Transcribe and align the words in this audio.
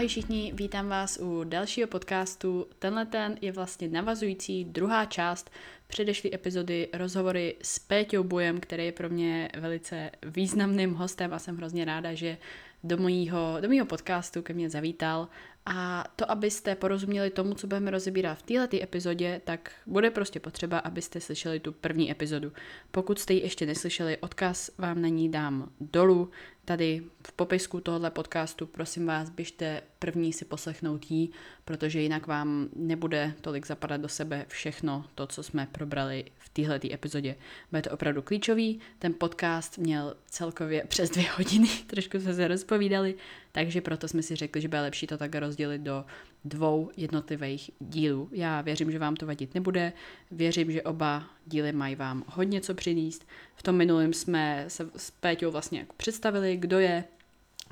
Ahoj 0.00 0.08
všichni, 0.08 0.52
vítám 0.54 0.88
vás 0.88 1.18
u 1.22 1.44
dalšího 1.44 1.88
podcastu. 1.88 2.66
Tenhle 2.78 3.06
ten 3.06 3.38
je 3.40 3.52
vlastně 3.52 3.88
navazující 3.88 4.64
druhá 4.64 5.04
část 5.04 5.50
předešlé 5.86 6.30
epizody 6.34 6.88
rozhovory 6.92 7.56
s 7.62 7.78
Péťou 7.78 8.24
Bojem, 8.24 8.60
který 8.60 8.84
je 8.84 8.92
pro 8.92 9.08
mě 9.08 9.50
velice 9.58 10.10
významným 10.22 10.94
hostem 10.94 11.34
a 11.34 11.38
jsem 11.38 11.56
hrozně 11.56 11.84
ráda, 11.84 12.14
že 12.14 12.38
do 12.84 12.96
mýho, 12.96 13.56
do 13.60 13.68
mýho 13.68 13.86
podcastu 13.86 14.42
ke 14.42 14.52
mně 14.52 14.70
zavítal. 14.70 15.28
A 15.66 16.04
to, 16.16 16.30
abyste 16.30 16.74
porozuměli 16.74 17.30
tomu, 17.30 17.54
co 17.54 17.66
budeme 17.66 17.90
rozebírat 17.90 18.38
v 18.38 18.42
této 18.42 18.82
epizodě, 18.82 19.40
tak 19.44 19.72
bude 19.86 20.10
prostě 20.10 20.40
potřeba, 20.40 20.78
abyste 20.78 21.20
slyšeli 21.20 21.60
tu 21.60 21.72
první 21.72 22.10
epizodu. 22.10 22.52
Pokud 22.90 23.18
jste 23.18 23.34
ji 23.34 23.40
ještě 23.40 23.66
neslyšeli, 23.66 24.18
odkaz 24.18 24.70
vám 24.78 25.02
na 25.02 25.08
ní 25.08 25.30
dám 25.30 25.70
dolů 25.80 26.30
tady 26.70 27.02
v 27.26 27.32
popisku 27.32 27.80
tohohle 27.80 28.10
podcastu, 28.10 28.66
prosím 28.66 29.06
vás, 29.06 29.30
běžte 29.30 29.82
první 29.98 30.32
si 30.32 30.44
poslechnout 30.44 31.10
jí, 31.10 31.30
protože 31.64 32.00
jinak 32.00 32.26
vám 32.26 32.68
nebude 32.76 33.34
tolik 33.40 33.66
zapadat 33.66 34.00
do 34.00 34.08
sebe 34.08 34.44
všechno 34.48 35.04
to, 35.14 35.26
co 35.26 35.42
jsme 35.42 35.68
probrali 35.72 36.24
v 36.38 36.48
téhle 36.48 36.80
epizodě. 36.92 37.36
Bude 37.70 37.82
to 37.82 37.90
opravdu 37.90 38.22
klíčový. 38.22 38.80
Ten 38.98 39.14
podcast 39.14 39.78
měl 39.78 40.16
celkově 40.26 40.84
přes 40.88 41.10
dvě 41.10 41.30
hodiny, 41.36 41.68
trošku 41.86 42.20
jsme 42.20 42.34
se 42.34 42.48
rozpovídali, 42.48 43.14
takže 43.52 43.80
proto 43.80 44.08
jsme 44.08 44.22
si 44.22 44.36
řekli, 44.36 44.60
že 44.60 44.68
bude 44.68 44.80
lepší 44.80 45.06
to 45.06 45.18
tak 45.18 45.34
rozdělit 45.34 45.78
do 45.78 46.04
dvou 46.44 46.90
jednotlivých 46.96 47.70
dílů. 47.80 48.28
Já 48.32 48.60
věřím, 48.60 48.90
že 48.90 48.98
vám 48.98 49.16
to 49.16 49.26
vadit 49.26 49.54
nebude, 49.54 49.92
věřím, 50.30 50.72
že 50.72 50.82
oba 50.82 51.24
díly 51.46 51.72
mají 51.72 51.94
vám 51.94 52.24
hodně 52.26 52.60
co 52.60 52.74
přinést. 52.74 53.26
V 53.54 53.62
tom 53.62 53.76
minulém 53.76 54.12
jsme 54.12 54.64
se 54.68 54.90
s 54.96 55.10
Péťou 55.10 55.50
vlastně 55.50 55.78
jako 55.78 55.94
představili, 55.96 56.56
kdo 56.56 56.78
je, 56.78 57.04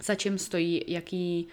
za 0.03 0.15
čím 0.15 0.39
stojí, 0.39 0.85
jaký, 0.87 1.47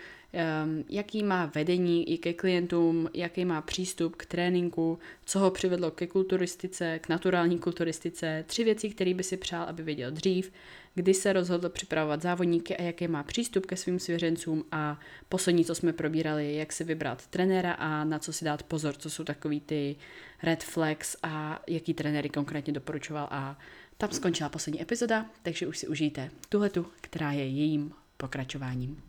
um, 0.66 0.84
jaký 0.90 1.24
má 1.24 1.46
vedení 1.46 2.10
i 2.10 2.18
ke 2.18 2.34
klientům, 2.34 3.10
jaký 3.14 3.46
má 3.46 3.62
přístup 3.62 4.16
k 4.16 4.26
tréninku, 4.26 5.00
co 5.26 5.40
ho 5.40 5.52
přivedlo 5.52 5.92
ke 5.92 6.08
kulturistice, 6.08 7.00
k 7.00 7.10
naturální 7.10 7.60
kulturistice, 7.60 8.44
tři 8.48 8.64
věci, 8.64 8.90
které 8.90 9.14
by 9.14 9.24
si 9.24 9.38
přál, 9.38 9.64
aby 9.64 9.84
věděl 9.84 10.12
dřív, 10.12 10.52
kdy 10.96 11.14
se 11.14 11.34
rozhodl 11.34 11.70
připravovat 11.70 12.22
závodníky 12.22 12.78
a 12.78 12.82
jaký 12.84 13.08
má 13.08 13.24
přístup 13.24 13.66
ke 13.66 13.78
svým 13.78 14.00
svěřencům 14.00 14.66
a 14.72 15.00
poslední, 15.30 15.66
co 15.66 15.76
jsme 15.76 15.94
probírali, 15.94 16.56
jak 16.56 16.74
si 16.74 16.84
vybrat 16.84 17.28
trenéra 17.28 17.74
a 17.74 18.04
na 18.04 18.20
co 18.20 18.34
si 18.34 18.46
dát 18.46 18.64
pozor, 18.64 18.96
co 18.96 19.10
jsou 19.10 19.24
takový 19.24 19.62
ty 19.62 19.96
red 20.44 20.64
flags 20.64 21.16
a 21.24 21.64
jaký 21.68 21.94
trenéry 21.94 22.30
konkrétně 22.30 22.74
doporučoval 22.74 23.28
a 23.32 23.60
tam 23.98 24.12
skončila 24.12 24.50
poslední 24.50 24.82
epizoda, 24.82 25.26
takže 25.44 25.68
už 25.68 25.78
si 25.78 25.88
užijte 25.88 26.32
tuhletu, 26.50 26.86
která 27.02 27.32
je 27.32 27.48
jejím 27.48 27.92
pokračováním. 28.18 29.02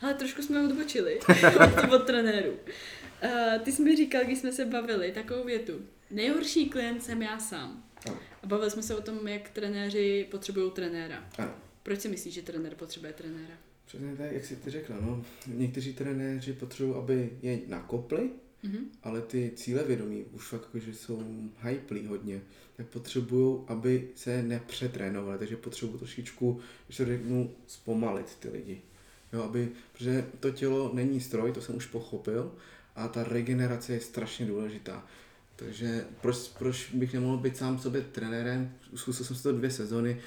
Ale 0.00 0.14
trošku 0.14 0.42
jsme 0.42 0.64
odbočili 0.64 1.20
od 1.94 2.06
trenéru. 2.06 2.50
Uh, 2.52 3.62
ty 3.62 3.72
jsi 3.72 3.82
mi 3.82 3.96
říkal, 3.96 4.24
když 4.24 4.38
jsme 4.38 4.52
se 4.52 4.64
bavili, 4.64 5.12
takovou 5.12 5.44
větu. 5.44 5.72
Nejhorší 6.10 6.68
klient 6.68 7.02
jsem 7.02 7.22
já 7.22 7.38
sám. 7.38 7.84
A 8.46 8.48
bavili 8.48 8.70
jsme 8.70 8.82
se 8.82 8.94
o 8.94 9.00
tom, 9.00 9.28
jak 9.28 9.50
trenéři 9.50 10.26
potřebují 10.30 10.70
trenéra. 10.70 11.24
Ano. 11.38 11.50
Proč 11.82 12.00
si 12.00 12.08
myslíš, 12.08 12.34
že 12.34 12.42
trenér 12.42 12.74
potřebuje 12.74 13.12
trenéra? 13.12 13.54
Přesně 13.86 14.16
tak, 14.16 14.32
jak 14.32 14.44
jsi 14.44 14.56
ty 14.56 14.70
řekla. 14.70 14.96
No. 15.00 15.24
Někteří 15.46 15.92
trenéři 15.92 16.52
potřebují, 16.52 16.96
aby 16.96 17.30
je 17.42 17.58
nakopli, 17.66 18.30
mm-hmm. 18.64 18.84
ale 19.02 19.20
ty 19.20 19.52
cíle 19.56 19.84
vědomí 19.84 20.24
už 20.32 20.48
fakt 20.48 20.62
jako, 20.62 20.78
že 20.78 20.94
jsou 20.94 21.22
hyplí 21.60 22.06
hodně, 22.06 22.40
tak 22.76 22.86
potřebují, 22.86 23.58
aby 23.66 24.08
se 24.14 24.42
nepřetrénovali, 24.42 25.38
takže 25.38 25.56
potřebují 25.56 25.98
trošičku, 25.98 26.60
když 26.86 26.96
to 26.96 27.04
řeknu, 27.04 27.54
zpomalit 27.66 28.34
ty 28.34 28.48
lidi. 28.48 28.82
Jo, 29.32 29.42
aby, 29.42 29.68
protože 29.92 30.26
to 30.40 30.50
tělo 30.50 30.90
není 30.94 31.20
stroj, 31.20 31.52
to 31.52 31.60
jsem 31.60 31.76
už 31.76 31.86
pochopil, 31.86 32.52
a 32.96 33.08
ta 33.08 33.24
regenerace 33.24 33.92
je 33.92 34.00
strašně 34.00 34.46
důležitá. 34.46 35.06
Takže 35.56 36.06
proč, 36.20 36.48
proč 36.58 36.90
bych 36.94 37.14
nemohl 37.14 37.36
být 37.36 37.56
sám 37.56 37.78
sobě 37.78 38.02
trenérem? 38.02 38.74
Zkusil 38.94 39.26
jsem 39.26 39.36
si 39.36 39.42
to 39.42 39.52
dvě 39.52 39.70
sezony. 39.70 40.20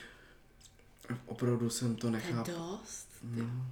Opravdu 1.26 1.70
jsem 1.70 1.96
to 1.96 2.10
nechápal. 2.10 2.44
To 2.44 2.52
je 2.52 2.58
dost. 2.58 3.08
No. 3.24 3.66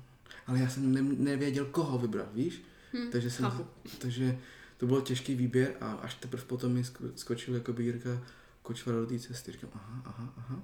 Ale 0.48 0.60
já 0.60 0.70
jsem 0.70 0.94
ne, 0.94 1.02
nevěděl, 1.02 1.66
koho 1.66 1.98
vybrat, 1.98 2.34
víš? 2.34 2.62
Hmm, 2.94 3.12
takže, 3.12 3.32
jsem, 3.32 3.52
takže 4.00 4.38
to 4.78 4.88
byl 4.88 5.02
těžký 5.02 5.36
výběr 5.36 5.74
a 5.82 5.92
až 5.92 6.16
teprve 6.16 6.44
potom 6.44 6.72
mi 6.74 6.84
skočil 7.16 7.56
jako 7.56 7.76
Jirka 7.82 8.24
kočvar 8.62 8.96
do 8.96 9.06
té 9.06 9.20
cesty. 9.20 9.52
Říkám, 9.52 9.70
aha, 9.74 10.02
aha, 10.06 10.34
aha. 10.38 10.62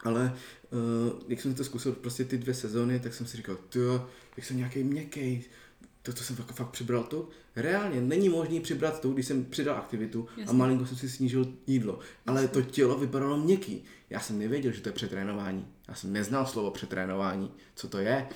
Ale 0.00 0.36
uh, 0.70 1.22
jak 1.28 1.40
jsem 1.40 1.54
to 1.54 1.64
zkusil 1.64 1.92
prostě 1.92 2.24
ty 2.24 2.38
dvě 2.38 2.54
sezóny, 2.54 3.00
tak 3.00 3.14
jsem 3.14 3.26
si 3.26 3.36
říkal, 3.36 3.58
jo, 3.74 4.08
jak 4.36 4.46
jsem 4.46 4.56
nějaký 4.56 4.84
měkký, 4.84 5.44
to, 6.08 6.14
to 6.14 6.24
jsem 6.24 6.36
jako 6.38 6.54
fakt 6.54 6.70
přibral 6.70 7.02
to. 7.02 7.28
Reálně 7.56 8.00
není 8.00 8.28
možný 8.28 8.60
přibrat 8.60 9.00
to, 9.00 9.10
když 9.10 9.26
jsem 9.26 9.44
přidal 9.44 9.76
aktivitu 9.76 10.28
Jasně. 10.36 10.44
a 10.44 10.52
malinko 10.52 10.86
jsem 10.86 10.96
si 10.96 11.08
snížil 11.08 11.46
jídlo. 11.66 11.98
Ale 12.26 12.48
to 12.48 12.62
tělo 12.62 12.98
vypadalo 12.98 13.36
měkký. 13.36 13.84
Já 14.10 14.20
jsem 14.20 14.38
nevěděl, 14.38 14.72
že 14.72 14.80
to 14.80 14.88
je 14.88 14.92
přetrénování. 14.92 15.66
Já 15.88 15.94
jsem 15.94 16.12
neznal 16.12 16.46
slovo 16.46 16.70
přetrénování, 16.70 17.50
co 17.74 17.88
to 17.88 17.98
je. 17.98 18.28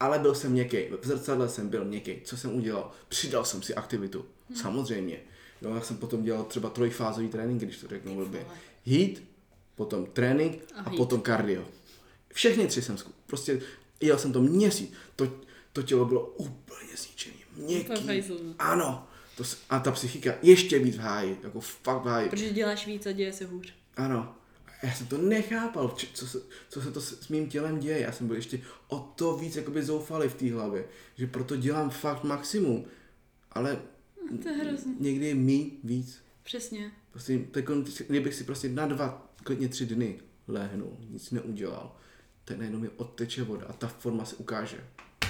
Ale 0.00 0.18
byl 0.18 0.34
jsem 0.34 0.52
měkký. 0.52 0.76
V 1.02 1.06
zrcadle 1.06 1.48
jsem 1.48 1.68
byl 1.68 1.84
měkký. 1.84 2.20
Co 2.24 2.36
jsem 2.36 2.54
udělal? 2.54 2.90
Přidal 3.08 3.44
jsem 3.44 3.62
si 3.62 3.74
aktivitu. 3.74 4.24
Hmm. 4.48 4.58
Samozřejmě. 4.58 5.18
Jo, 5.62 5.74
já 5.74 5.80
jsem 5.80 5.96
potom 5.96 6.22
dělal 6.22 6.44
třeba 6.44 6.70
trojfázový 6.70 7.28
trénink, 7.28 7.62
když 7.62 7.78
to 7.78 7.88
řeknu 7.88 8.14
blbě. 8.14 8.46
Heat, 8.86 9.22
potom 9.74 10.06
trénink 10.06 10.58
a, 10.74 10.80
a 10.80 10.90
potom 10.90 11.20
kardio. 11.20 11.64
Všechny 12.32 12.66
tři 12.66 12.82
jsem 12.82 12.98
zku... 12.98 13.12
prostě 13.26 13.60
jel 14.00 14.18
jsem 14.18 14.32
to 14.32 14.42
měsíc. 14.42 14.92
To, 15.16 15.45
to 15.76 15.82
tělo 15.82 16.04
bylo 16.04 16.26
úplně 16.26 16.96
zničené, 16.96 17.36
měkký. 17.56 18.24
Ano. 18.58 19.08
To, 19.36 19.44
a 19.70 19.78
ta 19.78 19.92
psychika 19.92 20.34
ještě 20.42 20.78
víc 20.78 20.96
v 20.96 21.00
háji, 21.00 21.38
jako 21.42 21.60
fakt 21.60 22.04
v 22.04 22.06
háji. 22.06 22.28
Protože 22.28 22.50
děláš 22.50 22.86
víc 22.86 23.06
a 23.06 23.12
děje 23.12 23.32
se 23.32 23.46
hůř. 23.46 23.74
Ano. 23.96 24.34
A 24.82 24.86
já 24.86 24.94
jsem 24.94 25.06
to 25.06 25.18
nechápal, 25.18 25.96
co 26.12 26.26
se, 26.26 26.38
co 26.68 26.82
se 26.82 26.92
to 26.92 27.00
s, 27.00 27.20
s 27.20 27.28
mým 27.28 27.48
tělem 27.48 27.78
děje. 27.78 28.00
Já 28.00 28.12
jsem 28.12 28.26
byl 28.26 28.36
ještě 28.36 28.60
o 28.88 28.98
to 28.98 29.36
víc 29.36 29.56
jakoby 29.56 29.82
zoufalý 29.82 30.28
v 30.28 30.34
té 30.34 30.52
hlavě, 30.52 30.84
že 31.16 31.26
proto 31.26 31.56
dělám 31.56 31.90
fakt 31.90 32.24
maximum. 32.24 32.84
Ale 33.52 33.82
no, 34.30 34.38
to 34.38 34.48
je 34.48 34.54
hrozný. 34.54 34.96
někdy 35.00 35.26
je 35.26 35.34
mý 35.34 35.72
víc. 35.84 36.22
Přesně. 36.42 36.92
Prostě, 37.10 37.38
tak 37.50 37.64
kdybych 38.08 38.34
si 38.34 38.44
prostě 38.44 38.68
na 38.68 38.86
dva, 38.86 39.32
klidně 39.44 39.68
tři 39.68 39.86
dny 39.86 40.20
léhnul, 40.48 40.96
nic 41.10 41.30
neudělal, 41.30 41.96
tak 42.44 42.58
najednou 42.58 42.78
mi 42.78 42.88
odteče 42.88 43.42
voda 43.42 43.66
a 43.66 43.72
ta 43.72 43.88
forma 43.88 44.24
se 44.24 44.36
ukáže. 44.36 44.84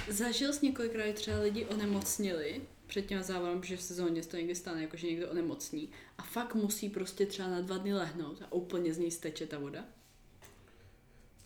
Zažil 0.08 0.52
jsi 0.52 0.66
několikrát, 0.66 1.14
třeba 1.14 1.38
lidi 1.38 1.64
onemocnili 1.64 2.60
před 2.86 3.06
těma 3.06 3.22
závodem, 3.22 3.62
že 3.62 3.76
v 3.76 3.82
sezóně 3.82 4.22
se 4.22 4.28
to 4.28 4.36
někdy 4.36 4.54
stane, 4.54 4.82
jako 4.82 4.96
že 4.96 5.06
někdo 5.06 5.30
onemocní 5.30 5.88
a 6.18 6.22
fakt 6.22 6.54
musí 6.54 6.88
prostě 6.88 7.26
třeba 7.26 7.48
na 7.48 7.60
dva 7.60 7.78
dny 7.78 7.94
lehnout 7.94 8.42
a 8.42 8.52
úplně 8.52 8.94
z 8.94 8.98
něj 8.98 9.10
steče 9.10 9.46
ta 9.46 9.58
voda? 9.58 9.84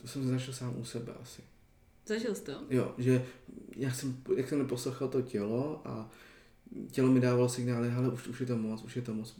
To 0.03 0.09
jsem 0.09 0.29
zažil 0.29 0.55
sám 0.55 0.79
u 0.79 0.85
sebe 0.85 1.13
asi. 1.23 1.43
Zažil 2.07 2.35
jsi 2.35 2.43
to? 2.43 2.53
Jo, 2.71 2.95
že 2.99 3.27
já 3.77 3.93
jsem, 3.93 4.23
jak 4.37 4.49
jsem 4.49 4.59
neposlouchal 4.59 5.09
to 5.09 5.23
tělo 5.23 5.83
a 5.85 6.11
tělo 6.91 7.09
mi 7.09 7.21
dávalo 7.21 7.49
signály, 7.49 7.89
ale 7.89 8.09
už, 8.09 8.27
už 8.27 8.41
je 8.41 8.47
to 8.47 8.57
moc, 8.57 8.83
už 8.83 8.97
je 8.97 9.03
to 9.03 9.15
moc, 9.15 9.35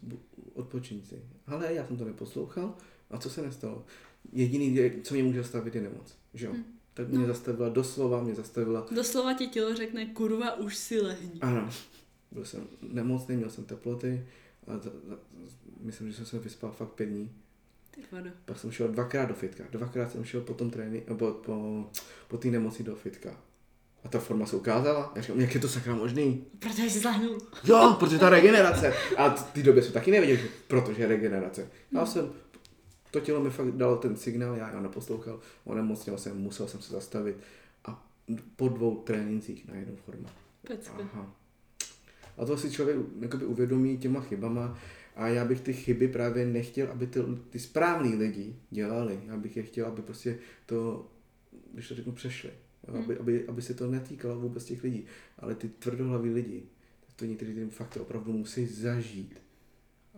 odpočiň 0.55 1.03
si. 1.03 1.23
Ale 1.47 1.75
já 1.75 1.87
jsem 1.87 1.97
to 1.97 2.05
neposlouchal 2.05 2.75
a 3.11 3.19
co 3.19 3.31
se 3.31 3.43
nestalo? 3.43 3.85
Jediný, 4.33 4.79
co 5.03 5.15
mě 5.15 5.23
může 5.23 5.45
stavit, 5.45 5.75
je 5.75 5.81
nemoc. 5.81 6.15
Že 6.35 6.47
jo? 6.47 6.53
Hmm 6.53 6.80
tak 6.95 7.09
mě 7.09 7.19
no. 7.19 7.27
zastavila, 7.27 7.69
doslova 7.69 8.23
mě 8.23 8.35
zastavila. 8.35 8.87
Doslova 8.91 9.35
ti 9.35 9.47
tělo 9.47 9.75
řekne, 9.75 10.07
kurva, 10.07 10.55
už 10.55 10.77
si 10.77 11.01
lehni. 11.01 11.41
Ano, 11.41 11.71
byl 12.31 12.45
jsem 12.45 12.67
nemocný, 12.83 13.37
měl 13.37 13.51
jsem 13.51 13.65
teploty 13.65 14.27
a 14.67 14.79
za, 14.79 14.91
za, 15.09 15.19
myslím, 15.81 16.11
že 16.11 16.17
jsem 16.17 16.27
se 16.27 16.39
vyspal 16.39 16.73
fakt 16.73 16.93
pět 16.93 17.07
dní. 17.07 17.33
Ty 17.91 18.01
vado. 18.13 18.31
Pak 18.45 18.59
jsem 18.59 18.71
šel 18.71 18.89
dvakrát 18.89 19.25
do 19.25 19.35
fitka, 19.35 19.65
dvakrát 19.71 20.13
jsem 20.13 20.25
šel 20.25 20.41
po 20.41 20.55
tom 20.55 20.71
tréninku, 20.71 21.15
po, 21.15 21.31
po, 21.31 21.85
po 22.29 22.39
té 22.39 22.49
nemoci 22.49 22.83
do 22.83 22.97
fitka. 22.97 23.37
A 24.05 24.09
ta 24.09 24.19
forma 24.19 24.47
se 24.47 24.57
ukázala. 24.57 25.13
Já 25.15 25.23
říkám, 25.23 25.41
jak 25.41 25.55
je 25.55 25.61
to 25.61 25.69
sakra 25.69 25.95
možný? 25.95 26.45
Protože 26.59 26.91
jsi 26.91 26.99
zlahnul. 26.99 27.39
Jo, 27.65 27.97
protože 27.99 28.19
ta 28.19 28.29
regenerace. 28.29 28.95
A 29.17 29.31
v 29.31 29.53
té 29.53 29.63
době 29.63 29.83
jsem 29.83 29.93
taky 29.93 30.11
nevěděl, 30.11 30.37
že 30.37 30.49
protože 30.69 31.07
regenerace. 31.07 31.69
Já 31.93 32.01
hmm. 32.01 32.13
jsem 32.13 32.33
to 33.11 33.21
tělo 33.21 33.41
mi 33.41 33.51
fakt 33.51 33.71
dalo 33.71 33.97
ten 33.97 34.17
signál, 34.17 34.57
já 34.57 34.71
ho 34.71 34.81
neposlouchal, 34.81 35.41
onemocněl 35.65 36.19
jsem, 36.19 36.39
musel 36.39 36.69
jsem 36.69 36.81
se 36.81 36.93
zastavit 36.93 37.37
a 37.85 38.07
po 38.57 38.69
dvou 38.69 38.97
trénincích 38.97 39.69
na 39.69 39.75
jednu 39.75 39.97
formu. 39.97 40.27
Aha. 41.01 41.35
A 42.39 42.45
to 42.45 42.57
si 42.57 42.71
člověk 42.71 42.97
jakoby 43.21 43.45
uvědomí 43.45 43.99
těma 43.99 44.21
chybama 44.21 44.79
a 45.17 45.29
já 45.29 45.45
bych 45.45 45.61
ty 45.61 45.73
chyby 45.73 46.09
právě 46.09 46.47
nechtěl, 46.47 46.89
aby 46.91 47.07
ty, 47.07 47.21
ty 47.51 47.59
správní 47.59 48.15
lidi 48.15 48.57
dělali. 48.71 49.21
Já 49.27 49.37
bych 49.37 49.57
je 49.57 49.63
chtěl, 49.63 49.87
aby 49.87 50.03
prostě 50.03 50.39
to, 50.67 51.09
když 51.73 51.89
to 51.89 51.95
řeknu, 51.95 52.13
přešli. 52.13 52.51
Hmm. 52.89 53.03
Aby, 53.03 53.19
aby, 53.19 53.49
aby 53.49 53.63
se 53.63 53.75
to 53.75 53.87
netýkalo 53.87 54.41
vůbec 54.41 54.65
těch 54.65 54.83
lidí. 54.83 55.05
Ale 55.39 55.55
ty 55.55 55.69
tvrdohlaví 55.69 56.31
lidi, 56.31 56.63
to 57.17 57.25
někteří 57.25 57.55
tím 57.55 57.71
fakt 57.71 57.97
opravdu 57.97 58.33
musí 58.33 58.67
zažít 58.67 59.41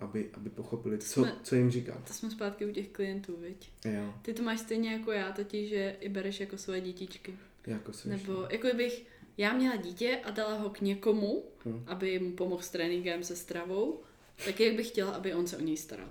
aby, 0.03 0.31
aby 0.33 0.51
pochopili, 0.51 0.99
co, 0.99 1.23
jsme, 1.23 1.37
co 1.43 1.55
jim 1.55 1.71
říkám. 1.71 2.03
To 2.07 2.13
jsme 2.13 2.31
zpátky 2.31 2.67
u 2.67 2.73
těch 2.73 2.89
klientů, 2.89 3.37
viď? 3.37 3.71
Jo. 3.85 4.15
Ty 4.23 4.35
to 4.35 4.43
máš 4.43 4.61
stejně 4.61 4.93
jako 4.93 5.13
já, 5.13 5.33
totiž, 5.33 5.69
že 5.69 5.97
i 6.01 6.09
bereš 6.09 6.41
jako 6.41 6.59
svoje 6.59 6.81
dětičky. 6.81 7.35
Jako 7.67 7.93
Nebo 8.05 8.47
jako 8.51 8.77
bych 8.77 9.07
já 9.39 9.53
měla 9.53 9.77
dítě 9.77 10.21
a 10.25 10.31
dala 10.31 10.59
ho 10.59 10.71
k 10.71 10.81
někomu, 10.81 11.45
hmm. 11.65 11.85
aby 11.87 12.19
mu 12.19 12.33
pomohl 12.33 12.63
s 12.63 12.71
tréninkem, 12.71 13.25
se 13.25 13.37
stravou, 13.37 14.01
tak 14.45 14.61
jak 14.61 14.77
bych 14.77 14.89
chtěla, 14.89 15.13
aby 15.13 15.35
on 15.35 15.47
se 15.47 15.57
o 15.57 15.61
něj 15.61 15.77
staral. 15.77 16.09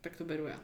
Tak 0.00 0.16
to 0.16 0.24
beru 0.24 0.46
já. 0.46 0.60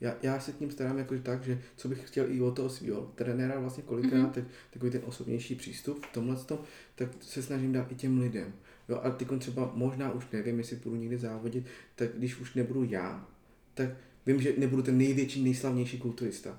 Já, 0.00 0.16
já 0.22 0.40
se 0.40 0.52
k 0.52 0.60
ním 0.60 0.70
starám 0.70 0.98
jako 0.98 1.18
tak, 1.18 1.44
že 1.44 1.62
co 1.76 1.88
bych 1.88 2.08
chtěl 2.08 2.32
i 2.32 2.40
od 2.40 2.56
toho 2.56 2.70
svého 2.70 3.12
trenéra 3.14 3.60
vlastně 3.60 3.82
kolikrát, 3.82 4.20
mm-hmm. 4.20 4.32
tak, 4.32 4.44
takový 4.70 4.92
ten 4.92 5.02
osobnější 5.04 5.54
přístup 5.54 6.06
v 6.06 6.12
tomhle 6.12 6.36
tom, 6.36 6.58
tak 6.94 7.08
se 7.20 7.42
snažím 7.42 7.72
dát 7.72 7.92
i 7.92 7.94
těm 7.94 8.20
lidem. 8.20 8.54
Jo, 8.88 9.00
a 9.02 9.10
teď 9.10 9.28
třeba 9.38 9.72
možná 9.74 10.12
už 10.12 10.24
nevím, 10.32 10.58
jestli 10.58 10.76
budu 10.76 10.96
někdy 10.96 11.18
závodit, 11.18 11.66
tak 11.94 12.10
když 12.16 12.36
už 12.36 12.54
nebudu 12.54 12.84
já, 12.84 13.28
tak 13.74 13.88
vím, 14.26 14.40
že 14.40 14.54
nebudu 14.58 14.82
ten 14.82 14.98
největší, 14.98 15.44
nejslavnější 15.44 15.98
kulturista, 15.98 16.58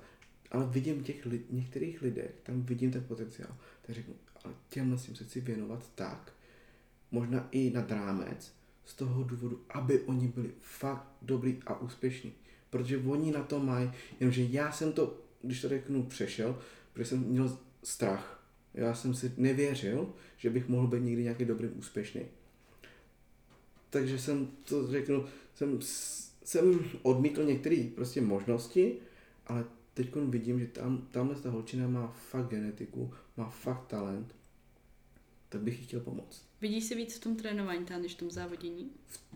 ale 0.50 0.66
vidím 0.66 1.02
těch 1.02 1.26
li, 1.26 1.40
některých 1.50 2.02
lidech, 2.02 2.30
tam 2.42 2.62
vidím 2.62 2.90
ten 2.90 3.04
potenciál, 3.04 3.56
tak 3.86 3.94
řeknu, 3.94 4.14
ale 4.44 4.54
těmhle 4.68 4.98
si 4.98 5.14
chci 5.14 5.40
věnovat 5.40 5.90
tak, 5.94 6.32
možná 7.10 7.48
i 7.50 7.70
na 7.70 7.86
rámec, 7.88 8.58
z 8.88 8.94
toho 8.94 9.22
důvodu, 9.22 9.60
aby 9.70 10.00
oni 10.00 10.28
byli 10.28 10.50
fakt 10.60 11.06
dobrý 11.22 11.58
a 11.66 11.80
úspěšní. 11.80 12.32
Protože 12.70 12.98
oni 12.98 13.32
na 13.32 13.42
to 13.42 13.60
mají, 13.60 13.90
jenomže 14.20 14.42
já 14.42 14.72
jsem 14.72 14.92
to, 14.92 15.20
když 15.42 15.60
to 15.60 15.68
řeknu, 15.68 16.02
přešel, 16.02 16.58
protože 16.92 17.04
jsem 17.04 17.18
měl 17.18 17.58
strach. 17.82 18.37
Já 18.78 18.94
jsem 18.94 19.14
si 19.14 19.32
nevěřil, 19.36 20.12
že 20.36 20.50
bych 20.50 20.68
mohl 20.68 20.86
být 20.86 21.02
někdy 21.02 21.22
nějaký 21.22 21.44
dobrý, 21.44 21.68
úspěšný. 21.68 22.22
Takže 23.90 24.18
jsem 24.18 24.48
to 24.64 24.86
řeknu, 24.86 25.24
jsem, 25.54 25.78
jsem 26.44 26.80
odmítl 27.02 27.44
některé 27.44 27.88
prostě 27.94 28.20
možnosti, 28.20 28.96
ale 29.46 29.64
teď 29.94 30.14
vidím, 30.14 30.60
že 30.60 30.66
tam, 30.66 31.08
tamhle 31.10 31.36
ta 31.36 31.50
holčina 31.50 31.88
má 31.88 32.16
fakt 32.30 32.48
genetiku, 32.48 33.14
má 33.36 33.50
fakt 33.50 33.86
talent, 33.86 34.34
tak 35.48 35.60
bych 35.60 35.78
jí 35.80 35.86
chtěl 35.86 36.00
pomoct. 36.00 36.48
Vidíš 36.60 36.84
si 36.84 36.94
víc 36.94 37.16
v 37.16 37.20
tom 37.20 37.36
trénování, 37.36 37.84
tam, 37.84 38.02
než 38.02 38.14
v 38.14 38.18
tom 38.18 38.30
závodění? 38.30 38.90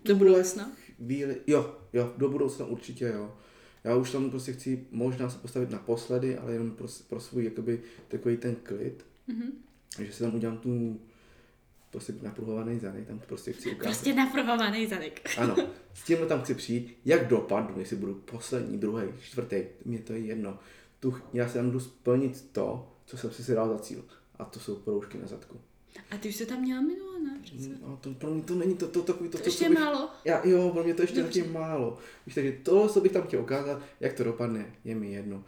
Do 0.05 0.17
budoucna? 0.17 0.73
Chvíli, 0.97 1.37
jo, 1.47 1.79
jo, 1.93 2.15
do 2.17 2.29
budoucna 2.29 2.67
určitě 2.67 3.05
jo. 3.05 3.35
Já 3.85 3.97
už 3.97 4.11
tam 4.11 4.31
prostě 4.31 4.53
chci 4.53 4.87
možná 4.91 5.31
se 5.31 5.39
postavit 5.39 5.71
naposledy, 5.71 6.39
ale 6.39 6.53
jenom 6.53 6.71
pro, 6.71 6.89
pro 7.09 7.21
svůj 7.21 7.45
jakoby 7.45 7.83
takový 8.09 8.37
ten 8.37 8.55
klid. 8.55 9.05
Mm-hmm. 9.29 9.51
Že 10.05 10.13
si 10.13 10.23
tam 10.23 10.35
udělám 10.35 10.59
tu 10.59 11.01
prostě 11.91 12.15
napruhovaný 12.23 12.79
zadek, 12.79 13.07
tam 13.07 13.19
prostě 13.19 13.53
chci 13.53 13.71
ukázat. 13.71 13.85
Prostě 13.85 14.15
napruhovaný 14.15 14.87
zadek. 14.87 15.31
ano, 15.39 15.57
s 15.95 16.05
tímhle 16.05 16.27
tam 16.27 16.43
chci 16.43 16.55
přijít, 16.55 16.99
jak 17.05 17.29
dopadnu, 17.29 17.79
jestli 17.79 17.97
budu 17.97 18.15
poslední, 18.15 18.79
druhý, 18.79 19.05
čtvrtý, 19.21 19.65
mě 19.85 19.99
to 19.99 20.13
je 20.13 20.19
jedno. 20.19 20.59
Tu, 21.01 21.17
já 21.33 21.49
si 21.49 21.55
tam 21.55 21.71
jdu 21.71 21.81
splnit 21.81 22.49
to, 22.53 22.93
co 23.07 23.17
jsem 23.17 23.31
si 23.31 23.45
si 23.45 23.55
dal 23.55 23.69
za 23.69 23.79
cíl. 23.79 24.05
A 24.39 24.45
to 24.45 24.61
jsou 24.61 24.77
proužky 24.77 25.19
na 25.19 25.27
zadku. 25.27 25.61
A 26.11 26.17
ty 26.17 26.29
už 26.29 26.37
jsi 26.37 26.47
tam 26.47 26.61
měla 26.61 26.81
minule, 26.81 27.21
ne? 27.21 27.39
Přece. 27.43 27.71
No, 27.83 27.99
to 28.01 28.15
pro 28.15 28.31
mě 28.31 28.43
to 28.43 28.55
není 28.55 28.77
to, 28.77 28.89
to 28.89 29.03
takový 29.03 29.31
to, 29.31 29.39
to 29.39 29.45
ještě 29.45 29.65
co 29.65 29.71
bych, 29.71 29.79
málo. 29.79 30.09
Já, 30.25 30.47
jo, 30.47 30.71
pro 30.71 30.85
mě 30.85 30.95
to 30.95 31.03
ještě 31.03 31.23
taky 31.23 31.43
málo. 31.43 31.99
Víš, 32.27 32.35
takže 32.35 32.53
to, 32.63 32.89
co 32.89 33.01
bych 33.01 33.13
tam 33.13 33.23
chtěl 33.23 33.41
ukázat, 33.41 33.83
jak 34.01 34.13
to 34.13 34.25
dopadne, 34.25 34.75
je 34.85 34.95
mi 34.95 35.13
jedno. 35.13 35.45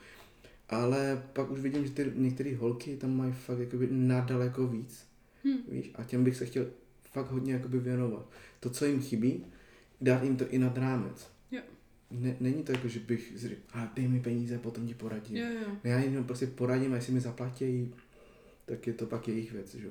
Ale 0.69 1.23
pak 1.33 1.51
už 1.51 1.61
vidím, 1.61 1.87
že 1.87 1.93
ty 1.93 2.13
některé 2.15 2.57
holky 2.57 2.97
tam 2.97 3.17
mají 3.17 3.33
fakt 3.33 3.59
jakoby 3.59 3.89
nadaleko 3.91 4.67
víc. 4.67 5.07
Hmm. 5.45 5.59
Víš, 5.69 5.91
a 5.95 6.05
těm 6.05 6.25
bych 6.25 6.37
se 6.37 6.47
chtěl 6.47 6.67
fakt 7.13 7.31
hodně 7.31 7.53
jakoby 7.53 7.79
věnovat. 7.79 8.31
To, 8.61 8.71
co 8.71 8.85
jim 8.85 9.03
chybí, 9.03 9.45
dát 10.01 10.23
jim 10.23 10.37
to 10.37 10.49
i 10.49 10.59
nad 10.59 10.79
rámec. 10.79 11.31
Jo. 11.51 11.61
Ne, 12.11 12.37
není 12.41 12.63
to 12.63 12.73
jako, 12.73 12.89
že 12.89 13.01
bych 13.01 13.33
řekl, 13.37 13.61
a 13.73 13.93
dej 13.95 14.09
mi 14.09 14.21
peníze, 14.21 14.59
potom 14.59 14.87
ti 14.87 14.95
poradím. 14.95 15.37
Jo, 15.37 15.47
jo. 15.47 15.77
já 15.85 15.99
jim 15.99 16.25
prostě 16.25 16.47
poradím, 16.47 16.93
a 16.93 16.97
jestli 16.97 17.13
mi 17.13 17.21
zaplatí, 17.21 17.95
tak 18.67 18.87
je 18.87 18.93
to 18.93 19.07
pak 19.07 19.29
jejich 19.29 19.53
věc, 19.53 19.75
že? 19.75 19.89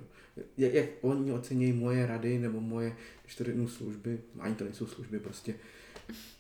Jak, 0.57 0.73
jak 0.73 0.89
oni 1.01 1.31
ocení 1.31 1.73
moje 1.73 2.07
rady 2.07 2.39
nebo 2.39 2.61
moje, 2.61 2.95
když 3.23 3.35
to 3.35 3.67
služby, 3.67 4.19
ani 4.39 4.55
to 4.55 4.63
nejsou 4.63 4.87
služby 4.87 5.19
prostě, 5.19 5.55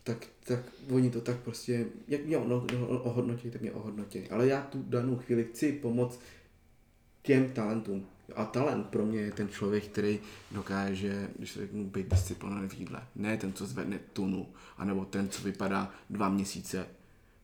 tak, 0.03 0.27
tak 0.47 0.59
oni 0.89 1.09
to 1.11 1.21
tak 1.21 1.37
prostě, 1.37 1.85
jak 2.07 2.25
mě 2.25 2.37
ohodnotí, 2.37 3.51
tak 3.51 3.61
mě 3.61 3.71
ohodnotí. 3.71 4.29
Ale 4.29 4.47
já 4.47 4.61
tu 4.61 4.83
danou 4.87 5.17
chvíli 5.17 5.43
chci 5.43 5.71
pomoct 5.71 6.19
těm 7.21 7.51
talentům. 7.51 8.05
A 8.35 8.45
talent 8.45 8.87
pro 8.87 9.05
mě 9.05 9.19
je 9.19 9.31
ten 9.31 9.49
člověk, 9.49 9.85
který 9.85 10.19
dokáže, 10.51 11.29
když 11.37 11.53
řeknu, 11.53 11.83
být 11.83 12.09
disciplinovaný 12.09 12.69
v 12.69 12.73
jídle. 12.73 13.07
Ne 13.15 13.37
ten, 13.37 13.53
co 13.53 13.65
zvedne 13.65 13.99
tunu, 14.13 14.47
anebo 14.77 15.05
ten, 15.05 15.29
co 15.29 15.43
vypadá 15.43 15.93
dva 16.09 16.29
měsíce 16.29 16.87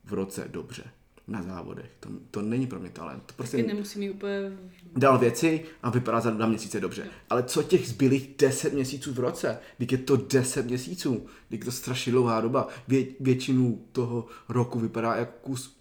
v 0.04 0.14
roce 0.14 0.48
dobře 0.52 0.84
na 1.30 1.44
závodech. 1.44 1.92
To, 2.00 2.10
to 2.32 2.42
není 2.42 2.68
pro 2.68 2.80
mě 2.80 2.90
talent. 2.90 3.24
To 3.26 3.34
prostě 3.34 3.58
Taky 3.58 3.68
nemusí 3.68 4.00
mít 4.00 4.12
úplně... 4.12 4.58
Dal 4.96 5.18
věci 5.18 5.66
a 5.84 5.90
vypadá 5.90 6.22
za 6.22 6.32
dva 6.32 6.46
měsíce 6.46 6.80
dobře. 6.80 7.02
Jo. 7.06 7.12
Ale 7.30 7.44
co 7.44 7.64
těch 7.64 7.88
zbylých 7.88 8.36
deset 8.38 8.74
měsíců 8.74 9.14
v 9.14 9.20
roce? 9.20 9.60
Když 9.78 9.92
je 9.92 9.98
to 9.98 10.18
deset 10.18 10.66
měsíců, 10.66 11.26
když 11.50 11.60
je 11.60 11.66
to 11.66 11.72
strašně 11.72 12.12
dlouhá 12.12 12.42
doba. 12.42 12.68
Vě, 12.88 13.06
většinu 13.20 13.86
toho 13.92 14.26
roku 14.50 14.80
vypadá 14.80 15.16
jako 15.16 15.32
kus 15.42 15.78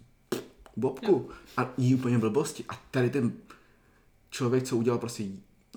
bobku 0.75 1.11
jo. 1.11 1.25
a 1.57 1.73
jí 1.77 1.95
úplně 1.95 2.17
blbosti. 2.17 2.63
A 2.69 2.81
tady 2.91 3.09
ten 3.09 3.33
člověk, 4.29 4.63
co 4.63 4.77
udělal 4.77 4.99
prostě 4.99 5.23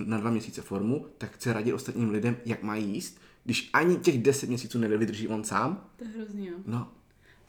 na 0.06 0.18
dva 0.18 0.30
měsíce 0.30 0.62
formu, 0.62 1.06
tak 1.18 1.32
chce 1.32 1.52
radit 1.52 1.75
ostatním 1.75 2.10
lidem, 2.10 2.36
jak 2.44 2.62
mají 2.62 2.94
jíst, 2.94 3.20
když 3.44 3.70
ani 3.72 3.96
těch 3.96 4.22
deset 4.22 4.48
měsíců 4.48 4.78
nevydrží 4.78 5.28
on 5.28 5.44
sám. 5.44 5.86
To 5.96 6.04
je 6.04 6.10
hrozný, 6.10 6.46
jo. 6.46 6.54
No, 6.66 6.88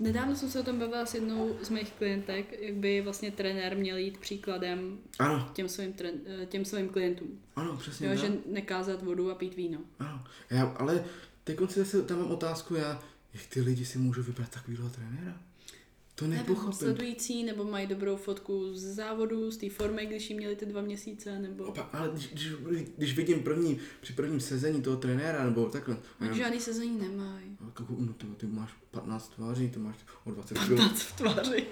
Nedávno 0.04 0.36
jsem 0.36 0.50
se 0.50 0.60
o 0.60 0.64
tom 0.64 0.80
bavila 0.80 1.06
s 1.06 1.14
jednou 1.14 1.56
z 1.62 1.70
mých 1.70 1.92
klientek, 1.92 2.62
jak 2.62 2.76
by 2.76 3.02
vlastně 3.02 3.32
trenér 3.32 3.78
měl 3.78 3.98
jít 3.98 4.18
příkladem 4.18 4.98
ano. 5.20 5.50
Těm, 5.54 5.70
svým 5.70 5.94
tren, 5.94 6.16
eh, 6.26 6.46
těm 6.46 6.66
svým 6.66 6.90
klientům. 6.90 7.40
Ano, 7.56 7.78
přesně. 7.78 8.08
Jo, 8.08 8.16
že 8.16 8.32
nekázat 8.46 9.04
vodu 9.04 9.32
a 9.32 9.36
pít 9.36 9.56
víno. 9.56 9.80
Ano, 10.00 10.24
já, 10.50 10.66
ale 10.66 11.04
teď 11.44 11.60
si 11.70 11.80
zase 11.80 12.02
tam 12.02 12.20
mám 12.20 12.32
otázku, 12.32 12.76
já, 12.76 13.04
jak 13.34 13.46
ty 13.46 13.62
lidi 13.62 13.86
si 13.86 13.98
můžou 13.98 14.24
vybrat 14.24 14.50
takovýhle 14.50 14.90
trenéra? 14.90 15.40
To 16.16 16.28
nepochopím. 16.28 16.74
sledující, 16.74 17.44
nebo 17.44 17.64
mají 17.64 17.88
dobrou 17.88 18.16
fotku 18.16 18.74
z 18.74 18.82
závodu, 18.82 19.52
z 19.52 19.58
té 19.58 19.70
formy, 19.70 20.06
když 20.06 20.30
jim 20.30 20.38
měli 20.38 20.56
ty 20.56 20.66
dva 20.66 20.82
měsíce, 20.82 21.40
nebo... 21.40 21.64
Opa, 21.64 21.82
ale 21.82 22.10
když, 22.14 22.28
když, 22.34 22.52
když, 22.98 23.16
vidím 23.16 23.40
první, 23.40 23.80
při 24.02 24.14
prvním 24.14 24.40
sezení 24.40 24.82
toho 24.82 24.98
trenéra, 24.98 25.46
nebo 25.46 25.66
takhle... 25.66 25.98
Oni 26.22 26.38
žádný 26.38 26.60
sezení 26.60 27.00
nemají. 27.00 27.58
No, 28.00 28.14
ty, 28.14 28.26
ty 28.38 28.48
máš 28.48 28.74
15 28.92 29.30
tváří, 29.30 29.70
ty 29.70 29.80
máš 29.80 29.96
o 30.26 30.32
20 30.32 30.58
kg. 30.58 30.70
15 30.70 31.02
v 31.02 31.16
tváři. 31.16 31.66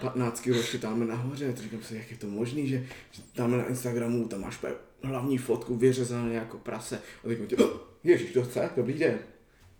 15 0.00 0.40
kg 0.40 0.46
ještě 0.46 0.78
tam 0.78 1.08
nahoře, 1.08 1.52
to 1.52 1.62
říkám 1.62 1.82
si, 1.82 1.96
jak 1.96 2.10
je 2.10 2.16
to 2.16 2.26
možný, 2.26 2.68
že, 2.68 2.86
že 3.10 3.22
tam 3.34 3.50
na 3.50 3.64
Instagramu 3.64 4.28
tam 4.28 4.40
máš 4.40 4.64
hlavní 5.02 5.38
fotku 5.38 5.76
vyřezané 5.76 6.34
jako 6.34 6.58
prase. 6.58 7.02
A 7.24 7.28
teď 7.28 7.38
tě, 7.46 7.56
ježiš, 8.04 8.32
to 8.32 8.42
chce, 8.42 8.70
dobrý 8.76 8.98
den. 8.98 9.18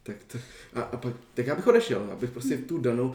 Tak 0.03 0.17
to, 0.25 0.39
a, 0.75 0.83
a 0.83 0.97
pak, 0.97 1.15
tak 1.35 1.47
já 1.47 1.55
bych 1.55 1.67
odešel, 1.67 2.09
abych 2.13 2.31
prostě 2.31 2.57
tu 2.57 2.79
danou, 2.79 3.15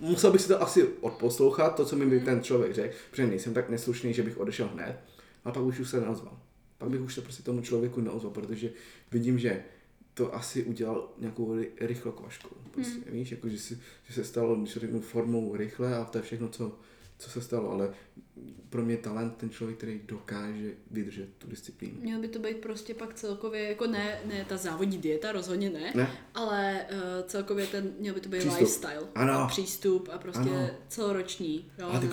musel 0.00 0.32
bych 0.32 0.40
si 0.40 0.48
to 0.48 0.62
asi 0.62 0.88
odposlouchat, 1.00 1.74
to, 1.74 1.84
co 1.84 1.96
mi 1.96 2.06
by 2.06 2.20
ten 2.20 2.42
člověk 2.42 2.74
řekl, 2.74 2.94
protože 3.10 3.26
nejsem 3.26 3.54
tak 3.54 3.70
neslušný, 3.70 4.14
že 4.14 4.22
bych 4.22 4.38
odešel 4.38 4.68
hned, 4.68 5.00
a 5.44 5.52
pak 5.52 5.62
už, 5.62 5.78
už 5.78 5.90
se 5.90 6.00
neozval. 6.00 6.38
Pak 6.78 6.90
bych 6.90 7.00
už 7.00 7.14
se 7.14 7.20
prostě 7.20 7.42
tomu 7.42 7.62
člověku 7.62 8.00
neozval, 8.00 8.32
protože 8.32 8.70
vidím, 9.12 9.38
že 9.38 9.62
to 10.14 10.34
asi 10.34 10.62
udělal 10.62 11.08
nějakou 11.18 11.56
rychlokvašku. 11.80 12.48
Prostě, 12.70 12.92
hmm. 12.92 13.12
víš, 13.12 13.30
jako, 13.30 13.48
že, 13.48 13.58
si, 13.58 13.78
že 14.08 14.14
se 14.14 14.24
stalo, 14.24 14.56
když 14.56 14.76
řeknu, 14.76 15.00
formou 15.00 15.56
rychle 15.56 15.96
a 15.96 16.04
to 16.04 16.18
je 16.18 16.22
všechno, 16.22 16.48
co, 16.48 16.78
co 17.18 17.30
se 17.30 17.40
stalo, 17.40 17.70
ale 17.70 17.90
pro 18.70 18.82
mě 18.82 18.96
talent 18.96 19.36
ten 19.36 19.50
člověk, 19.50 19.78
který 19.78 20.00
dokáže 20.06 20.72
vydržet 20.90 21.28
tu 21.38 21.48
disciplínu. 21.48 22.00
Měl 22.00 22.20
by 22.20 22.28
to 22.28 22.38
být 22.38 22.56
prostě 22.56 22.94
pak 22.94 23.14
celkově, 23.14 23.68
jako 23.68 23.86
ne, 23.86 24.20
ne 24.24 24.44
ta 24.48 24.56
závodní 24.56 24.98
dieta, 24.98 25.32
rozhodně 25.32 25.70
ne, 25.70 25.92
ne? 25.94 26.10
ale 26.34 26.86
uh, 26.92 27.26
celkově 27.26 27.66
ten, 27.66 27.92
měl 27.98 28.14
by 28.14 28.20
to 28.20 28.28
být 28.28 28.38
přístup. 28.38 28.60
lifestyle. 28.60 29.08
Ano. 29.14 29.46
Přístup 29.48 30.08
a 30.12 30.18
prostě 30.18 30.50
ano. 30.50 30.70
celoroční. 30.88 31.70
Jo? 31.78 31.88
A 31.88 32.00
teď 32.00 32.10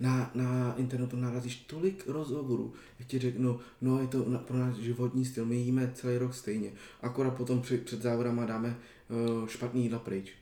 na, 0.00 0.30
na 0.34 0.74
internetu 0.76 1.16
narazíš 1.16 1.56
tolik 1.56 2.04
rozhovorů, 2.06 2.72
jak 2.98 3.08
ti 3.08 3.18
řeknu, 3.18 3.60
no 3.80 4.00
je 4.00 4.06
to 4.06 4.28
na, 4.28 4.38
pro 4.38 4.58
náš 4.58 4.74
životní 4.74 5.24
styl, 5.24 5.46
my 5.46 5.56
jíme 5.56 5.92
celý 5.94 6.18
rok 6.18 6.34
stejně, 6.34 6.72
akorát 7.00 7.30
potom 7.30 7.62
při, 7.62 7.78
před 7.78 8.02
závodama 8.02 8.46
dáme 8.46 8.76
uh, 9.08 9.48
špatný 9.48 9.82
jídla 9.82 9.98
pryč. 9.98 10.39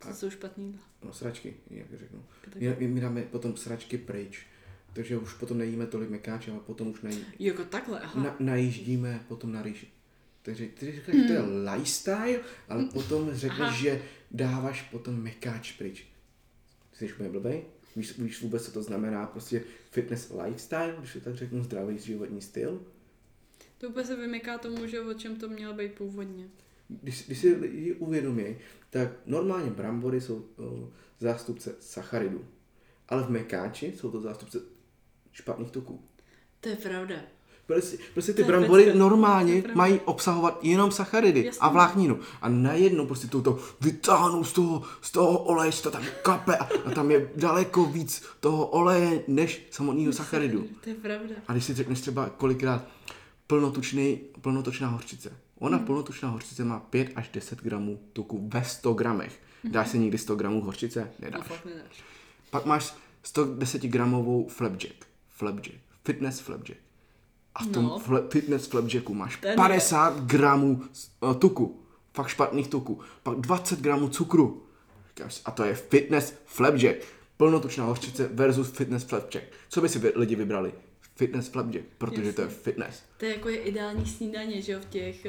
Co 0.00 0.14
jsou 0.14 0.30
špatný 0.30 0.66
jídla? 0.66 0.82
No, 1.04 1.12
sračky, 1.12 1.54
jak 1.70 1.86
řeknu. 1.94 2.24
My, 2.78 2.88
my 2.88 3.00
dáme 3.00 3.22
potom 3.22 3.56
sračky 3.56 3.98
pryč. 3.98 4.46
Takže 4.92 5.18
už 5.18 5.34
potom 5.34 5.58
nejíme 5.58 5.86
tolik 5.86 6.10
mekáče, 6.10 6.50
ale 6.50 6.60
potom 6.60 6.88
už 6.88 7.00
nej... 7.00 7.16
Jako 7.38 7.64
takhle, 7.64 8.00
aha. 8.00 8.22
Na, 8.22 8.36
najíždíme 8.38 9.24
potom 9.28 9.52
na 9.52 9.62
rýži. 9.62 9.86
Takže 10.42 10.66
ty 10.66 10.92
říkáš, 10.92 11.14
hmm. 11.14 11.22
že 11.22 11.28
to 11.28 11.32
je 11.32 11.40
hmm. 11.40 11.68
lifestyle, 11.68 12.40
ale 12.68 12.80
hmm. 12.80 12.90
potom 12.90 13.34
řekneš, 13.34 13.74
že 13.74 14.02
dáváš 14.30 14.82
potom 14.82 15.22
mekáč 15.22 15.72
pryč. 15.72 16.06
Jsi 16.92 17.12
úplně 17.12 17.28
blbej? 17.28 17.62
Víš, 17.96 18.18
víš 18.18 18.42
vůbec, 18.42 18.64
co 18.64 18.72
to 18.72 18.82
znamená 18.82 19.26
prostě 19.26 19.64
fitness 19.90 20.32
lifestyle, 20.44 20.94
když 20.98 21.12
to 21.12 21.20
tak 21.20 21.34
řeknu 21.34 21.64
zdravý 21.64 21.98
životní 21.98 22.42
styl? 22.42 22.82
To 23.78 23.88
úplně 23.88 24.06
se 24.06 24.16
vymyká 24.16 24.58
tomu, 24.58 24.86
že 24.86 25.00
o 25.00 25.14
čem 25.14 25.36
to 25.36 25.48
mělo 25.48 25.74
být 25.74 25.92
původně. 25.92 26.48
Když, 26.88 27.26
když 27.26 27.38
si 27.38 27.54
lidi 27.54 27.94
uvědomí, 27.94 28.56
tak 28.90 29.08
normálně 29.26 29.70
brambory 29.70 30.20
jsou 30.20 30.44
o, 30.56 30.88
zástupce 31.18 31.74
sacharidů, 31.80 32.44
ale 33.08 33.22
v 33.22 33.30
mekáči 33.30 33.92
jsou 33.96 34.10
to 34.10 34.20
zástupce 34.20 34.60
špatných 35.32 35.70
tuků. 35.70 36.00
To 36.60 36.68
je 36.68 36.76
pravda. 36.76 37.14
Prostě, 37.66 37.98
prostě 38.14 38.32
ty 38.32 38.44
brambory 38.44 38.84
pecka. 38.84 38.98
Normálně 38.98 39.62
mají 39.74 40.00
obsahovat 40.04 40.58
jenom 40.62 40.90
sacharidy 40.90 41.44
Jasně. 41.44 41.60
a 41.60 41.68
vlákninu. 41.68 42.18
A 42.42 42.48
najednou 42.48 43.06
prostě 43.06 43.26
to, 43.26 43.42
to 43.42 43.58
vytáhnou 43.80 44.44
z 44.44 44.52
toho, 44.52 44.82
z 45.02 45.10
toho 45.10 45.38
oleje, 45.38 45.72
že 45.72 45.82
to 45.82 45.90
tam 45.90 46.02
kape 46.22 46.56
a, 46.56 46.68
a 46.84 46.90
tam 46.90 47.10
je 47.10 47.30
daleko 47.36 47.84
víc 47.84 48.22
toho 48.40 48.66
oleje 48.66 49.24
než 49.28 49.66
samotného 49.70 50.12
sacharidu. 50.12 50.68
To 50.80 50.90
je 50.90 50.94
pravda. 50.94 51.34
A 51.48 51.52
když 51.52 51.64
si 51.64 51.74
řekneš 51.74 52.00
třeba 52.00 52.28
kolikrát 52.28 52.88
plnotučný, 53.46 54.20
plnotučná 54.40 54.88
hořčice. 54.88 55.36
Ona 55.58 55.76
Hmm. 55.76 55.86
plnotučná 55.86 56.28
hořčice 56.28 56.64
má 56.64 56.80
5 56.80 57.10
až 57.16 57.28
10 57.28 57.60
gramů 57.62 58.00
tuku 58.12 58.48
ve 58.52 58.64
100 58.64 58.92
gramech. 58.94 59.40
Dáš 59.64 59.88
si 59.88 59.98
někdy 59.98 60.18
100 60.18 60.34
gramů 60.36 60.60
hořčice? 60.62 61.00
No 61.00 61.24
Nedáš. 61.24 61.46
fakt 61.46 61.64
nedáš. 61.64 62.04
Pak 62.50 62.64
máš 62.64 62.94
110 63.22 63.82
gramovou 63.82 64.48
flapjack. 64.48 64.94
Flapjack. 65.28 65.78
Fitness 66.04 66.40
flapjack. 66.40 66.80
A 67.54 67.64
v 67.64 67.66
tom 67.66 67.84
No. 67.84 67.98
fle- 67.98 68.28
fitness 68.30 68.66
flapjacku 68.66 69.14
máš 69.14 69.36
Ten 69.36 69.50
je. 69.50 69.56
50 69.56 70.20
gramů 70.20 70.82
uh, 71.20 71.34
tuku. 71.34 71.80
Fakt 72.14 72.28
špatných 72.28 72.68
tuků. 72.68 73.00
Pak 73.22 73.40
20 73.40 73.80
gramů 73.80 74.08
cukru. 74.08 74.62
A 75.44 75.50
to 75.50 75.64
je 75.64 75.74
fitness 75.74 76.34
flapjack. 76.46 76.96
Plnotučná 77.36 77.84
hořčice 77.84 78.28
versus 78.32 78.70
fitness 78.70 79.04
flapjack. 79.04 79.44
Co 79.68 79.80
by 79.80 79.88
si 79.88 80.12
lidi 80.14 80.34
vybrali? 80.36 80.72
Fitness 81.18 81.48
flapjack, 81.48 81.84
protože 81.98 82.32
to 82.32 82.42
je 82.42 82.48
fitness. 82.48 83.02
To 83.16 83.24
je 83.24 83.34
jako 83.34 83.48
je 83.48 83.62
ideální 83.62 84.06
snídaně, 84.06 84.62
že 84.62 84.72
jo, 84.72 84.80
v 84.80 84.84
těch, 84.84 85.26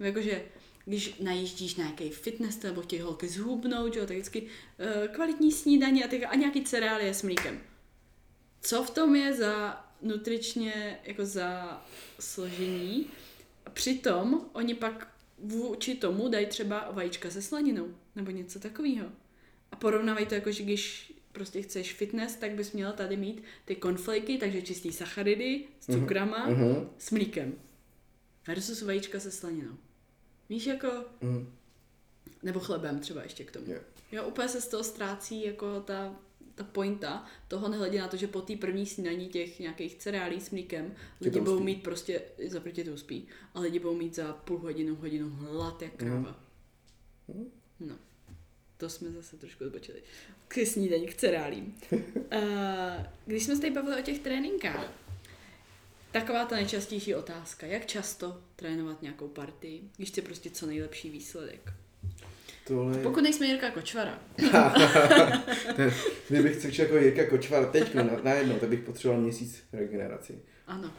uh, 0.00 0.06
jakože 0.06 0.42
když 0.84 1.18
najíždíš 1.20 1.76
na 1.76 1.84
nějaký 1.84 2.10
fitness 2.10 2.62
nebo 2.62 2.82
těch 2.82 3.02
holky 3.02 3.28
zhubnou, 3.28 3.92
že 3.92 3.98
jo, 3.98 4.06
tak 4.06 4.16
vždycky 4.16 4.42
uh, 4.42 5.14
kvalitní 5.14 5.52
snídaně 5.52 6.04
a, 6.04 6.28
a 6.28 6.34
nějaký 6.34 6.64
cereálie 6.64 7.14
s 7.14 7.22
mlíkem. 7.22 7.60
Co 8.60 8.84
v 8.84 8.90
tom 8.90 9.16
je 9.16 9.34
za 9.34 9.84
nutričně, 10.02 10.98
jako 11.04 11.26
za 11.26 11.82
složení? 12.20 13.06
A 13.66 13.70
přitom 13.70 14.46
oni 14.52 14.74
pak 14.74 15.08
vůči 15.38 15.94
tomu 15.94 16.28
dají 16.28 16.46
třeba 16.46 16.90
vajíčka 16.92 17.30
se 17.30 17.42
slaninou 17.42 17.94
nebo 18.16 18.30
něco 18.30 18.60
takového. 18.60 19.06
A 19.72 19.76
porovnávají 19.76 20.26
to 20.26 20.34
jako, 20.34 20.52
že 20.52 20.62
když 20.62 21.13
prostě 21.34 21.62
chceš 21.62 21.94
fitness, 21.94 22.36
tak 22.36 22.50
bys 22.54 22.72
měla 22.72 22.92
tady 22.92 23.16
mít 23.16 23.42
ty 23.64 23.76
konflejky, 23.76 24.38
takže 24.38 24.62
čistý 24.62 24.92
sacharidy 24.92 25.64
s 25.80 25.86
cukrama, 25.86 26.46
Mhm. 26.46 26.88
s 26.98 27.10
mlíkem. 27.10 27.54
Versus 28.46 28.82
vajíčka 28.82 29.20
se 29.20 29.30
slaninou. 29.30 29.76
Víš, 30.48 30.66
jako... 30.66 30.88
Mhm. 31.20 31.52
Nebo 32.42 32.60
chlebem 32.60 33.00
třeba 33.00 33.22
ještě 33.22 33.44
k 33.44 33.50
tomu. 33.50 33.66
Jo. 33.72 33.80
Jo, 34.12 34.24
úplně 34.28 34.48
se 34.48 34.60
z 34.60 34.68
toho 34.68 34.84
ztrácí 34.84 35.46
jako 35.46 35.80
ta, 35.80 36.16
ta 36.54 36.64
pointa 36.64 37.26
toho 37.48 37.68
nehledě 37.68 38.00
na 38.00 38.08
to, 38.08 38.16
že 38.16 38.26
po 38.26 38.40
té 38.40 38.56
první 38.56 38.86
snídaní 38.86 39.28
těch 39.28 39.58
nějakých 39.60 39.94
cereálí 39.94 40.40
s 40.40 40.50
mlíkem 40.50 40.94
lidi 41.20 41.40
budou 41.40 41.60
mít 41.60 41.82
prostě, 41.82 42.22
za 42.46 42.60
proti 42.60 42.84
to 42.84 42.90
uspí, 42.90 43.28
a 43.54 43.60
lidi 43.60 43.78
budou 43.78 43.96
mít 43.96 44.14
za 44.14 44.32
půl 44.32 44.58
hodinu, 44.58 44.94
hodinu 44.96 45.30
hlad 45.30 45.82
jak 45.82 45.92
kráva. 45.96 46.40
No. 47.80 47.94
To 48.76 48.88
jsme 48.88 49.10
zase 49.10 49.36
trošku 49.36 49.64
odbočili. 49.64 50.02
K 50.48 50.66
snídaní, 50.66 51.06
k 51.06 51.14
cereálím. 51.14 51.74
Uh, 51.92 52.00
když 53.26 53.44
jsme 53.44 53.54
se 53.54 53.60
tady 53.60 53.72
bavili 53.72 54.00
o 54.00 54.02
těch 54.02 54.18
tréninkách, 54.18 54.92
taková 56.12 56.44
ta 56.44 56.56
nejčastější 56.56 57.14
otázka, 57.14 57.66
jak 57.66 57.86
často 57.86 58.40
trénovat 58.56 59.02
nějakou 59.02 59.28
partii, 59.28 59.82
když 59.96 60.08
chci 60.08 60.22
prostě 60.22 60.50
co 60.50 60.66
nejlepší 60.66 61.10
výsledek. 61.10 61.72
Tohle 62.66 62.98
je... 62.98 63.02
Pokud 63.02 63.20
nejsme 63.20 63.46
Jirka 63.46 63.70
Kočvara. 63.70 64.18
Kdybych 66.28 66.56
cvičil 66.56 66.84
jako 66.84 66.96
Jirka 66.96 67.26
Kočvar 67.26 67.70
teď 67.70 67.94
na, 67.94 68.04
najednou, 68.22 68.58
tak 68.58 68.68
bych 68.68 68.80
potřeboval 68.80 69.22
měsíc 69.22 69.64
regeneraci. 69.72 70.38
Ano. 70.66 70.92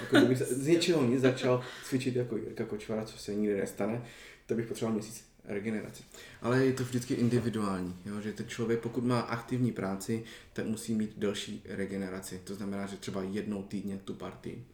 Jako 0.00 0.16
kdybych 0.16 0.38
z 0.42 0.52
z 0.52 0.66
ničeho 0.66 1.04
nic 1.04 1.20
začal 1.20 1.64
cvičit 1.84 2.16
jako 2.16 2.36
Jirka 2.36 2.64
Kočvara, 2.64 3.04
co 3.04 3.18
se 3.18 3.34
nikdy 3.34 3.56
nestane, 3.56 4.04
tak 4.46 4.56
bych 4.56 4.66
potřeboval 4.66 4.94
měsíc 4.94 5.24
regeneraci. 5.44 6.02
Ale 6.42 6.64
je 6.64 6.72
to 6.72 6.84
vždycky 6.84 7.14
individuální, 7.14 7.96
jo? 8.06 8.20
že 8.20 8.32
ten 8.32 8.48
člověk, 8.48 8.80
pokud 8.80 9.04
má 9.04 9.20
aktivní 9.20 9.72
práci, 9.72 10.24
tak 10.52 10.66
musí 10.66 10.94
mít 10.94 11.12
delší 11.16 11.62
regeneraci. 11.68 12.40
To 12.44 12.54
znamená, 12.54 12.86
že 12.86 12.96
třeba 12.96 13.22
jednou 13.22 13.62
týdně 13.62 13.98
tu 13.98 14.14
partii. 14.14 14.64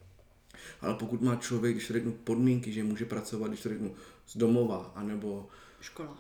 Ale 0.80 0.94
pokud 0.94 1.22
má 1.22 1.36
člověk, 1.36 1.74
když 1.74 1.90
řeknu 1.90 2.12
podmínky, 2.12 2.72
že 2.72 2.84
může 2.84 3.04
pracovat, 3.04 3.48
když 3.48 3.62
řeknu 3.62 3.94
z 4.26 4.36
domova, 4.36 4.92
anebo 4.94 5.48
Škola. 5.80 6.18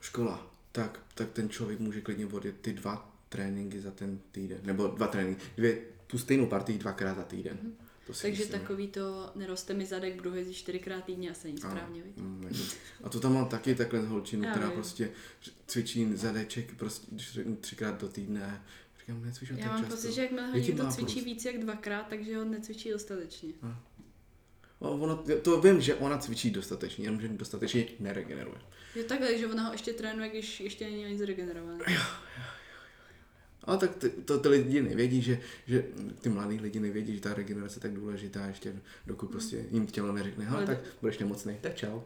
škola, 0.00 0.50
tak, 0.72 1.00
tak 1.14 1.30
ten 1.30 1.48
člověk 1.48 1.80
může 1.80 2.00
klidně 2.00 2.26
odjet 2.26 2.60
ty 2.60 2.72
dva 2.72 3.12
tréninky 3.28 3.80
za 3.80 3.90
ten 3.90 4.18
týden. 4.32 4.58
Nebo 4.62 4.86
dva 4.86 5.06
tréninky, 5.06 5.42
dvě, 5.56 5.78
tu 6.06 6.18
stejnou 6.18 6.46
partii 6.46 6.78
dvakrát 6.78 7.16
za 7.16 7.22
týden. 7.22 7.58
To 8.12 8.16
si 8.16 8.22
Takže 8.22 8.42
myslím. 8.42 8.60
takový 8.60 8.88
to 8.88 9.30
neroste 9.34 9.74
mi 9.74 9.86
zadek, 9.86 10.16
budu 10.16 10.34
jezdit 10.34 10.54
čtyřikrát 10.54 11.04
týdně 11.04 11.30
a 11.30 11.34
se 11.34 11.48
není 11.48 11.58
správně? 11.58 12.02
Mm, 12.16 12.44
není. 12.44 12.64
A 13.02 13.08
to 13.08 13.20
tam 13.20 13.34
mám 13.34 13.48
taky 13.48 13.74
takhle 13.74 14.00
holčinu, 14.00 14.50
která 14.50 14.66
vím. 14.66 14.74
prostě 14.74 15.10
cvičí 15.66 16.16
zadeček, 16.16 16.74
prostě, 16.74 17.06
třikrát 17.60 18.00
do 18.00 18.08
týdne. 18.08 18.62
Říkám, 19.00 19.24
necvičím 19.24 19.58
Já 19.58 19.72
mám 19.72 19.84
pocit, 19.84 20.12
že 20.12 20.22
jakmile 20.22 20.46
ho 20.46 20.56
někdo 20.56 20.88
cvičí 20.88 21.14
průz? 21.14 21.24
víc 21.24 21.44
jak 21.44 21.58
dvakrát, 21.58 22.06
takže 22.08 22.36
ho 22.36 22.44
necvičí 22.44 22.90
dostatečně. 22.90 23.52
No, 24.80 24.90
ono, 24.92 25.24
to 25.42 25.60
vím, 25.60 25.80
že 25.80 25.94
ona 25.94 26.18
cvičí 26.18 26.50
dostatečně, 26.50 27.04
jenom 27.04 27.20
že 27.20 27.28
dostatečně 27.28 27.86
neregeneruje. 28.00 28.58
Jo 28.94 29.04
takhle, 29.08 29.38
že 29.38 29.46
ona 29.46 29.66
ho 29.66 29.72
ještě 29.72 29.92
trénuje, 29.92 30.28
když 30.28 30.60
ještě 30.60 30.84
není 30.84 31.04
ani 31.04 31.18
zregenerovaný. 31.18 31.80
Ale 33.64 33.78
tak 33.78 33.94
ty, 33.94 34.08
to 34.08 34.38
ty 34.38 34.48
lidi 34.48 34.82
nevědí, 34.82 35.22
že, 35.22 35.40
že 35.66 35.84
ty 36.20 36.28
mladí 36.28 36.60
lidi 36.60 36.80
nevědí, 36.80 37.14
že 37.14 37.20
ta 37.20 37.34
regenerace 37.34 37.76
je 37.76 37.80
tak 37.80 37.92
důležitá, 37.92 38.46
ještě 38.46 38.74
dokud 39.06 39.30
prostě 39.30 39.64
jim 39.70 39.86
tělo 39.86 40.12
neřekne, 40.12 40.48
Ale- 40.48 40.66
tak 40.66 40.78
budeš 41.00 41.18
nemocný, 41.18 41.56
tak 41.60 41.74
čau. 41.74 42.00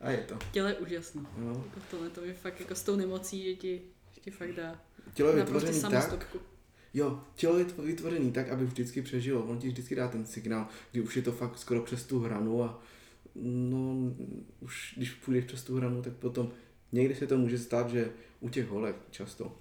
A 0.00 0.10
je 0.10 0.18
to. 0.18 0.38
Tělo 0.52 0.68
je 0.68 0.74
úžasné. 0.74 1.22
No. 1.38 1.64
Jako 1.66 1.80
tohle 1.90 2.10
to 2.10 2.24
je 2.24 2.34
fakt 2.34 2.60
jako 2.60 2.74
s 2.74 2.82
tou 2.82 2.96
nemocí, 2.96 3.44
že 3.44 3.54
ti, 3.54 3.82
že 4.14 4.20
ti 4.20 4.30
fakt 4.30 4.52
dá, 4.52 4.80
Tělo 5.14 5.36
je 5.36 5.44
prostě 5.44 5.72
vytvořený 5.72 6.10
tak, 6.10 6.36
jo, 6.94 7.20
tělo 7.34 7.58
je 7.58 7.66
vytvořený 7.78 8.32
tak, 8.32 8.48
aby 8.48 8.64
vždycky 8.64 9.02
přežilo. 9.02 9.44
On 9.44 9.58
ti 9.58 9.68
vždycky 9.68 9.94
dá 9.94 10.08
ten 10.08 10.26
signál, 10.26 10.68
kdy 10.92 11.00
už 11.00 11.16
je 11.16 11.22
to 11.22 11.32
fakt 11.32 11.58
skoro 11.58 11.82
přes 11.82 12.04
tu 12.04 12.20
hranu 12.20 12.62
a 12.62 12.82
no, 13.34 13.96
už 14.60 14.94
když 14.96 15.10
půjdeš 15.10 15.44
přes 15.44 15.64
tu 15.64 15.76
hranu, 15.76 16.02
tak 16.02 16.12
potom 16.12 16.52
někdy 16.92 17.14
se 17.14 17.26
to 17.26 17.38
může 17.38 17.58
stát, 17.58 17.90
že 17.90 18.10
u 18.40 18.48
těch 18.48 18.68
holek 18.68 18.96
často, 19.10 19.58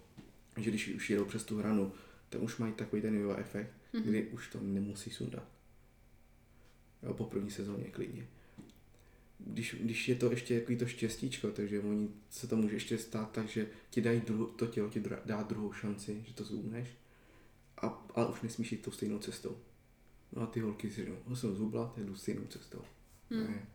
že 0.57 0.69
když 0.69 0.87
už 0.87 1.09
jedou 1.09 1.25
přes 1.25 1.43
tu 1.43 1.57
hranu, 1.57 1.91
tak 2.29 2.41
už 2.41 2.57
mají 2.57 2.73
takový 2.73 3.01
ten 3.01 3.15
jo 3.15 3.35
efekt, 3.37 3.71
Mhm. 3.93 4.03
kdy 4.03 4.27
už 4.27 4.47
to 4.47 4.59
nemusí 4.61 5.09
sundat. 5.09 5.47
Jo, 7.03 7.13
po 7.13 7.23
první 7.25 7.51
sezóně 7.51 7.83
klidně. 7.83 8.27
Když, 9.39 9.75
když 9.81 10.09
je 10.09 10.15
to 10.15 10.31
ještě 10.31 10.59
takový 10.59 10.77
to 10.77 10.85
štěstíčko, 10.85 11.51
takže 11.51 11.79
oni 11.79 12.09
se 12.29 12.47
to 12.47 12.55
může 12.57 12.75
ještě 12.75 12.97
stát 12.97 13.31
tak, 13.31 13.47
že 13.47 13.67
ti 13.89 14.01
dají 14.01 14.21
dru, 14.21 14.45
to 14.45 14.67
tělo 14.67 14.89
ti 14.89 15.03
dá 15.25 15.43
druhou 15.43 15.73
šanci, 15.73 16.23
že 16.27 16.33
to 16.33 16.43
zhubneš, 16.43 16.87
a, 17.77 18.05
ale 18.15 18.27
už 18.29 18.41
nesmíš 18.41 18.71
jít 18.71 18.81
tou 18.81 18.91
stejnou 18.91 19.19
cestou. 19.19 19.57
No 20.35 20.41
a 20.41 20.45
ty 20.45 20.59
holky 20.59 20.89
si 20.91 21.01
říkají, 21.01 21.17
no 21.27 21.35
jsem 21.35 21.55
zhubla, 21.55 21.91
tak 21.95 22.05
jdu 22.05 22.15
stejnou 22.15 22.43
cestou. 22.45 22.81
Hmm. 23.29 23.43
Ne. 23.43 23.67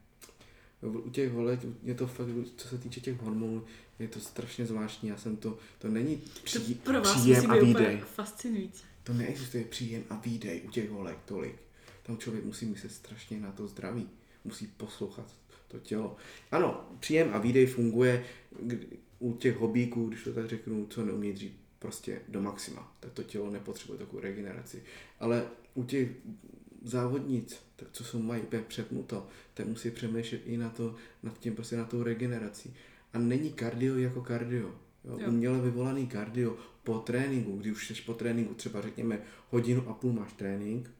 U 0.82 1.10
těch 1.10 1.32
holek 1.32 1.60
je 1.82 1.94
to 1.94 2.06
fakt, 2.06 2.28
co 2.56 2.68
se 2.68 2.78
týče 2.78 3.00
těch 3.00 3.20
hormonů, 3.20 3.64
je 3.98 4.08
to 4.08 4.20
strašně 4.20 4.66
zvláštní. 4.66 5.08
Já 5.08 5.16
jsem 5.16 5.36
to, 5.36 5.58
to 5.78 5.88
není 5.88 6.16
To 6.16 6.40
pří, 6.44 6.74
pro 6.74 7.00
vás 7.00 7.20
příjem 7.20 7.50
a 7.50 7.54
výdej. 7.54 7.70
úplně 7.70 8.04
fascinující. 8.14 8.84
To 9.04 9.12
neexistuje 9.12 9.64
příjem 9.64 10.04
a 10.10 10.16
výdej 10.16 10.62
u 10.66 10.70
těch 10.70 10.90
holek 10.90 11.18
tolik. 11.24 11.56
Tam 12.02 12.18
člověk 12.18 12.44
musí 12.44 12.66
myslet 12.66 12.92
strašně 12.92 13.40
na 13.40 13.52
to 13.52 13.68
zdraví. 13.68 14.08
Musí 14.44 14.66
poslouchat 14.66 15.34
to 15.68 15.78
tělo. 15.78 16.16
Ano, 16.50 16.88
příjem 17.00 17.30
a 17.32 17.38
výdej 17.38 17.66
funguje 17.66 18.24
u 19.18 19.32
těch 19.32 19.56
hobíků, 19.56 20.08
když 20.08 20.24
to 20.24 20.32
tak 20.32 20.48
řeknu, 20.48 20.86
co 20.86 21.04
neumí 21.04 21.32
dřít 21.32 21.60
prostě 21.78 22.20
do 22.28 22.42
maxima. 22.42 22.96
Tak 23.00 23.12
to 23.12 23.22
tělo 23.22 23.50
nepotřebuje 23.50 23.98
takovou 23.98 24.22
regeneraci. 24.22 24.82
Ale 25.20 25.46
u 25.74 25.84
těch 25.84 26.08
závodnic, 26.82 27.56
tak 27.76 27.88
co 27.92 28.04
jsou 28.04 28.18
mají 28.22 28.42
přepnuto, 28.68 29.26
tak 29.54 29.66
musí 29.66 29.90
přemýšlet 29.90 30.40
i 30.44 30.56
na 30.56 30.70
to, 30.70 30.94
nad 31.22 31.38
tím 31.38 31.54
prostě 31.54 31.76
na 31.76 31.84
tou 31.84 32.02
regenerací. 32.02 32.74
A 33.18 33.20
není 33.20 33.52
kardio 33.52 33.98
jako 33.98 34.20
kardio. 34.20 34.74
Jo? 35.04 35.18
Jo. 35.18 35.28
Uměle 35.28 35.60
vyvolaný 35.60 36.06
kardio 36.06 36.56
po 36.84 36.98
tréninku, 36.98 37.56
kdy 37.56 37.72
už 37.72 37.86
jsi 37.86 38.02
po 38.02 38.14
tréninku, 38.14 38.54
třeba 38.54 38.80
řekněme 38.80 39.20
hodinu 39.50 39.88
a 39.88 39.92
půl 39.92 40.12
máš 40.12 40.32
trénink, 40.32 40.90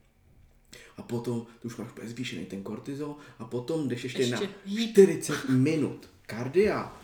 a 0.96 1.02
potom 1.02 1.46
ty 1.60 1.66
už 1.66 1.76
máš 1.76 1.88
zvýšený 2.02 2.44
ten 2.44 2.62
kortizol 2.62 3.16
a 3.38 3.44
potom 3.44 3.88
jdeš 3.88 4.04
ještě, 4.04 4.22
Ještě 4.22 4.34
na 4.34 4.52
hýb. 4.64 4.90
40 4.90 5.48
minut 5.48 6.10
kardia, 6.26 6.96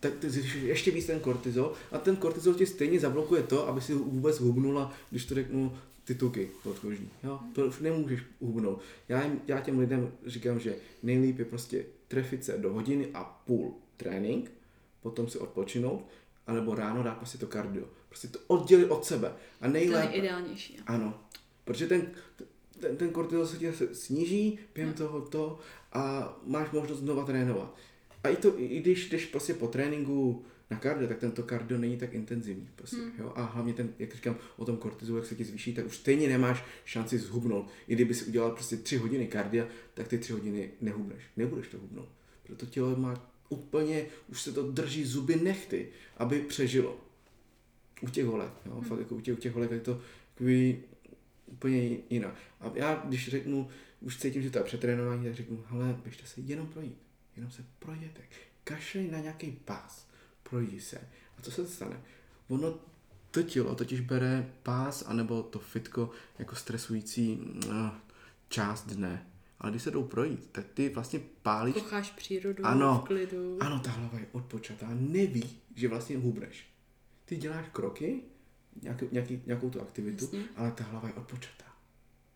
tak 0.00 0.14
ty 0.14 0.30
zvýšíš 0.30 0.62
ještě 0.62 0.90
víc 0.90 1.06
ten 1.06 1.20
kortizol 1.20 1.72
a 1.92 1.98
ten 1.98 2.16
kortizol 2.16 2.54
ti 2.54 2.66
stejně 2.66 3.00
zablokuje 3.00 3.42
to, 3.42 3.68
aby 3.68 3.80
si 3.80 3.94
vůbec 3.94 4.40
hubnula, 4.40 4.92
když 5.10 5.24
to 5.24 5.34
řeknu, 5.34 5.72
ty 6.04 6.14
tuky 6.14 6.50
podkožní. 6.62 7.08
Jo? 7.24 7.40
To 7.52 7.66
už 7.66 7.78
nemůžeš 7.78 8.22
hubnout. 8.40 8.80
Já, 9.08 9.24
jim, 9.24 9.40
já 9.46 9.60
těm 9.60 9.78
lidem 9.78 10.12
říkám, 10.26 10.60
že 10.60 10.76
nejlíp 11.02 11.38
je 11.38 11.44
prostě 11.44 11.84
trefit 12.08 12.44
se 12.44 12.58
do 12.58 12.72
hodiny 12.72 13.08
a 13.14 13.24
půl 13.24 13.74
trénink, 13.96 14.50
potom 15.02 15.28
si 15.28 15.38
odpočinout, 15.38 16.08
anebo 16.46 16.74
ráno 16.74 17.02
dát 17.02 17.14
prostě 17.14 17.38
to 17.38 17.46
kardio. 17.46 17.84
Prostě 18.08 18.28
to 18.28 18.38
oddělit 18.46 18.86
od 18.90 19.04
sebe. 19.04 19.28
A 19.28 19.32
To 19.60 19.66
je 19.66 19.72
nejlépe, 19.72 20.08
nejideálnější. 20.08 20.74
jo. 20.76 20.82
ano, 20.86 21.20
protože 21.64 21.86
ten, 21.86 22.10
ten, 22.80 22.96
ten 22.96 23.10
kortizol 23.10 23.46
se 23.46 23.58
ti 23.58 23.66
zase 23.66 23.94
sníží 23.94 24.58
během 24.74 24.94
toho 24.94 25.20
to 25.20 25.58
a 25.92 26.34
máš 26.46 26.70
možnost 26.70 26.98
znova 26.98 27.24
trénovat. 27.24 27.76
A 28.24 28.28
i, 28.28 28.36
to, 28.36 28.60
i 28.60 28.80
když 28.80 29.10
jdeš 29.10 29.26
prostě 29.26 29.54
po 29.54 29.66
tréninku 29.68 30.44
na 30.70 30.78
kardio, 30.78 31.08
tak 31.08 31.18
tento 31.18 31.42
kardio 31.42 31.80
není 31.80 31.96
tak 31.96 32.14
intenzivní. 32.14 32.68
Prostě, 32.76 32.96
hmm. 32.96 33.12
jo? 33.18 33.32
A 33.36 33.42
hlavně 33.42 33.72
ten, 33.72 33.94
jak 33.98 34.14
říkám 34.14 34.36
o 34.56 34.64
tom 34.64 34.76
kortizolu, 34.76 35.18
jak 35.18 35.26
se 35.26 35.34
ti 35.34 35.44
zvýší, 35.44 35.74
tak 35.74 35.86
už 35.86 35.96
stejně 35.96 36.28
nemáš 36.28 36.64
šanci 36.84 37.18
zhubnout. 37.18 37.68
I 37.88 37.94
kdyby 37.94 38.14
si 38.14 38.24
udělal 38.24 38.50
prostě 38.50 38.76
tři 38.76 38.96
hodiny 38.96 39.26
kardia, 39.26 39.66
tak 39.94 40.08
ty 40.08 40.18
tři 40.18 40.32
hodiny 40.32 40.70
nehubneš. 40.80 41.22
Nebudeš 41.36 41.68
to 41.68 41.78
hubnout. 41.78 42.08
Proto 42.46 42.66
tělo 42.66 42.96
má 42.96 43.31
úplně, 43.52 44.06
už 44.28 44.42
se 44.42 44.52
to 44.52 44.72
drží 44.72 45.04
zuby 45.04 45.36
nechty, 45.36 45.88
aby 46.16 46.40
přežilo. 46.40 46.96
U 48.02 48.08
těch 48.08 48.26
holek, 48.26 48.52
jo? 48.66 48.72
Hmm. 48.72 48.84
Fakt 48.84 48.98
jako 48.98 49.14
u 49.14 49.20
těch, 49.20 49.34
u 49.34 49.40
těch 49.40 49.52
holek 49.52 49.70
je 49.70 49.80
to 49.80 50.00
takový 50.34 50.82
úplně 51.46 51.98
jinak. 52.10 52.34
A 52.60 52.70
já, 52.74 53.02
když 53.04 53.28
řeknu, 53.28 53.68
už 54.00 54.18
cítím, 54.18 54.42
že 54.42 54.50
to 54.50 54.58
je 54.58 54.64
přetrénování, 54.64 55.24
tak 55.24 55.34
řeknu, 55.34 55.64
hele, 55.68 55.96
běžte 56.02 56.26
se 56.26 56.40
jenom 56.40 56.66
projít. 56.66 56.96
Jenom 57.36 57.50
se 57.50 57.64
projděte. 57.78 58.20
Kašlej 58.64 59.10
na 59.10 59.18
nějaký 59.18 59.50
pás. 59.64 60.06
Projdi 60.42 60.80
se. 60.80 60.98
A 61.38 61.42
co 61.42 61.50
se 61.50 61.66
stane? 61.68 62.00
Ono 62.48 62.78
to 63.30 63.42
tělo 63.42 63.74
totiž 63.74 64.00
bere 64.00 64.52
pás 64.62 65.04
anebo 65.06 65.42
to 65.42 65.58
fitko 65.58 66.10
jako 66.38 66.56
stresující 66.56 67.38
uh, 67.66 67.88
část 68.48 68.86
dne. 68.86 69.26
Ale 69.62 69.70
když 69.70 69.82
se 69.82 69.90
jdou 69.90 70.02
projít, 70.02 70.48
tak 70.52 70.66
ty 70.74 70.88
vlastně 70.88 71.20
pálíš... 71.42 71.74
Kocháš 71.74 72.10
přírodu 72.10 72.66
ano, 72.66 73.02
v 73.04 73.06
klidu. 73.06 73.58
Ano, 73.60 73.78
ta 73.78 73.90
hlava 73.90 74.18
je 74.18 74.26
odpočatá, 74.32 74.86
neví, 74.90 75.50
že 75.74 75.88
vlastně 75.88 76.18
hubneš. 76.18 76.66
Ty 77.24 77.36
děláš 77.36 77.66
kroky, 77.72 78.20
nějaký, 78.82 79.06
nějaký, 79.12 79.42
nějakou 79.46 79.70
tu 79.70 79.80
aktivitu, 79.80 80.24
Jasně. 80.24 80.44
ale 80.56 80.70
ta 80.72 80.84
hlava 80.84 81.08
je 81.08 81.14
odpočatá. 81.14 81.64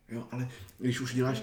Jo, 0.08 0.28
ale 0.30 0.48
když 0.78 1.00
už 1.00 1.14
děláš 1.14 1.42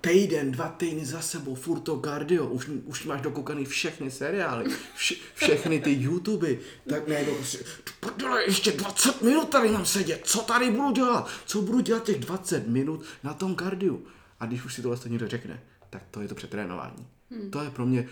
týden, 0.00 0.50
dva 0.50 0.68
týdny 0.68 1.06
za 1.06 1.20
sebou, 1.20 1.54
furt 1.54 1.80
to 1.80 2.00
cardio, 2.00 2.46
už, 2.46 2.68
už 2.84 3.04
máš 3.04 3.20
dokoukaný 3.20 3.64
všechny 3.64 4.10
seriály, 4.10 4.70
vš, 4.94 5.22
všechny 5.34 5.80
ty 5.80 5.92
YouTube, 5.92 6.56
tak 6.88 7.08
ne, 7.08 7.24
prostě, 7.24 7.58
prdele, 8.00 8.44
ještě 8.44 8.72
20 8.72 9.22
minut 9.22 9.48
tady 9.48 9.68
mám 9.68 9.86
sedět, 9.86 10.20
co 10.24 10.42
tady 10.42 10.70
budu 10.70 10.90
dělat, 10.90 11.28
co 11.46 11.62
budu 11.62 11.80
dělat 11.80 12.04
těch 12.04 12.18
20 12.18 12.68
minut 12.68 13.04
na 13.22 13.34
tom 13.34 13.54
kardiu. 13.54 14.06
A 14.42 14.46
když 14.46 14.64
už 14.64 14.74
si 14.74 14.82
tohle 14.82 14.98
někdo 15.08 15.28
řekne, 15.28 15.62
tak 15.90 16.02
to 16.10 16.20
je 16.20 16.28
to 16.28 16.34
přetrénování. 16.34 17.06
Hmm. 17.30 17.50
To 17.50 17.62
je 17.62 17.70
pro 17.70 17.86
mě 17.86 18.08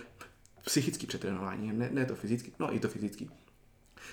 psychický 0.64 1.06
přetrénování, 1.06 1.72
ne, 1.72 1.90
ne 1.92 2.06
to 2.06 2.14
fyzický, 2.14 2.52
no 2.58 2.74
i 2.74 2.80
to 2.80 2.88
fyzický. 2.88 3.30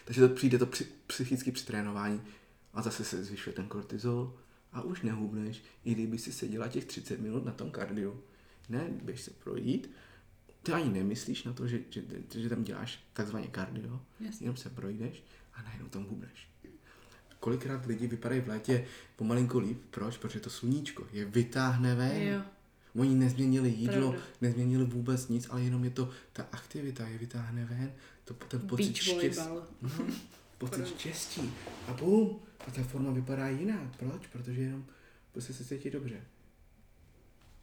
Takže 0.05 0.21
to 0.21 0.36
přijde 0.36 0.57
to 0.57 0.69
psychické 1.07 1.51
přetrénování 1.51 2.21
a 2.74 2.81
zase 2.81 3.03
se 3.03 3.24
zvyšuje 3.24 3.53
ten 3.53 3.67
kortizol 3.67 4.33
a 4.71 4.81
už 4.81 5.01
nehubneš, 5.01 5.63
i 5.86 5.93
kdyby 5.93 6.17
si 6.17 6.31
seděla 6.31 6.67
těch 6.67 6.86
30 6.86 7.19
minut 7.19 7.45
na 7.45 7.51
tom 7.51 7.71
kardiu. 7.71 8.24
Ne, 8.69 8.88
běž 9.03 9.21
se 9.21 9.31
projít, 9.31 9.91
ty 10.63 10.71
ani 10.71 10.89
nemyslíš 10.89 11.43
na 11.43 11.53
to, 11.53 11.67
že, 11.67 11.79
že, 11.89 12.03
že 12.36 12.50
tam 12.50 12.63
děláš 12.63 13.00
takzvaně 13.13 13.47
kardio, 13.47 14.01
Jasně. 14.19 14.45
jenom 14.45 14.57
se 14.57 14.69
projdeš 14.69 15.24
a 15.53 15.62
najednou 15.62 15.88
tam 15.88 16.03
hubneš. 16.03 16.50
Kolikrát 17.39 17.86
lidi 17.86 18.08
vypadají 18.08 18.41
v 18.41 18.48
létě 18.48 18.86
pomalinko 19.15 19.60
líp, 19.60 19.82
proč? 19.89 20.17
Protože 20.17 20.39
to 20.39 20.50
sluníčko 20.50 21.08
je 21.13 21.25
vytáhne 21.25 21.96
ven. 21.96 22.22
Jo. 22.22 22.41
Oni 22.96 23.15
nezměnili 23.15 23.70
jídlo, 23.70 24.10
Pravda. 24.10 24.27
nezměnili 24.41 24.86
vůbec 24.86 25.27
nic, 25.27 25.48
ale 25.50 25.62
jenom 25.62 25.84
je 25.84 25.89
to, 25.89 26.10
ta 26.34 26.48
aktivita 26.51 27.08
je 27.08 27.17
vytáhne 27.17 27.65
ven, 27.65 27.91
to, 28.25 28.34
ten 28.34 28.67
pocit 28.67 28.96
štěstí. 28.96 29.41
No, 29.82 29.89
pocit 30.58 30.88
štěstí. 30.88 31.54
A 31.88 31.93
bum, 31.93 32.39
a 32.67 32.71
ta 32.71 32.84
forma 32.84 33.12
vypadá 33.12 33.47
jinak. 33.47 33.95
Proč? 34.00 34.28
Protože 34.28 34.62
jenom 34.62 34.86
prostě 35.32 35.54
se 35.54 35.65
cítí 35.65 35.89
dobře. 35.89 36.21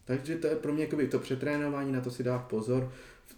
Takže 0.04 0.37
to 0.37 0.46
je 0.46 0.56
pro 0.56 0.72
mě 0.72 0.84
jakoby 0.84 1.08
to 1.08 1.18
přetrénování, 1.18 1.92
na 1.92 2.00
to 2.00 2.10
si 2.10 2.22
dá 2.22 2.38
pozor. 2.38 2.92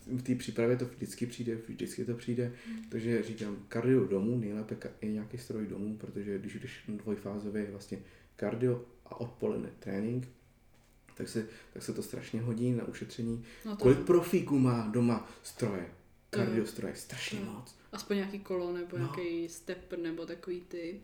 V 0.06 0.22
té 0.22 0.34
přípravě 0.34 0.76
to 0.76 0.84
vždycky 0.84 1.26
přijde, 1.26 1.58
vždycky 1.68 2.04
to 2.04 2.14
přijde. 2.14 2.52
Hmm. 2.66 2.84
Takže 2.88 3.22
říkám, 3.22 3.56
kardio 3.68 4.04
domů, 4.04 4.38
nejlépe 4.38 4.76
je 5.02 5.12
nějaký 5.12 5.38
stroj 5.38 5.66
domů, 5.66 5.96
protože 5.96 6.38
když 6.38 6.54
jdeš 6.54 6.84
dvojfázově 6.88 7.62
je 7.62 7.70
vlastně 7.70 7.98
kardio 8.36 8.84
a 9.06 9.20
odpoledne 9.20 9.70
trénink, 9.78 10.28
tak 11.14 11.28
se, 11.28 11.48
tak 11.72 11.82
se 11.82 11.92
to 11.92 12.02
strašně 12.02 12.40
hodí 12.40 12.72
na 12.72 12.84
ušetření. 12.84 13.44
No 13.64 13.76
to 13.76 13.82
Kolik 13.82 13.98
profíků 13.98 14.58
má 14.58 14.88
doma 14.88 15.28
stroje? 15.42 15.88
Kardio 16.30 16.66
stroje, 16.66 16.94
strašně 16.94 17.40
no. 17.40 17.52
moc. 17.52 17.76
Aspoň 17.92 18.16
nějaký 18.16 18.38
kolo 18.38 18.72
nebo 18.72 18.98
no. 18.98 19.04
nějaký 19.04 19.48
step 19.48 19.92
nebo 19.92 20.26
takový 20.26 20.60
ty 20.60 21.00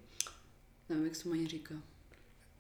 Nevím, 0.89 1.05
jak 1.05 1.17
se 1.17 1.25
to 1.25 1.33
ani 1.33 1.47
říká. 1.47 1.75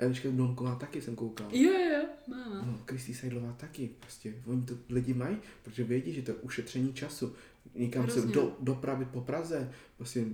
Eliška 0.03 0.31
Blomková 0.31 0.75
taky 0.75 1.01
jsem 1.01 1.17
koukal. 1.17 1.49
Jo, 1.53 1.73
jo, 1.73 2.05
má. 2.29 2.65
No, 2.67 2.79
Kristý 2.85 3.15
Seidlová 3.15 3.53
taky, 3.53 3.91
prostě. 4.01 4.35
Oni 4.47 4.63
to 4.63 4.75
lidi 4.89 5.15
mají, 5.15 5.37
protože 5.63 5.85
vědí, 5.85 6.13
že 6.13 6.23
to 6.23 6.31
je 6.31 6.35
ušetření 6.35 6.95
času. 6.95 7.35
Někam 7.75 8.11
se 8.11 8.21
do, 8.21 8.57
dopravit 8.61 9.09
po 9.09 9.21
Praze, 9.21 9.71
prostě 9.97 10.25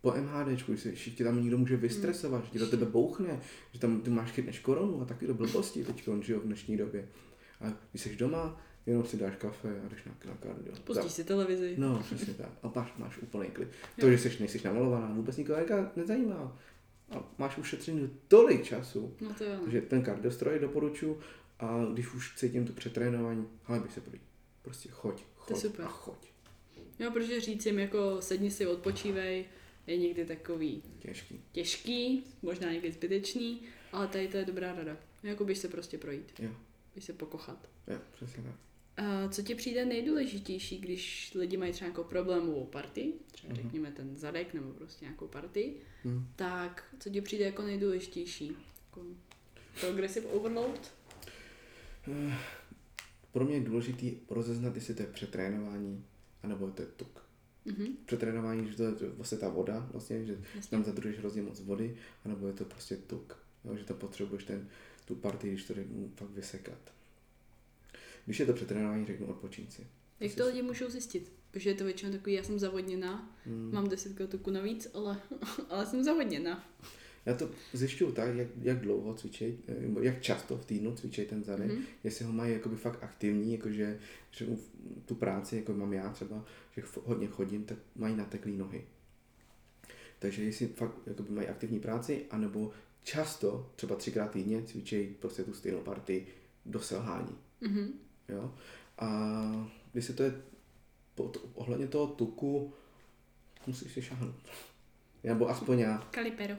po 0.00 0.12
MHDčku, 0.12 0.74
že 0.74 0.90
ještě 0.90 1.24
tam 1.24 1.42
někdo 1.42 1.58
může 1.58 1.76
vystresovat, 1.76 2.40
hmm. 2.40 2.46
že 2.46 2.52
ti 2.52 2.58
do 2.58 2.66
tebe 2.66 2.86
bouchne, 2.86 3.40
že 3.72 3.80
tam 3.80 4.00
ty 4.00 4.10
máš 4.10 4.32
chytneš 4.32 4.58
korunu 4.58 5.02
a 5.02 5.04
taky 5.04 5.26
do 5.26 5.34
blbosti 5.34 5.84
teď, 5.84 6.08
že 6.20 6.32
jo, 6.32 6.40
v 6.40 6.44
dnešní 6.44 6.76
době. 6.76 7.08
A 7.60 7.72
když 7.90 8.02
jsi 8.02 8.16
doma, 8.16 8.60
jenom 8.86 9.04
si 9.04 9.16
dáš 9.16 9.36
kafe 9.36 9.68
a 9.84 9.88
jdeš 9.88 10.04
na, 10.04 10.12
na 10.26 10.36
kardio. 10.36 10.74
Pustíš 10.84 11.12
si 11.12 11.24
televizi. 11.24 11.74
No, 11.78 11.98
přesně 11.98 12.34
tak. 12.34 12.50
A 12.62 12.72
máš, 12.74 12.92
máš 12.98 13.18
úplný 13.18 13.50
klid. 13.50 13.68
To, 14.00 14.10
že 14.10 14.18
jsi, 14.18 14.36
nejsi 14.40 14.60
namalovaná, 14.64 15.12
vůbec 15.14 15.36
nikoho 15.36 15.58
nezajímá 15.96 16.58
a 17.10 17.34
máš 17.38 17.58
ušetřený 17.58 18.10
tolik 18.28 18.64
času, 18.64 19.16
no 19.20 19.34
to 19.34 19.44
jo. 19.44 19.60
že 19.66 19.80
ten 19.80 20.02
kardiostroj 20.02 20.58
doporučuji 20.58 21.20
a 21.58 21.84
když 21.92 22.14
už 22.14 22.34
cítím 22.36 22.66
to 22.66 22.72
přetrénování, 22.72 23.48
ale 23.66 23.80
bych 23.80 23.92
se 23.92 24.00
projít. 24.00 24.22
Prostě 24.62 24.88
choď, 24.88 25.22
choď 25.36 25.48
to 25.48 25.60
super. 25.60 25.84
a 25.84 25.88
choď. 25.88 26.28
Jo, 26.98 27.10
protože 27.10 27.40
říct 27.40 27.66
jim 27.66 27.78
jako 27.78 28.16
sedni 28.22 28.50
si, 28.50 28.66
odpočívej, 28.66 29.44
je 29.86 29.96
někdy 29.96 30.24
takový 30.24 30.82
těžký. 30.98 31.40
těžký, 31.52 32.24
možná 32.42 32.72
někdy 32.72 32.92
zbytečný, 32.92 33.62
ale 33.92 34.08
tady 34.08 34.28
to 34.28 34.36
je 34.36 34.44
dobrá 34.44 34.72
rada. 34.72 34.96
Jako 35.22 35.44
bych 35.44 35.58
se 35.58 35.68
prostě 35.68 35.98
projít. 35.98 36.32
Jo. 36.38 36.50
Bych 36.94 37.04
se 37.04 37.12
pokochat. 37.12 37.68
Jo, 37.88 37.98
přesně 38.12 38.42
tak. 38.42 38.54
A 38.96 39.28
co 39.28 39.42
ti 39.42 39.54
přijde 39.54 39.84
nejdůležitější, 39.84 40.78
když 40.78 41.32
lidi 41.34 41.56
mají 41.56 41.72
třeba 41.72 41.88
jako 41.88 42.04
problémovou 42.04 42.64
party, 42.64 43.12
třeba 43.32 43.54
uh-huh. 43.54 43.62
řekněme 43.62 43.92
ten 43.92 44.16
zadek 44.16 44.54
nebo 44.54 44.70
prostě 44.70 45.04
nějakou 45.04 45.28
party, 45.28 45.74
uh-huh. 46.04 46.22
tak 46.36 46.94
co 47.00 47.10
ti 47.10 47.20
přijde 47.20 47.44
jako 47.44 47.62
nejdůležitější? 47.62 48.56
Jako 48.86 49.06
progressive 49.80 50.26
overload? 50.26 50.94
Uh, 52.06 52.32
pro 53.32 53.44
mě 53.44 53.54
je 53.54 53.60
důležité 53.60 54.06
rozeznat, 54.30 54.74
jestli 54.74 54.94
to 54.94 55.02
je 55.02 55.08
přetrénování, 55.08 56.04
anebo 56.42 56.70
to 56.70 56.82
je 56.82 56.88
tuk. 56.96 57.24
Uh-huh. 57.66 57.96
Přetrénování, 58.06 58.70
že 58.70 58.76
to 58.76 58.82
je 58.82 58.92
vlastně 59.16 59.38
ta 59.38 59.48
voda, 59.48 59.88
vlastně, 59.92 60.24
že 60.24 60.38
Jasně. 60.54 60.70
tam 60.70 60.84
zadržuješ 60.84 61.18
hrozně 61.18 61.42
moc 61.42 61.60
vody, 61.60 61.96
anebo 62.24 62.46
je 62.46 62.52
to 62.52 62.64
prostě 62.64 62.96
tuk, 62.96 63.38
jo, 63.64 63.76
že 63.76 63.84
to 63.84 63.94
potřebuješ 63.94 64.44
ten, 64.44 64.68
tu 65.04 65.14
partii, 65.14 65.50
když 65.50 65.64
to 65.64 65.74
řeknu, 65.74 66.12
fakt 66.16 66.30
vysekat. 66.30 66.94
Když 68.24 68.40
je 68.40 68.46
to 68.46 68.52
přetrénování, 68.52 69.06
řeknu 69.06 69.26
odpočín 69.26 69.66
si. 69.70 69.86
Jak 70.20 70.34
to 70.34 70.46
lidi 70.46 70.62
můžou 70.62 70.90
zjistit? 70.90 71.32
Protože 71.50 71.70
je 71.70 71.74
to 71.74 71.84
většinou 71.84 72.12
takový, 72.12 72.34
já 72.34 72.42
jsem 72.42 72.58
zavodněná, 72.58 73.36
hmm. 73.46 73.74
mám 73.74 73.88
10 73.88 74.28
tuku 74.28 74.50
navíc, 74.50 74.88
ale, 74.94 75.20
ale 75.68 75.86
jsem 75.86 76.04
zavodněná. 76.04 76.68
Já 77.26 77.34
to 77.34 77.50
zjišťuju 77.72 78.12
tak, 78.12 78.34
jak, 78.34 78.48
jak 78.62 78.80
dlouho 78.80 79.14
cvičej, 79.14 79.58
jak 80.00 80.22
často 80.22 80.58
v 80.58 80.66
týdnu 80.66 80.94
cvičej 80.94 81.26
ten 81.26 81.44
zadek, 81.44 81.70
mm-hmm. 81.70 81.82
jestli 82.04 82.24
ho 82.24 82.32
mají 82.32 82.52
jakoby 82.52 82.76
fakt 82.76 83.02
aktivní, 83.02 83.52
jakože 83.52 83.98
že 84.30 84.46
tu 85.04 85.14
práci, 85.14 85.56
jako 85.56 85.72
mám 85.72 85.92
já 85.92 86.12
třeba, 86.12 86.44
že 86.76 86.82
hodně 87.04 87.26
chodím, 87.26 87.64
tak 87.64 87.78
mají 87.96 88.16
nateklý 88.16 88.56
nohy. 88.56 88.84
Takže 90.18 90.44
jestli 90.44 90.66
fakt 90.66 90.96
jakoby 91.06 91.30
mají 91.30 91.48
aktivní 91.48 91.80
práci, 91.80 92.26
anebo 92.30 92.72
často, 93.02 93.72
třeba 93.76 93.96
třikrát 93.96 94.30
týdně, 94.30 94.62
cvičej 94.62 95.06
prostě 95.20 95.44
tu 95.44 95.54
stejnou 95.54 95.80
partii 95.80 96.26
do 96.66 96.80
selhání. 96.80 97.38
Mm-hmm. 97.62 97.88
Jo? 98.28 98.54
A 98.98 99.08
se 100.00 100.12
to 100.12 100.22
je 100.22 100.42
pod, 101.14 101.36
ohledně 101.54 101.88
toho 101.88 102.06
tuku, 102.06 102.74
musíš 103.66 103.92
si 103.92 104.02
šáhnout. 104.02 104.34
Nebo 105.24 105.48
aspoň 105.48 105.78
já. 105.78 105.98
Kalipero. 106.10 106.54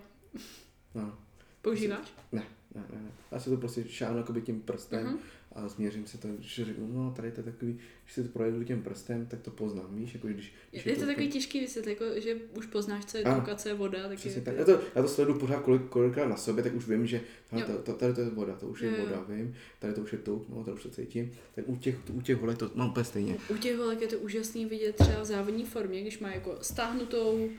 No. 0.96 1.18
Používáš? 1.62 2.14
Ne, 2.32 2.44
ne. 2.76 2.84
ne. 2.94 3.12
Já 3.32 3.40
si 3.40 3.50
to 3.50 3.58
prostě 3.58 3.84
šáhnu 3.88 4.24
tím 4.42 4.62
prstem 4.62 5.08
uh-huh 5.08 5.18
a 5.56 5.68
změřím 5.68 6.08
si 6.08 6.18
to, 6.18 6.28
že 6.40 6.66
řeknu, 6.66 6.88
no 6.94 7.14
tady 7.16 7.32
to 7.32 7.40
je 7.40 7.44
takový, 7.44 7.74
když 7.74 8.14
si 8.14 8.24
to 8.24 8.30
projedu 8.30 8.64
tím 8.64 8.84
prstem, 8.84 9.26
tak 9.26 9.42
to 9.42 9.52
poznám, 9.52 9.96
víš, 9.96 10.14
jako 10.14 10.28
když... 10.28 10.54
když 10.72 10.86
je, 10.86 10.92
je 10.92 10.96
to, 10.96 11.02
to 11.02 11.08
takový 11.08 11.28
těžký 11.30 11.60
vysvětlit, 11.60 11.92
jako, 11.92 12.20
že 12.20 12.36
už 12.58 12.66
poznáš, 12.66 13.06
co 13.06 13.18
je 13.18 13.24
tuka, 13.24 13.56
co 13.56 13.70
je 13.70 13.76
voda, 13.76 14.08
tak 14.08 14.26
je... 14.26 14.42
Tak. 14.42 14.58
Já, 14.58 14.66
to, 14.66 14.80
já 14.96 15.02
to 15.02 15.08
sleduju 15.08 15.40
pořád 15.40 15.62
kolik, 15.62 15.82
kolikrát 15.90 16.28
na 16.28 16.38
sobě, 16.38 16.64
tak 16.64 16.76
už 16.76 16.88
vím, 16.88 17.08
že 17.08 17.22
to, 17.50 17.78
to, 17.84 17.94
tady 17.94 18.14
to 18.14 18.22
je 18.22 18.30
voda, 18.30 18.56
to 18.56 18.68
už 18.68 18.82
je 18.82 18.90
jo. 18.90 19.06
voda, 19.06 19.26
vím, 19.30 19.56
tady 19.80 19.94
to 19.94 20.02
už 20.02 20.12
je 20.12 20.20
tuk, 20.20 20.50
no, 20.50 20.64
tady 20.64 20.76
už 20.76 20.84
to 20.84 20.90
cítím, 20.90 21.32
tak 21.56 21.66
u 21.68 21.76
těch, 21.76 21.96
u 22.14 22.22
těch 22.22 22.38
holek 22.38 22.58
to 22.58 22.72
mám 22.76 22.90
úplně 22.90 23.04
stejně. 23.04 23.38
U 23.50 23.58
těch 23.58 23.78
holek 23.78 24.02
je 24.02 24.08
to 24.08 24.20
úžasný 24.20 24.66
vidět 24.66 24.96
třeba 24.96 25.22
v 25.22 25.26
závodní 25.26 25.66
formě, 25.66 26.02
když 26.02 26.20
má 26.20 26.32
jako 26.32 26.58
stáhnutou 26.62 27.50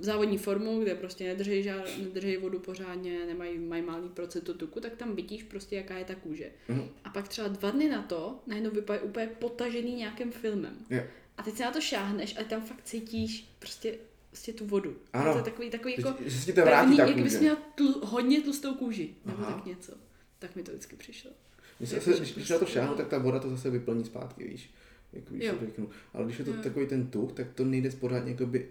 závodní 0.00 0.38
formu, 0.38 0.80
kde 0.82 0.94
prostě 0.94 1.24
nedrží, 1.24 1.62
žád, 1.62 1.84
nedrží 1.98 2.36
vodu 2.36 2.58
pořádně, 2.58 3.26
nemají 3.26 3.58
mají 3.58 3.82
malý 3.82 4.08
procento 4.08 4.54
tuku, 4.54 4.80
tak 4.80 4.96
tam 4.96 5.16
vidíš 5.16 5.42
prostě, 5.42 5.76
jaká 5.76 5.98
je 5.98 6.04
ta 6.04 6.14
kůže. 6.14 6.50
Mhm. 6.68 6.88
A 7.04 7.10
pak 7.10 7.28
třeba 7.28 7.48
dva 7.48 7.70
dny 7.70 7.88
na 7.88 8.02
to 8.02 8.38
najednou 8.46 8.70
vypadají 8.70 9.04
úplně 9.04 9.26
potažený 9.26 9.94
nějakým 9.94 10.32
filmem. 10.32 10.76
Jo. 10.90 11.02
A 11.36 11.42
teď 11.42 11.56
se 11.56 11.62
na 11.62 11.70
to 11.70 11.80
šáhneš 11.80 12.36
a 12.40 12.44
tam 12.44 12.62
fakt 12.62 12.84
cítíš 12.84 13.54
prostě, 13.58 13.94
prostě 14.30 14.52
tu 14.52 14.66
vodu. 14.66 14.96
Ano. 15.12 15.30
Je 15.30 15.36
to 15.38 15.42
takový, 15.44 15.70
takový 15.70 15.94
jako 15.98 16.14
se 16.30 16.44
ti 16.46 16.52
to 16.52 16.62
vrátí 16.62 16.86
pevný, 16.86 16.96
ta 16.96 17.06
jak 17.06 17.16
bys 17.22 17.40
měl 17.40 17.56
tl, 17.74 17.84
hodně 18.06 18.40
tlustou 18.40 18.74
kůži, 18.74 19.14
nebo 19.26 19.38
Aha. 19.42 19.52
tak 19.52 19.66
něco. 19.66 19.92
Tak 20.38 20.56
mi 20.56 20.62
to 20.62 20.70
vždycky 20.72 20.96
přišlo. 20.96 21.30
Když, 21.78 21.90
se, 21.90 21.96
Jako, 21.96 22.10
že 22.10 22.16
když, 22.16 22.34
když 22.34 22.48
na 22.48 22.56
to 22.56 22.64
prostě- 22.64 22.78
šáhnu, 22.78 22.94
tak 22.94 23.08
ta 23.08 23.18
voda 23.18 23.38
to 23.38 23.50
zase 23.50 23.70
vyplní 23.70 24.04
zpátky, 24.04 24.44
víš. 24.44 24.70
Jako, 25.12 25.34
když 25.34 25.44
Jo. 25.46 25.54
to 25.54 25.66
řeknu. 25.66 25.90
Ale 26.14 26.24
když 26.24 26.38
je 26.38 26.44
to 26.44 26.50
Jo. 26.50 26.56
takový 26.62 26.86
ten 26.86 27.06
tuk, 27.06 27.32
tak 27.32 27.46
to 27.54 27.64
nejde 27.64 27.90
pořádně 27.90 28.32
jakoby 28.32 28.68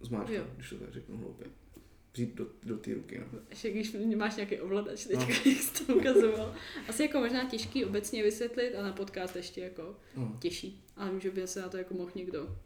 zmáčkat, 0.00 0.34
Jo. 0.36 0.44
když 0.56 0.68
to 0.70 0.76
tak 0.76 0.92
řeknu 0.92 1.16
hloupě. 1.16 1.46
Vzít 2.14 2.34
do, 2.34 2.46
do 2.62 2.78
té 2.78 2.94
ruky, 2.94 3.18
no. 3.32 3.38
Ještě 3.50 3.70
když 3.70 3.96
máš 4.16 4.36
nějaký 4.36 4.60
ovladač 4.60 5.04
teďka, 5.06 5.24
No. 5.24 5.28
jak 5.28 5.36
jsi 5.62 5.84
to 5.84 5.96
ukazoval. 5.96 6.54
Asi 6.88 7.02
jako 7.02 7.18
možná 7.20 7.44
těžký 7.44 7.84
obecně 7.84 8.22
vysvětlit 8.22 8.74
a 8.74 8.82
na 8.82 8.92
podcast 8.92 9.36
ještě 9.36 9.60
jako 9.60 9.96
no. 10.16 10.36
těžší. 10.40 10.84
Ale 10.96 11.10
vím, 11.10 11.20
že 11.20 11.30
by 11.30 11.46
se 11.46 11.62
na 11.62 11.68
to 11.68 11.76
jako 11.76 11.94
mohl 11.94 12.10
někdo 12.14 12.56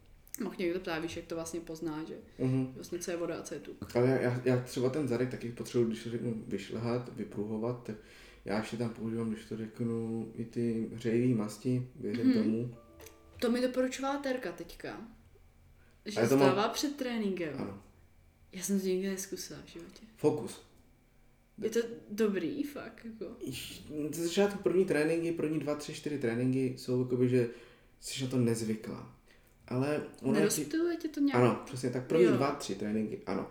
mohl 0.43 0.55
někdo 0.59 0.81
ptát, 0.81 0.99
víš, 0.99 1.17
jak 1.17 1.25
to 1.27 1.35
vlastně 1.35 1.61
pozná, 1.61 2.05
že 2.05 2.15
Mhm. 2.39 2.73
vlastně 2.75 2.99
co 2.99 3.11
je 3.11 3.17
voda 3.17 3.39
a 3.39 3.43
co 3.43 3.55
je 3.55 3.61
tuk. 3.61 3.97
Ale 3.97 4.09
já, 4.09 4.21
já, 4.21 4.43
já 4.45 4.61
třeba 4.61 4.91
ten 4.91 5.09
zadek 5.09 5.31
taky 5.31 5.53
potřebuji, 5.53 5.85
když 5.87 6.03
to 6.05 6.11
řeknu 6.11 6.45
vyšlehat, 6.49 7.17
vypruhovat, 7.17 7.83
tak 7.87 7.97
já 8.45 8.59
ještě 8.59 8.77
tam 8.77 8.91
používám, 8.91 9.31
když 9.31 9.45
to 9.45 9.57
řeknu, 9.57 10.31
i 10.37 10.45
ty 10.45 10.91
hřejivý 10.95 11.35
masti, 11.35 11.89
věřím 11.97 12.27
Mhm. 12.27 12.43
tomu. 12.43 12.75
To 13.41 13.51
mi 13.51 13.61
doporučovala 13.61 14.19
Terka 14.19 14.53
teďka. 14.53 15.01
Že 16.07 16.29
to 16.29 16.37
mám- 16.37 16.49
stává 16.53 16.69
před 16.69 16.97
tréninkem. 16.97 17.55
Ano. 17.59 17.83
Já 18.53 18.63
jsem 18.63 18.81
to 18.81 18.87
nikdy 18.87 19.09
neskusila 19.09 19.59
v 19.65 19.69
životě. 19.69 20.03
Fokus. 20.17 20.63
Je 21.63 21.71
to 21.71 21.79
dobrý, 22.11 22.63
fakt, 22.63 23.05
jako. 23.05 23.37
Ze 24.13 24.23
začátku 24.25 24.59
první 24.63 24.85
tréninky, 24.85 25.33
první 25.33 25.59
dva, 25.59 25.75
tři, 25.75 25.95
čtyři 25.95 26.19
tréninky 26.19 26.75
jsou 26.79 27.03
jakoby, 27.03 27.29
že 27.29 27.49
jsi 28.01 28.25
na 28.25 28.31
to 28.31 28.37
nezvyklá. 28.37 29.17
Ale 29.69 30.03
Nerozptiluje 30.23 30.97
tě 30.97 31.09
to 31.09 31.21
nějak? 31.21 31.39
Ano, 31.43 31.63
přesně 31.65 31.91
tak. 31.91 32.07
První 32.07 32.25
Jo. 32.25 32.33
dva, 32.33 32.51
tři 32.55 32.75
tréninky, 32.75 33.21
ano. 33.27 33.51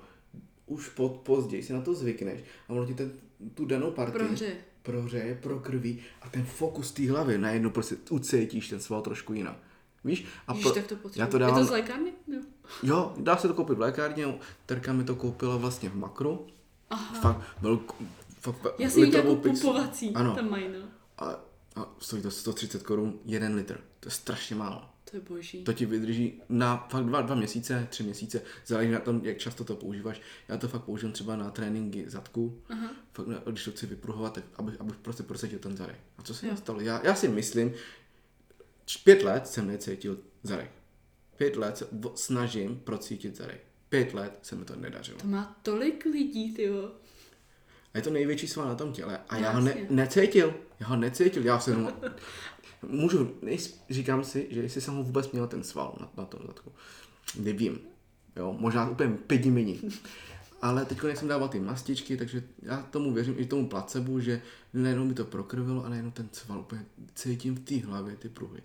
Už 0.65 0.89
pod, 0.89 1.11
později 1.21 1.63
si 1.63 1.73
na 1.73 1.81
to 1.81 1.93
zvykneš 1.93 2.39
a 2.67 2.73
ono 2.73 2.85
ti 2.85 2.93
ten, 2.93 3.11
tu 3.53 3.65
danou 3.65 3.91
partii 3.91 4.19
Prohře. 4.19 4.53
prohřeje, 4.83 5.35
prokrví 5.43 6.01
a 6.21 6.29
ten 6.29 6.45
fokus 6.45 6.91
té 6.91 7.11
hlavy 7.11 7.37
najednou 7.37 7.69
prostě 7.69 7.95
ucítíš 8.09 8.67
ten 8.69 8.79
sval 8.79 9.01
trošku 9.01 9.33
jinak. 9.33 9.57
Víš? 10.05 10.25
A 10.47 10.51
Ježiš, 10.53 10.63
pro- 10.65 10.73
tak 10.73 10.87
to 10.87 10.95
potřebuji. 10.95 11.19
já 11.19 11.27
to 11.27 11.35
Je 11.35 11.39
dávám, 11.39 11.59
to 11.59 11.65
z 11.65 11.69
lékárny? 11.69 12.13
No. 12.27 12.37
jo, 12.83 13.13
dá 13.17 13.37
se 13.37 13.47
to 13.47 13.53
koupit 13.53 13.73
v 13.77 13.79
lékárně, 13.81 14.39
Terka 14.65 14.93
mi 14.93 15.03
to 15.03 15.15
koupila 15.15 15.57
vlastně 15.57 15.89
v 15.89 15.95
makru, 15.95 16.47
Aha. 16.89 17.19
fakt 17.21 17.41
velkou, 17.61 17.95
fakt 18.39 18.65
Já 18.79 18.89
jsem 18.89 19.03
jako 19.03 19.35
pixu. 19.35 19.61
pupovací, 19.67 20.11
Ano. 20.15 20.35
tam 20.35 20.49
mají, 20.49 20.65
no. 20.69 20.85
A, 21.17 21.25
a 21.81 21.87
stojí 21.99 22.21
to 22.21 22.31
130 22.31 22.83
korun, 22.83 23.19
jeden 23.25 23.55
litr. 23.55 23.79
To 23.99 24.07
je 24.07 24.11
strašně 24.11 24.55
málo. 24.55 24.81
To 25.11 25.17
je 25.17 25.21
boží. 25.29 25.63
To 25.63 25.73
ti 25.73 25.85
vydrží 25.85 26.41
na 26.49 26.87
fakt 26.89 27.05
dva, 27.05 27.21
dva 27.21 27.35
měsíce, 27.35 27.87
tři 27.89 28.03
měsíce, 28.03 28.41
záleží 28.65 28.91
na 28.91 28.99
tom, 28.99 29.21
jak 29.23 29.37
často 29.37 29.63
to 29.63 29.75
používáš. 29.75 30.21
Já 30.47 30.57
to 30.57 30.67
fakt 30.67 30.81
používám 30.83 31.13
třeba 31.13 31.35
na 31.35 31.51
tréninky 31.51 32.09
zadku, 32.09 32.61
Aha. 32.69 32.91
fakt, 33.13 33.25
když 33.49 33.65
to 33.65 33.71
chci 33.71 33.85
vypruhovat, 33.85 34.33
tak 34.33 34.43
abych, 34.55 34.81
abych 34.81 34.95
prostě 34.95 35.23
prosadil 35.23 35.59
ten 35.59 35.77
zadek. 35.77 35.95
A 36.17 36.21
co 36.21 36.33
se 36.33 36.47
Jo. 36.47 36.55
stalo? 36.57 36.81
Já, 36.81 37.01
já 37.03 37.15
si 37.15 37.27
myslím, 37.27 37.73
pět 38.97 39.23
let 39.23 39.47
jsem 39.47 39.67
necítil 39.67 40.17
zadek. 40.43 40.71
Pět 41.37 41.55
let 41.55 41.77
se 41.77 41.87
snažím 42.15 42.79
procítit 42.79 43.35
zadek. 43.35 43.61
Pět 43.89 44.13
let 44.13 44.39
se 44.41 44.55
mi 44.55 44.65
to 44.65 44.75
nedařilo. 44.75 45.19
To 45.19 45.27
má 45.27 45.59
tolik 45.63 46.05
lidí, 46.05 46.53
ty 46.53 46.63
jo. 46.63 46.91
A 47.93 47.97
je 47.97 48.01
to 48.01 48.09
největší 48.09 48.47
sval 48.47 48.67
na 48.67 48.75
tom 48.75 48.93
těle. 48.93 49.19
A 49.29 49.37
já 49.37 49.51
ho 49.51 49.67
Jasně. 49.67 49.81
ne, 49.81 49.87
necítil. 49.89 50.53
Já 50.79 50.87
ho 50.87 50.95
necítil. 50.95 51.45
Já 51.45 51.59
jsem 51.59 51.83
ho... 51.83 51.91
Můžu, 52.87 53.23
nejs- 53.23 53.73
říkám 53.89 54.23
si, 54.23 54.47
že 54.49 54.61
jestli 54.61 54.81
jsem 54.81 54.93
ho 54.93 55.03
vůbec 55.03 55.31
měl 55.31 55.47
ten 55.47 55.63
sval 55.63 55.97
na, 55.99 56.09
na 56.17 56.25
tom 56.25 56.39
zadku. 56.47 56.71
Nevím. 57.39 57.79
Jo, 58.35 58.55
možná 58.59 58.89
úplně 58.89 59.17
pěti 59.27 59.51
mini. 59.51 59.79
Ale 60.61 60.85
teď, 60.85 60.97
jsem 61.13 61.27
dával 61.27 61.49
ty 61.49 61.59
mastičky, 61.59 62.17
takže 62.17 62.43
já 62.61 62.81
tomu 62.81 63.13
věřím, 63.13 63.35
i 63.37 63.45
tomu 63.45 63.69
placebu, 63.69 64.19
že 64.19 64.41
najednou 64.73 65.05
mi 65.05 65.13
to 65.13 65.25
prokrvilo 65.25 65.85
a 65.85 65.89
najednou 65.89 66.11
ten 66.11 66.29
sval 66.31 66.59
úplně 66.59 66.85
cítím 67.15 67.55
v 67.55 67.59
té 67.59 67.87
hlavě, 67.87 68.15
ty 68.15 68.29
pruhy. 68.29 68.61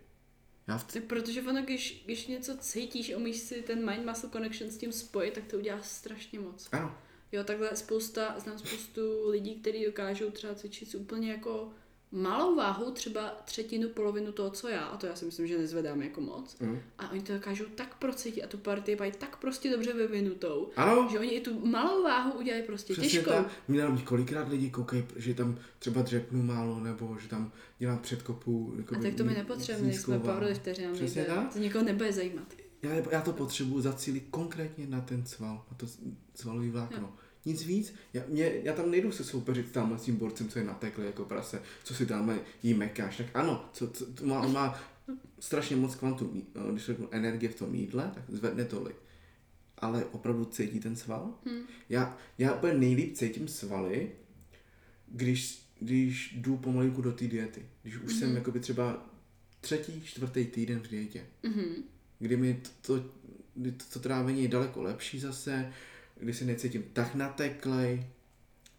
Já 0.69 0.79
v 0.79 0.93
Tak 0.93 1.05
protože 1.05 1.43
ono, 1.43 1.63
když, 1.63 2.03
když 2.05 2.27
něco 2.27 2.57
cítíš 2.57 3.13
a 3.13 3.17
umíš 3.17 3.37
si 3.37 3.63
ten 3.63 3.91
mind-muscle 3.91 4.31
connection 4.31 4.71
s 4.71 4.79
tím 4.79 4.93
spojit, 4.93 5.35
tak 5.35 5.45
to 5.47 5.57
udělá 5.57 5.83
strašně 5.83 6.41
moc. 6.41 6.69
ano, 6.73 6.99
Jo, 7.33 7.45
takhle 7.45 7.77
spousta, 7.77 8.35
znám 8.39 8.59
spoustu 8.59 9.29
lidí, 9.29 9.55
kteří 9.55 9.85
dokážou 9.85 10.31
třeba 10.31 10.55
cvičit 10.55 10.95
úplně 10.95 11.31
jako 11.31 11.73
malou 12.15 12.57
váhou, 12.57 12.91
třeba 12.91 13.37
třetinu, 13.45 13.89
polovinu 13.89 14.33
toho, 14.33 14.51
co 14.51 14.69
já, 14.69 14.85
a 14.85 14.97
to 14.97 15.07
já 15.07 15.17
si 15.17 15.25
myslím, 15.25 15.47
že 15.47 15.59
nezvedám 15.59 16.03
jako 16.03 16.21
moc. 16.21 16.57
Mhm. 16.61 16.81
A 16.99 17.11
oni 17.11 17.23
to 17.23 17.33
dokážou 17.33 17.65
tak 17.75 17.99
procítit 17.99 18.43
a 18.43 18.47
tu 18.47 18.59
partii 18.59 18.97
mají 18.97 19.13
tak 19.19 19.37
prostě 19.37 19.71
dobře 19.71 19.93
vyvinutou, 19.93 20.71
ano, 20.77 21.09
že 21.13 21.19
oni 21.19 21.31
i 21.31 21.41
tu 21.41 21.67
malou 21.67 22.03
váhu 22.03 22.33
udělají 22.33 22.63
prostě 22.63 22.93
Přesně 22.93 23.11
těžkou. 23.11 23.31
tak. 23.31 23.47
Mě 23.69 23.83
na 23.83 23.89
mě 23.89 24.03
kolikrát 24.03 24.49
lidi 24.49 24.71
koukají, 24.71 25.05
že 25.17 25.35
tam 25.35 25.59
třeba 25.79 26.03
dřepnu 26.03 26.43
málo, 26.43 26.81
nebo 26.81 27.17
že 27.21 27.29
tam 27.29 27.53
dělám 27.79 27.99
předkopu. 27.99 28.75
Jako 28.77 28.97
A 28.97 28.99
tak 28.99 29.15
to 29.15 29.25
my 29.25 29.35
nepotřebujeme, 29.35 29.93
jsme 29.93 30.19
powerlifteři, 30.19 30.85
nám 30.85 30.95
Přesně 30.95 31.25
tak. 31.25 31.53
To 31.53 31.59
nikoho 31.59 31.85
nebude 31.85 32.13
zajímat. 32.13 32.47
Já, 32.83 32.91
já 33.11 33.21
to 33.21 33.33
potřebuji 33.33 33.81
zacílit 33.81 34.25
konkrétně 34.31 34.87
na 34.87 35.01
ten 35.01 35.27
sval, 35.27 35.65
na 35.71 35.77
to 35.77 35.87
svalový 36.35 36.71
vlákno. 36.71 37.13
Nic 37.45 37.63
víc. 37.63 37.95
Já, 38.13 38.23
mě, 38.29 38.53
já 38.63 38.73
tam 38.73 38.91
nejdu 38.91 39.13
se 39.13 39.25
soupeřit 39.25 39.73
tam 39.73 39.99
s 39.99 40.03
tím 40.03 40.17
borcem, 40.17 40.49
co 40.49 40.59
je 40.59 40.65
natekl 40.65 41.03
jako 41.03 41.25
prase, 41.25 41.63
co 41.85 41.95
si 41.95 42.07
tam 42.07 42.39
jí 42.63 42.75
mekáš. 42.75 43.17
Tak 43.17 43.27
ano, 43.35 43.71
co, 43.73 43.91
co, 43.91 44.07
to 44.07 44.27
má, 44.27 44.49
má 44.49 44.81
strašně 45.39 45.77
moc 45.77 45.95
kvantum, 45.95 46.47
no, 46.55 46.73
když 46.73 46.85
řeknu 46.85 47.09
energie 47.11 47.53
v 47.53 47.59
tom 47.59 47.75
jídle, 47.75 48.11
tak 48.15 48.25
zvedne 48.29 48.65
tolik. 48.65 48.97
Ale 49.79 50.05
opravdu 50.05 50.45
cítí 50.45 50.81
ten 50.81 50.97
sval? 50.97 51.35
Hmm. 51.47 51.63
Já, 51.89 52.19
já 52.39 52.55
úplně 52.55 52.75
nejlíp 52.75 53.17
cítím 53.17 53.49
svaly, 53.49 54.11
když, 55.07 55.69
když 55.81 56.35
jdu 56.37 56.57
pomalinku 56.57 57.03
do 57.03 57.13
té 57.13 57.27
diety. 57.27 57.67
Když 57.83 57.97
už 57.97 58.03
mm-hmm. 58.03 58.19
jsem 58.19 58.37
jakoby 58.37 58.61
třeba 58.61 59.07
třetí, 59.61 60.03
čtvrtý 60.05 60.45
týden 60.45 60.81
v 60.81 60.89
dietě. 60.89 61.27
Mhm. 61.43 61.75
Kdy 62.19 62.37
mi 62.37 62.61
to, 62.83 63.01
to, 63.01 63.05
to 63.93 63.99
trávení 63.99 64.43
je 64.43 64.49
daleko 64.49 64.83
lepší 64.83 65.21
zase, 65.21 65.73
kdy 66.21 66.35
se 66.35 66.45
necítím 66.45 66.85
tak 66.93 67.15
nateklej. 67.15 68.07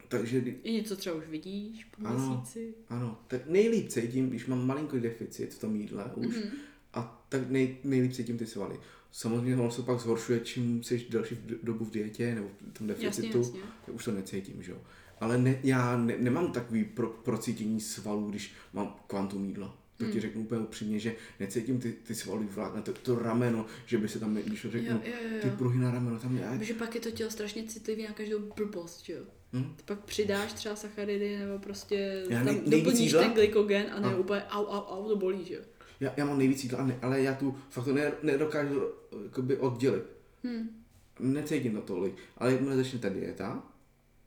Takže 0.07 0.37
I 0.39 0.71
něco 0.71 0.95
třeba 0.95 1.15
už 1.15 1.27
vidíš 1.27 1.85
po 1.85 2.07
Ano. 2.07 2.35
měsíci. 2.37 2.73
ano, 2.89 3.19
tak 3.27 3.41
nejlíp 3.49 3.89
cítím, 3.89 4.29
když 4.29 4.45
mám 4.45 4.67
malinký 4.67 4.99
deficit 4.99 5.53
v 5.53 5.59
tom 5.59 5.75
jídle 5.75 6.11
už, 6.15 6.25
Mhm. 6.27 6.35
mm-hmm. 6.43 6.57
a 6.93 7.25
tak 7.29 7.49
nej, 7.49 7.77
nejlíp 7.83 8.13
cítím 8.13 8.37
ty 8.37 8.45
svaly. 8.45 8.79
Samozřejmě 9.11 9.55
ono 9.57 9.71
se 9.71 9.81
pak 9.81 9.99
zhoršuje, 9.99 10.39
čím 10.39 10.83
jsi 10.83 11.05
delší 11.09 11.37
dobu 11.63 11.85
v 11.85 11.91
dietě 11.91 12.35
nebo 12.35 12.47
v 12.73 12.77
tom 12.77 12.89
Jasně, 12.89 13.05
deficitu, 13.05 13.37
jasně. 13.37 13.59
tak 13.85 13.95
už 13.95 14.05
to 14.05 14.11
necítím, 14.11 14.63
že 14.63 14.71
jo. 14.71 14.77
Ale 15.19 15.37
ne, 15.37 15.59
já 15.63 15.97
ne, 15.97 16.15
nemám 16.19 16.51
takový 16.51 16.83
pro, 16.83 17.07
procítění 17.09 17.81
svalů, 17.81 18.29
když 18.29 18.53
mám 18.73 18.95
kvantum 19.07 19.45
jídla. 19.45 19.77
To 19.97 20.03
Hmm. 20.03 20.13
ti 20.13 20.19
řeknu 20.19 20.41
úplně 20.41 20.61
upřímně, 20.61 20.99
že 20.99 21.15
necítím 21.39 21.79
ty, 21.79 21.91
ty 21.93 22.15
svaly 22.15 22.45
vlákna, 22.45 22.81
to, 22.81 22.93
to 22.93 23.19
rameno, 23.19 23.65
že 23.85 23.97
by 23.97 24.07
se 24.07 24.19
tam, 24.19 24.35
když 24.35 24.61
to 24.61 24.71
řeknu, 24.71 24.89
Jo, 24.89 24.99
jo, 25.05 25.29
jo, 25.35 25.39
ty 25.41 25.49
pruhy 25.49 25.79
na 25.79 25.91
rameno, 25.91 26.19
tam 26.19 26.37
je, 26.37 26.47
Protože 26.59 26.73
pak 26.73 26.95
je 26.95 27.01
to 27.01 27.11
tělo 27.11 27.31
strašně 27.31 27.63
citlivý 27.63 28.03
na 28.03 28.11
každou 28.13 28.39
blbost, 28.55 29.05
že 29.05 29.13
jo. 29.13 29.23
hm? 29.53 29.73
Ty 29.75 29.83
pak 29.85 29.99
přidáš 29.99 30.53
třeba 30.53 30.75
sacharidy 30.75 31.37
nebo 31.37 31.59
prostě 31.59 32.23
Já 32.29 32.37
tam 32.37 32.45
nej- 32.45 32.61
doplníš 32.69 33.11
ten 33.11 33.33
glykogen 33.33 33.85
a 33.93 33.99
ne 33.99 34.13
A. 34.13 34.17
úplně 34.17 34.41
au, 34.43 34.65
au, 34.65 34.97
au, 34.97 35.07
to 35.09 35.15
bolí, 35.15 35.45
že 35.45 35.53
jo. 35.53 35.61
já, 35.99 36.13
já 36.17 36.25
mám 36.25 36.37
nejvíc 36.37 36.63
jídla, 36.63 36.85
ne, 36.85 36.99
ale 37.01 37.21
já 37.21 37.33
tu 37.35 37.57
fakt 37.69 37.85
to 37.85 37.93
ne, 37.93 38.11
nedokážu 38.23 38.81
jakoby 39.23 39.57
oddělit. 39.57 40.03
Hm. 40.43 40.69
Necítím 41.19 41.75
to 41.75 41.81
tolik, 41.81 42.15
ale 42.37 42.51
jakmile 42.51 42.75
začne 42.75 42.99
ta 42.99 43.09
dieta, 43.09 43.63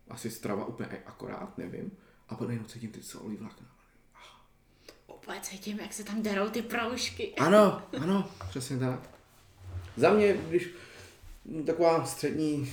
asi 0.09 0.31
strava 0.31 0.66
úplně 0.66 0.88
akorát, 1.07 1.59
nevím, 1.59 1.90
a 2.28 2.35
pak 2.35 2.48
najednou 2.48 2.68
cítím 2.68 2.90
ty 2.90 3.02
svalový 3.02 3.37
vlákna. 3.37 3.66
Úplně 5.29 5.41
cítím, 5.41 5.81
jak 5.81 5.93
se 5.93 6.05
tam 6.05 6.23
derou 6.23 6.49
ty 6.49 6.62
proužky. 6.62 7.35
Ano, 7.38 7.83
ano, 8.01 8.31
přesně 8.49 8.79
tak. 8.79 9.11
Za 9.97 10.12
mě, 10.12 10.37
když 10.49 10.69
taková 11.67 12.05
střední, 12.05 12.73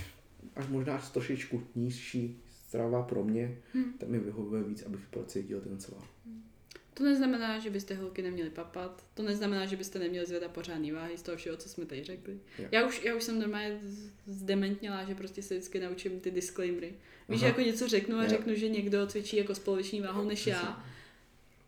až 0.55 0.67
možná 0.67 0.97
trošičku 0.97 1.63
nižší 1.75 2.41
strava 2.67 3.03
pro 3.03 3.23
mě, 3.23 3.57
hmm. 3.73 3.93
tak 3.97 4.09
mi 4.09 4.19
vyhovuje 4.19 4.63
víc, 4.63 4.83
abych 4.83 4.99
procítil 5.09 5.61
ten 5.61 5.79
sval. 5.79 6.01
To 6.93 7.03
neznamená, 7.03 7.59
že 7.59 7.69
byste 7.69 7.93
holky 7.93 8.21
neměli 8.21 8.49
papat, 8.49 9.03
to 9.13 9.23
neznamená, 9.23 9.65
že 9.65 9.75
byste 9.75 9.99
neměli 9.99 10.25
zvedat 10.25 10.51
pořádný 10.51 10.91
váhy 10.91 11.17
z 11.17 11.21
toho 11.21 11.37
všeho, 11.37 11.57
co 11.57 11.69
jsme 11.69 11.85
tady 11.85 12.03
řekli. 12.03 12.39
Já 12.71 12.87
už, 12.87 13.03
já 13.03 13.15
už 13.15 13.23
jsem 13.23 13.39
normálně 13.39 13.79
zdementněla, 14.25 15.03
že 15.03 15.15
prostě 15.15 15.41
se 15.43 15.53
vždycky 15.53 15.79
naučím 15.79 16.19
ty 16.19 16.31
disclaimery. 16.31 16.93
Víš, 17.29 17.39
že 17.39 17.45
Aha. 17.45 17.47
jako 17.47 17.61
něco 17.61 17.87
řeknu 17.87 18.17
a 18.17 18.23
Jo. 18.23 18.29
řeknu, 18.29 18.55
že 18.55 18.69
někdo 18.69 19.07
cvičí 19.07 19.37
jako 19.37 19.55
s 19.55 19.65
váhou 20.01 20.23
než 20.23 20.47
já. 20.47 20.85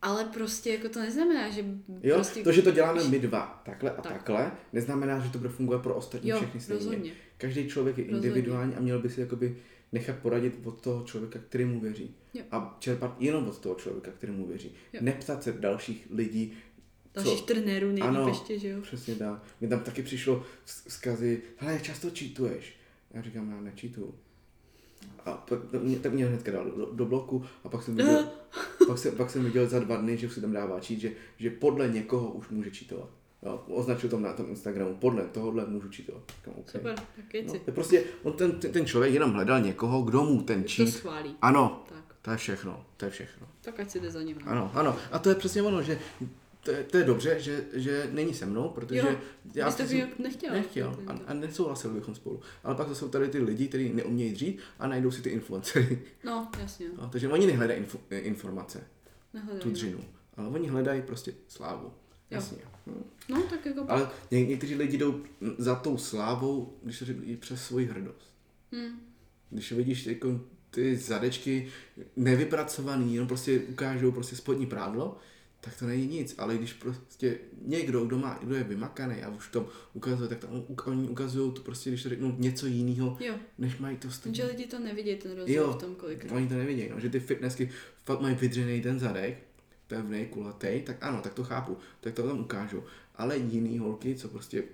Ale 0.02 0.24
prostě 0.24 0.70
jako 0.70 0.88
to 0.88 1.00
neznamená, 1.00 1.50
že 1.50 1.64
Jo, 2.02 2.14
prostě... 2.14 2.42
to, 2.42 2.52
že 2.52 2.62
to 2.62 2.70
děláme 2.70 3.04
my 3.04 3.18
dva, 3.18 3.62
takhle 3.64 3.90
a 3.90 4.02
Tak. 4.02 4.12
takhle, 4.12 4.52
neznamená, 4.72 5.18
že 5.20 5.30
to 5.30 5.38
bude 5.38 5.50
fungovat 5.50 5.82
pro 5.82 5.94
ostatní 5.94 6.30
Jo, 6.30 6.36
všechny 6.36 6.60
stejně. 6.60 6.78
rozhodně. 6.84 7.12
Každý 7.38 7.68
člověk 7.68 7.98
je 7.98 8.04
Rozhodně. 8.04 8.28
individuální 8.28 8.74
a 8.74 8.80
měl 8.80 8.98
by 8.98 9.10
si 9.10 9.20
jakoby 9.20 9.56
nechat 9.92 10.16
poradit 10.18 10.54
od 10.64 10.80
toho 10.80 11.04
člověka, 11.04 11.38
který 11.48 11.64
mu 11.64 11.80
věří. 11.80 12.14
Jo. 12.34 12.42
A 12.50 12.76
čerpat 12.80 13.16
jenom 13.20 13.48
od 13.48 13.58
toho 13.58 13.74
člověka, 13.74 14.10
který 14.10 14.32
mu 14.32 14.46
věří. 14.46 14.72
Jo. 14.92 15.00
Neptat 15.02 15.42
se 15.42 15.52
dalších 15.52 16.06
lidí, 16.10 16.52
Dalších 17.14 17.42
trenérů 17.42 17.86
nejlíp 17.86 18.04
Ano. 18.04 18.28
ještě, 18.28 18.58
že 18.58 18.68
jo? 18.68 18.80
Přesně 18.80 19.14
tak. 19.14 19.42
Mně 19.60 19.68
tam 19.68 19.80
taky 19.80 20.02
přišlo 20.02 20.42
vzkazy, 20.64 21.42
hele, 21.56 21.80
často 21.82 22.10
čítuješ? 22.10 22.76
Já 23.10 23.22
říkám, 23.22 23.50
já 23.50 23.60
nečítuju. 23.60 24.14
A 25.26 25.30
pak, 25.32 25.58
tak 25.70 25.82
mě, 25.82 25.98
tak 25.98 26.12
mě 26.12 26.26
hnedka 26.26 26.52
dal 26.52 26.64
do, 26.64 26.88
do 26.92 27.06
bloku 27.06 27.44
a 27.64 27.68
pak 27.68 27.82
jsem 27.82 27.94
viděl, 27.96 28.28
pak, 28.86 28.98
jsem, 28.98 29.16
pak 29.16 29.30
jsem 29.30 29.44
viděl 29.44 29.68
za 29.68 29.78
dva 29.78 29.96
dny, 29.96 30.16
že 30.16 30.26
už 30.26 30.32
si 30.32 30.40
tam 30.40 30.52
dává 30.52 30.80
čít, 30.80 31.00
že, 31.00 31.12
že 31.36 31.50
podle 31.50 31.88
někoho 31.88 32.30
už 32.30 32.48
může 32.48 32.70
čítovat. 32.70 33.08
Jo, 33.42 33.64
označil 33.68 34.10
tam 34.10 34.22
na 34.22 34.32
tom 34.32 34.46
Instagramu, 34.48 34.94
podle 34.94 35.22
tohohle 35.24 35.66
můžu 35.66 35.88
čítovat. 35.88 36.22
Říkám, 36.36 36.54
okay. 36.60 36.72
Super, 36.80 36.94
tak 36.94 37.24
No, 37.46 37.52
to 37.52 37.58
je 37.66 37.72
prostě, 37.72 38.04
on 38.22 38.32
ten, 38.32 38.52
ten, 38.52 38.72
ten 38.72 38.86
člověk 38.86 39.14
jenom 39.14 39.32
hledal 39.32 39.60
někoho, 39.60 40.02
kdo 40.02 40.22
mu 40.24 40.42
ten 40.42 40.62
To 40.62 40.68
čít. 40.68 40.90
schválí. 40.90 41.36
Ano, 41.42 41.84
Tak, 41.88 42.14
to 42.22 42.30
je 42.30 42.36
všechno, 42.36 42.84
to 42.96 43.04
je 43.04 43.10
všechno. 43.10 43.46
tak 43.60 43.80
ať 43.80 43.90
si 43.90 44.00
jde 44.00 44.10
za 44.10 44.22
ním. 44.22 44.36
no. 44.44 44.50
Ano, 44.50 44.70
ano. 44.74 44.96
A 45.12 45.18
to 45.18 45.28
je 45.28 45.34
přesně 45.34 45.62
ono, 45.62 45.82
že 45.82 45.98
to 46.68 46.74
je, 46.74 46.84
to 46.84 46.96
je 46.96 47.04
dobře, 47.04 47.40
že, 47.40 47.64
že 47.72 48.08
není 48.12 48.34
se 48.34 48.46
mnou, 48.46 48.68
protože 48.68 48.98
Jo, 48.98 49.16
já 49.54 49.70
si- 49.70 49.96
jako 49.96 50.22
nechtěl. 50.22 50.52
Nechtěl 50.52 50.96
a, 51.06 51.12
a 51.26 51.34
nesouhlasil 51.34 51.90
bychom 51.90 52.14
spolu. 52.14 52.40
Ale 52.64 52.74
pak 52.74 52.86
to 52.88 52.94
jsou 52.94 53.08
tady 53.08 53.28
ty 53.28 53.38
lidi, 53.38 53.68
kteří 53.68 53.92
neumějí 53.94 54.32
dřít 54.32 54.58
a 54.78 54.86
najdou 54.88 55.10
si 55.10 55.22
ty 55.22 55.30
influencery. 55.30 56.02
No, 56.24 56.48
jasně. 56.60 56.86
No, 56.98 57.08
takže 57.08 57.28
oni 57.28 57.46
nehledají 57.46 57.80
info, 57.80 57.98
informace, 58.10 58.84
Nehledaj, 59.34 59.60
tu 59.60 59.68
no. 59.68 59.74
dřinu. 59.74 59.98
Ale 60.36 60.48
oni 60.48 60.68
hledají 60.68 61.02
prostě 61.02 61.32
slávu. 61.48 61.92
Jasně. 62.30 62.58
Hm. 62.86 63.04
No, 63.28 63.42
tak 63.42 63.66
jako 63.66 63.80
pak. 63.80 63.90
Ale 63.90 64.10
ně, 64.30 64.46
někteří 64.46 64.74
lidi 64.74 64.98
jdou 64.98 65.20
za 65.58 65.74
tou 65.74 65.98
slávou, 65.98 66.78
když 66.82 66.98
to 66.98 67.04
řeknu, 67.04 67.22
i 67.24 67.36
přes 67.36 67.62
svoji 67.64 67.86
hrdost. 67.86 68.34
Hm. 68.72 68.98
Když 69.50 69.72
vidíš 69.72 70.04
ty, 70.04 70.10
jako 70.12 70.40
ty 70.70 70.96
zadečky 70.96 71.68
nevypracovaný, 72.16 73.14
jenom 73.14 73.28
prostě 73.28 73.60
ukážou 73.60 74.12
prostě 74.12 74.36
spodní 74.36 74.66
prádlo, 74.66 75.16
tak 75.60 75.78
to 75.78 75.86
není 75.86 76.06
nic, 76.06 76.34
ale 76.38 76.56
když 76.56 76.72
prostě 76.72 77.38
někdo, 77.62 78.04
kdo, 78.04 78.18
má, 78.18 78.38
kdo 78.42 78.54
je 78.54 78.64
vymakaný 78.64 79.22
a 79.22 79.28
už 79.28 79.44
v 79.46 79.52
tom 79.52 79.66
ukazuje, 79.94 80.28
tak 80.28 80.38
tam 80.38 80.62
oni 80.86 81.08
ukazují 81.08 81.52
to 81.52 81.60
prostě, 81.60 81.90
když 81.90 82.02
to 82.02 82.08
řeknou 82.08 82.34
něco 82.38 82.66
jiného, 82.66 83.18
než 83.58 83.78
mají 83.78 83.96
to 83.96 84.10
stejné. 84.10 84.36
že 84.36 84.44
lidi 84.44 84.66
to 84.66 84.78
nevidí, 84.78 85.16
ten 85.16 85.36
rozdíl 85.36 85.62
Jo, 85.62 85.72
v 85.72 85.76
tom 85.80 85.94
kolikrát. 85.94 86.32
oni 86.36 86.48
to 86.48 86.54
nevidí, 86.54 86.88
no, 86.88 87.00
že 87.00 87.08
ty 87.10 87.20
fitnessky 87.20 87.70
fakt 88.04 88.20
mají 88.20 88.34
vydřený 88.34 88.82
ten 88.82 88.98
zadek, 88.98 89.38
pevný, 89.86 90.26
kulatý, 90.26 90.82
tak 90.86 90.96
ano, 91.00 91.20
tak 91.22 91.34
to 91.34 91.44
chápu, 91.44 91.76
tak 92.00 92.14
to 92.14 92.28
tam 92.28 92.40
ukážu. 92.40 92.84
Ale 93.14 93.36
jiný 93.38 93.78
holky, 93.78 94.14
co 94.14 94.28
prostě 94.28 94.64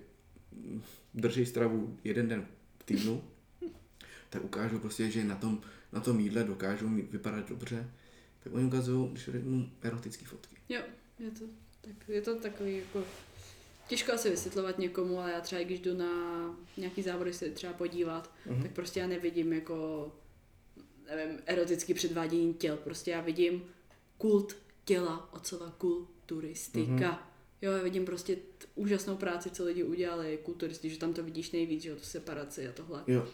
drží 1.13 1.45
stravu 1.45 1.97
jeden 2.03 2.27
den 2.27 2.45
v 2.79 2.83
týdnu, 2.83 3.23
tak 4.29 4.43
ukážou 4.43 4.79
prostě, 4.79 5.11
že 5.11 5.23
na 5.23 5.35
tom, 5.35 5.61
na 5.93 5.99
tom 5.99 6.19
jídle 6.19 6.43
dokážou 6.43 6.89
vypadat 6.89 7.49
dobře, 7.49 7.89
tak 8.43 8.53
oni 8.53 8.65
ukazují, 8.65 9.09
když 9.11 9.29
řeknu, 9.29 9.69
erotické 9.81 10.25
fotky. 10.25 10.54
Jo, 10.69 10.81
je 11.19 11.31
to, 11.31 11.45
tak, 11.81 11.93
je 12.09 12.21
to 12.21 12.35
takový 12.39 12.77
jako... 12.77 13.03
Těžko 13.87 14.11
asi 14.13 14.29
vysvětlovat 14.29 14.79
někomu, 14.79 15.19
ale 15.19 15.31
já 15.31 15.41
třeba 15.41 15.61
když 15.63 15.79
jdu 15.79 15.97
na 15.97 16.07
nějaký 16.77 17.01
závody 17.01 17.33
se 17.33 17.49
třeba 17.49 17.73
podívat, 17.73 18.33
Mhm. 18.45 18.61
tak 18.63 18.71
prostě 18.71 18.99
já 18.99 19.07
nevidím 19.07 19.53
jako, 19.53 20.11
nevím, 21.15 21.39
erotický 21.45 21.93
předvádění 21.93 22.53
těl. 22.53 22.77
Prostě 22.77 23.11
já 23.11 23.21
vidím 23.21 23.63
kult 24.17 24.57
těla 24.85 25.33
od 25.33 25.47
slova 25.47 25.75
kulturistika. 25.77 27.29
Jo, 27.61 27.71
já 27.71 27.83
vidím 27.83 28.05
prostě 28.05 28.35
t- 28.35 28.41
úžasnou 28.75 29.15
práci, 29.17 29.49
co 29.49 29.65
lidi 29.65 29.83
udělali, 29.83 30.39
kulturisti, 30.43 30.89
že 30.89 30.97
tam 30.97 31.13
to 31.13 31.23
vidíš 31.23 31.51
nejvíc, 31.51 31.81
že 31.81 31.89
jo, 31.89 31.95
tu 31.95 32.03
separaci 32.03 32.67
a 32.67 32.71
tohle. 32.71 33.03
Jo, 33.07 33.27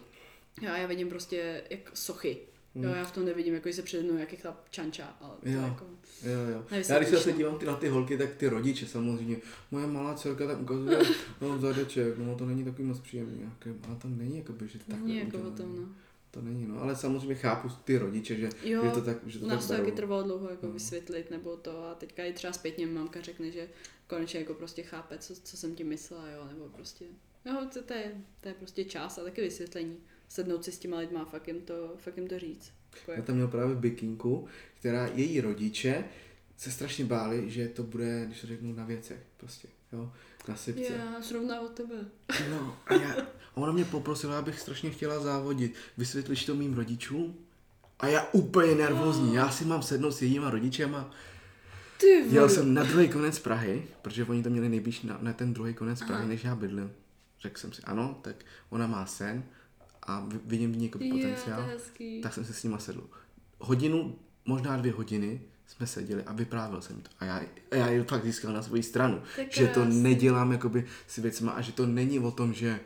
Jo, 0.62 0.70
a 0.72 0.76
já 0.76 0.86
vidím 0.86 1.08
prostě 1.08 1.64
jak 1.70 1.96
sochy. 1.96 2.38
Jo, 2.74 2.90
já 2.90 3.04
v 3.04 3.12
tom 3.12 3.24
nevidím, 3.24 3.54
jako 3.54 3.72
se 3.72 3.82
přede 3.82 4.02
mnou 4.02 4.16
jaký 4.16 4.36
chlap 4.36 4.68
čanča, 4.70 5.16
ale 5.20 5.34
to 5.42 5.48
Jo. 5.48 5.60
jako... 5.62 5.84
jo, 6.22 6.40
jo. 6.52 6.64
Já 6.88 6.96
když 6.98 7.08
se 7.08 7.16
zase 7.16 7.32
dívám 7.32 7.58
ty, 7.58 7.66
na 7.66 7.76
ty 7.76 7.88
holky, 7.88 8.18
tak 8.18 8.34
ty 8.34 8.48
rodiče 8.48 8.86
samozřejmě. 8.86 9.36
Moje 9.70 9.86
malá 9.86 10.14
dcerka 10.14 10.46
tam 10.46 10.62
ukazuje 10.62 10.98
no, 11.40 11.58
zadeček, 11.58 12.18
no 12.18 12.34
to 12.34 12.46
není 12.46 12.64
takový 12.64 12.84
moc 12.84 13.00
příjemný. 13.00 13.40
Jaké, 13.42 13.74
ale 13.88 13.96
to 13.96 14.08
není 14.08 14.38
jakoby, 14.38 14.68
že 14.68 14.78
takhle 14.78 15.06
Není 15.08 15.18
jako 15.18 15.38
o 15.38 15.50
tom, 15.50 15.76
no. 15.76 15.88
To 16.30 16.42
není, 16.42 16.66
no, 16.66 16.82
ale 16.82 16.96
samozřejmě 16.96 17.34
chápu 17.34 17.68
ty 17.84 17.98
rodiče, 17.98 18.36
že, 18.36 18.48
Jo, 18.64 18.84
že 18.84 18.90
to 18.90 19.00
tak, 19.02 19.16
že 19.26 19.38
to 19.38 19.46
nás 19.46 19.68
tak 19.68 19.76
to 19.78 19.84
taky 19.84 19.96
trvalo 19.96 20.22
dlouho 20.22 20.50
jako 20.50 20.66
No. 20.66 20.72
vysvětlit 20.72 21.30
nebo 21.30 21.56
to 21.56 21.84
a 21.84 21.94
teďka 21.94 22.24
i 22.24 22.32
třeba 22.32 22.52
zpětně 22.52 22.86
mamka 22.86 23.20
řekne, 23.20 23.50
že 23.50 23.68
konečně 24.06 24.40
jako 24.40 24.54
prostě 24.54 24.82
chápe, 24.82 25.18
co, 25.18 25.34
co 25.34 25.56
jsem 25.56 25.74
ti 25.74 25.84
myslela, 25.84 26.30
jo, 26.30 26.44
nebo 26.52 26.68
prostě, 26.68 27.04
no 27.44 27.68
to, 27.72 27.82
to, 27.82 27.94
je, 27.94 28.14
to 28.40 28.48
je 28.48 28.54
prostě 28.54 28.84
čas 28.84 29.18
a 29.18 29.22
taky 29.24 29.40
vysvětlení. 29.40 29.96
Sednout 30.32 30.64
si 30.64 30.72
s 30.72 30.78
těma 30.78 30.98
lidma 30.98 31.22
a 31.22 31.24
fakt 31.24 31.48
jim 31.48 31.60
to, 31.60 31.94
fakt 31.96 32.16
jim 32.16 32.28
to 32.28 32.38
říct. 32.38 32.72
Jako, 33.00 33.12
Já 33.12 33.22
tam 33.22 33.34
měl 33.34 33.48
právě 33.48 33.74
bikinku, 33.74 34.48
která 34.78 35.06
její 35.06 35.40
rodiče 35.40 36.04
se 36.56 36.70
strašně 36.70 37.04
báli, 37.04 37.50
že 37.50 37.68
to 37.68 37.82
bude, 37.82 38.24
když 38.26 38.40
to 38.40 38.46
řeknu, 38.46 38.72
na 38.74 38.84
věcech 38.84 39.20
prostě, 39.36 39.68
jo, 39.92 40.12
na 40.48 40.56
sypce. 40.56 40.92
já 40.92 41.20
zrovna 41.20 41.60
od 41.60 41.72
tebe. 41.72 41.94
No, 42.50 42.76
a, 42.86 42.94
já, 42.94 43.14
a 43.22 43.56
ona 43.56 43.72
mě 43.72 43.84
poprosila, 43.84 44.38
abych 44.38 44.60
strašně 44.60 44.90
chtěla 44.90 45.20
závodit. 45.20 45.74
Vysvětlíš 45.98 46.44
to 46.44 46.54
mým 46.54 46.74
rodičům? 46.74 47.36
A 47.98 48.06
já 48.06 48.28
úplně 48.32 48.74
nervózní, 48.74 49.34
já 49.34 49.50
si 49.50 49.64
mám 49.64 49.82
sednout 49.82 50.12
s 50.12 50.22
jejíma 50.22 50.50
rodičema. 50.50 51.10
Ty 51.98 52.24
Jel 52.28 52.48
jsem 52.48 52.74
na 52.74 52.84
druhý 52.84 53.08
konec 53.08 53.38
Prahy, 53.38 53.86
protože 54.02 54.24
oni 54.24 54.42
to 54.42 54.50
měli 54.50 54.68
nejblíž 54.68 55.02
na, 55.02 55.18
na 55.22 55.32
ten 55.32 55.54
druhý 55.54 55.74
konec 55.74 55.98
Prahy, 55.98 56.20
Aha. 56.22 56.28
než 56.28 56.44
já 56.44 56.54
bydlím. 56.54 56.92
Řekl 57.40 57.60
jsem 57.60 57.72
si, 57.72 57.82
ano, 57.82 58.18
tak 58.22 58.36
ona 58.70 58.86
má 58.86 59.06
sen 59.06 59.44
a 60.02 60.20
vi- 60.20 60.40
vidím 60.44 60.72
v 60.72 60.76
ní 60.76 60.84
jako 60.84 60.98
potenciál. 60.98 61.60
je 61.60 61.66
hezký. 61.66 62.20
Tak 62.20 62.34
jsem 62.34 62.44
se 62.44 62.52
s 62.52 62.64
nima 62.64 62.78
sedl. 62.78 63.04
Hodinu, 63.58 64.18
možná 64.44 64.76
dvě 64.76 64.92
hodiny 64.92 65.40
jsme 65.66 65.86
seděli 65.86 66.22
a 66.24 66.32
vyprávěl 66.32 66.80
jsem 66.82 67.00
to. 67.00 67.10
A 67.20 67.24
já, 67.24 67.40
a 67.70 67.76
já 67.76 67.86
je 67.88 68.04
fakt 68.04 68.24
získal 68.24 68.52
na 68.52 68.62
svoji 68.62 68.82
stranu. 68.82 69.22
Je 69.38 69.48
Že 69.50 69.66
to 69.68 69.84
nedělám 69.84 70.52
jakoby 70.52 70.86
s 71.06 71.16
věcma 71.16 71.52
a 71.52 71.60
že 71.60 71.72
to 71.72 71.86
není 71.86 72.18
o 72.18 72.30
tom, 72.30 72.52
že, 72.54 72.80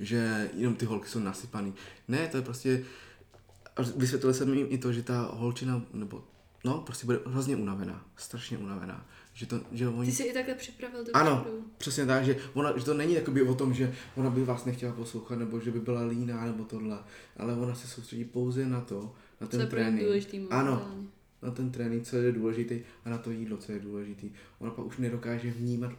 že 0.00 0.50
jenom 0.54 0.74
ty 0.74 0.84
holky 0.86 1.08
jsou 1.08 1.18
nasypaný. 1.18 1.74
Ne, 2.08 2.28
to 2.28 2.36
je 2.36 2.42
prostě... 2.42 2.84
A 3.76 3.82
vysvětlil 3.96 4.34
jsem 4.34 4.54
jim 4.54 4.66
i 4.70 4.78
to, 4.78 4.92
že 4.92 5.02
ta 5.02 5.30
holčina, 5.32 5.82
nebo 5.92 6.24
no, 6.64 6.78
prostě 6.80 7.06
bude 7.06 7.18
hrozně 7.26 7.56
unavená. 7.56 8.04
Strašně 8.16 8.58
unavená. 8.58 9.06
Že 9.36 9.46
to, 9.46 9.60
že 9.72 9.88
oni... 9.88 10.06
Ty 10.10 10.16
jsi 10.16 10.22
i 10.22 10.32
takhle 10.32 10.54
připravil 10.54 11.04
tu 11.04 11.10
Ano, 11.14 11.36
přípravu. 11.36 11.64
přesně 11.78 12.06
tak, 12.06 12.24
že, 12.24 12.36
ona, 12.54 12.78
že 12.78 12.84
to 12.84 12.94
není 12.94 13.14
jakoby 13.14 13.42
o 13.42 13.54
tom, 13.54 13.74
že 13.74 13.94
ona 14.16 14.30
by 14.30 14.44
vás 14.44 14.64
nechtěla 14.64 14.92
poslouchat, 14.92 15.38
nebo 15.38 15.60
že 15.60 15.70
by 15.70 15.80
byla 15.80 16.02
líná, 16.02 16.44
nebo 16.44 16.64
tohle, 16.64 16.98
ale 17.36 17.54
ona 17.54 17.74
se 17.74 17.88
soustředí 17.88 18.24
pouze 18.24 18.66
na 18.66 18.80
to, 18.80 19.14
na 19.40 19.46
Co 19.46 19.50
ten 19.50 19.60
je 19.60 19.64
ně 19.64 19.70
trénink. 19.70 20.52
Ano, 20.52 21.04
na 21.42 21.50
ten 21.50 21.70
trénink, 21.70 22.04
co 22.04 22.16
je 22.16 22.32
důležitý, 22.32 22.80
a 23.04 23.10
na 23.10 23.18
to 23.18 23.30
jídlo, 23.30 23.56
co 23.56 23.72
je 23.72 23.78
důležitý. 23.78 24.30
Ona 24.58 24.70
pak 24.70 24.84
už 24.86 24.96
nedokáže 24.98 25.50
vnímat 25.50 25.92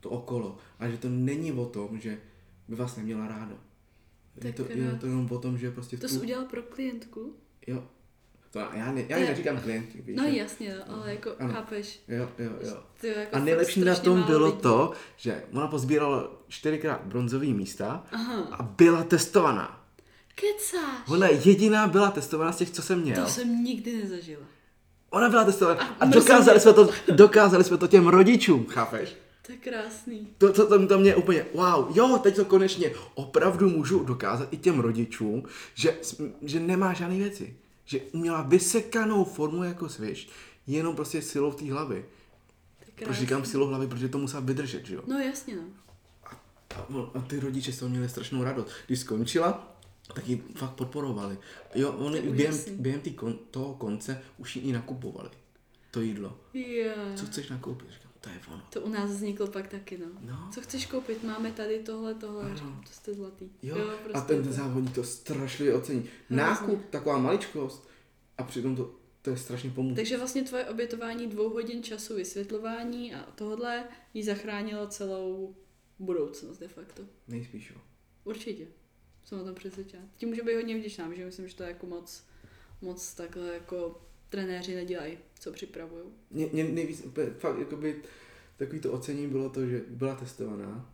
to 0.00 0.10
okolo. 0.10 0.58
A 0.78 0.88
že 0.88 0.96
to 0.98 1.08
není 1.08 1.52
o 1.52 1.66
tom, 1.66 1.98
že 2.00 2.18
by 2.68 2.76
vás 2.76 2.96
neměla 2.96 3.28
ráda. 3.28 3.56
Je 4.36 4.42
Tak 4.42 4.54
to, 4.54 4.72
je 4.72 4.96
to 5.00 5.06
jenom 5.06 5.28
o 5.30 5.38
tom, 5.38 5.58
že 5.58 5.70
prostě 5.70 5.96
To 5.96 6.08
tu, 6.08 6.14
jsi 6.14 6.20
udělal 6.20 6.44
pro 6.44 6.62
klientku? 6.62 7.34
Jo. 7.66 7.84
To 8.52 8.58
já, 8.58 8.92
ne, 8.92 9.04
já 9.08 9.16
ji 9.16 9.22
je- 9.24 9.30
neříkám 9.30 9.60
klientky, 9.60 10.02
víš. 10.06 10.16
No 10.16 10.24
jasně, 10.24 10.76
no, 10.88 10.94
ale 10.96 11.10
jako 11.14 11.30
Ano. 11.38 11.52
chápeš. 11.54 12.00
Jo, 12.08 12.28
jo, 12.38 12.50
jo. 12.62 12.76
Ty 13.00 13.08
jako 13.08 13.36
A 13.36 13.38
nejlepší 13.38 13.80
na 13.80 13.94
tom 13.94 14.22
bylo 14.22 14.46
lidí. 14.46 14.58
to, 14.58 14.92
že 15.16 15.42
ona 15.52 15.66
pozbírala 15.66 16.30
čtyřikrát 16.48 17.00
bronzový 17.04 17.54
místa 17.54 18.04
Aha, 18.12 18.34
a 18.50 18.62
byla 18.62 19.02
testovaná. 19.04 19.84
kecáš. 20.34 21.08
Ona 21.08 21.28
jediná 21.28 21.86
byla 21.86 22.10
testovaná 22.10 22.52
z 22.52 22.56
těch, 22.56 22.70
co 22.70 22.82
jsem 22.82 23.00
měl. 23.00 23.24
To 23.24 23.30
jsem 23.30 23.64
nikdy 23.64 23.96
nezažila. 24.02 24.42
Ona 25.10 25.28
byla 25.28 25.44
testovaná 25.44 25.80
A 25.80 25.94
a 26.00 26.04
dokázali 26.06 26.60
jsme, 26.60 26.72
to, 26.72 26.90
dokázali 27.12 27.64
jsme 27.64 27.76
to 27.76 27.86
těm 27.88 28.06
rodičům, 28.08 28.66
chápeš? 28.66 29.16
To 29.46 29.52
je 29.52 29.58
krásný. 29.58 30.28
To, 30.38 30.52
to, 30.52 30.66
to, 30.66 30.86
to 30.86 30.98
mě 30.98 31.16
úplně, 31.16 31.46
wow, 31.54 31.96
jo, 31.96 32.20
teď 32.22 32.36
to 32.36 32.44
konečně 32.44 32.90
opravdu 33.14 33.68
můžu 33.68 34.04
dokázat 34.04 34.48
i 34.50 34.56
těm 34.56 34.80
rodičům, 34.80 35.42
že, 35.74 35.96
že 36.42 36.60
nemá 36.60 36.92
žádné 36.92 37.16
věci. 37.16 37.56
Že 37.90 38.00
měla 38.12 38.42
vysekanou 38.42 39.24
formu 39.24 39.64
jako 39.64 39.88
sviš, 39.88 40.28
jenom 40.66 40.96
prostě 40.96 41.22
silou 41.22 41.52
té 41.52 41.72
hlavy. 41.72 42.04
Proč 43.04 43.16
říkám 43.16 43.44
silou 43.44 43.66
hlavy, 43.66 43.86
protože 43.86 44.08
to 44.08 44.18
musela 44.18 44.42
vydržet, 44.42 44.86
že 44.86 44.94
jo? 44.94 45.02
No 45.06 45.18
jasně, 45.18 45.56
no. 45.56 45.62
A, 46.76 47.18
a 47.18 47.20
ty 47.20 47.40
rodiče 47.40 47.72
z 47.72 47.78
toho 47.78 47.88
měli 47.88 48.08
strašnou 48.08 48.44
radost. 48.44 48.70
Když 48.86 49.00
skončila, 49.00 49.76
tak 50.14 50.28
ji 50.28 50.42
fakt 50.54 50.70
podporovali. 50.70 51.38
Jo, 51.74 51.92
oni 51.92 52.20
během, 52.20 52.58
během 52.76 53.00
tý 53.00 53.12
kon, 53.12 53.38
toho 53.50 53.74
konce 53.74 54.22
už 54.38 54.56
ji 54.56 54.62
i 54.62 54.72
nakupovali. 54.72 55.28
To 55.90 56.00
jídlo. 56.00 56.38
Yeah. 56.54 57.16
Co 57.16 57.26
chceš 57.26 57.48
nakoupit? 57.48 57.90
Říkám, 57.90 58.09
to 58.20 58.28
je 58.28 58.40
ono. 58.48 58.62
To 58.72 58.80
u 58.80 58.88
nás 58.88 59.10
vzniklo 59.10 59.46
pak 59.46 59.68
taky, 59.68 59.98
no. 59.98 60.06
No. 60.20 60.50
Co 60.54 60.60
chceš 60.60 60.86
koupit? 60.86 61.24
Máme 61.24 61.52
tady 61.52 61.78
tohle, 61.78 62.14
tohle. 62.14 62.44
Ano. 62.44 62.54
Říkám, 62.54 62.82
to 62.86 62.92
jste 62.92 63.14
zlatý. 63.14 63.50
Jo, 63.62 63.76
prostě 64.02 64.18
a 64.18 64.20
ten 64.20 64.44
to- 64.44 64.52
závodník 64.52 64.94
to 64.94 65.04
strašlivě 65.04 65.74
ocení. 65.74 66.08
Nákup, 66.30 66.84
taková 66.90 67.18
maličkost, 67.18 67.88
a 68.38 68.42
přitom 68.42 68.76
to 68.76 69.00
to 69.22 69.30
je 69.30 69.36
strašně 69.36 69.70
pomůže. 69.70 69.96
Takže 69.96 70.16
vlastně 70.18 70.42
tvoje 70.42 70.64
obětování 70.66 71.26
dvou 71.26 71.48
hodin 71.50 71.82
času 71.82 72.14
vysvětlování 72.14 73.14
a 73.14 73.22
tohle 73.34 73.84
jí 74.14 74.22
zachránilo 74.22 74.86
celou 74.86 75.56
budoucnost 75.98 76.58
de 76.58 76.68
facto. 76.68 77.02
Nejspíš 77.28 77.70
jo. 77.70 77.76
Určitě. 78.24 78.66
Jsem 79.24 79.40
o 79.40 79.44
tom 79.44 79.54
přesvědčena. 79.54 80.02
Tím 80.16 80.28
může 80.28 80.42
být 80.42 80.54
hodně 80.54 80.78
vděčná, 80.78 81.14
že 81.14 81.24
myslím, 81.24 81.48
že 81.48 81.56
to 81.56 81.62
je 81.62 81.68
jako 81.68 81.86
moc, 81.86 82.24
moc 82.82 83.14
takhle 83.14 83.54
jako 83.54 84.02
trenéři 84.30 84.74
nedělají, 84.74 85.18
co 85.40 85.52
připravují. 85.52 86.02
Mě, 86.30 86.46
mě 86.52 86.64
nejvíc, 86.64 87.06
fakt, 87.38 87.58
jakoby, 87.58 87.96
takový 88.56 88.80
to 88.80 88.92
ocenění 88.92 89.28
bylo 89.28 89.48
to, 89.50 89.66
že 89.66 89.82
byla 89.88 90.14
testovaná. 90.14 90.92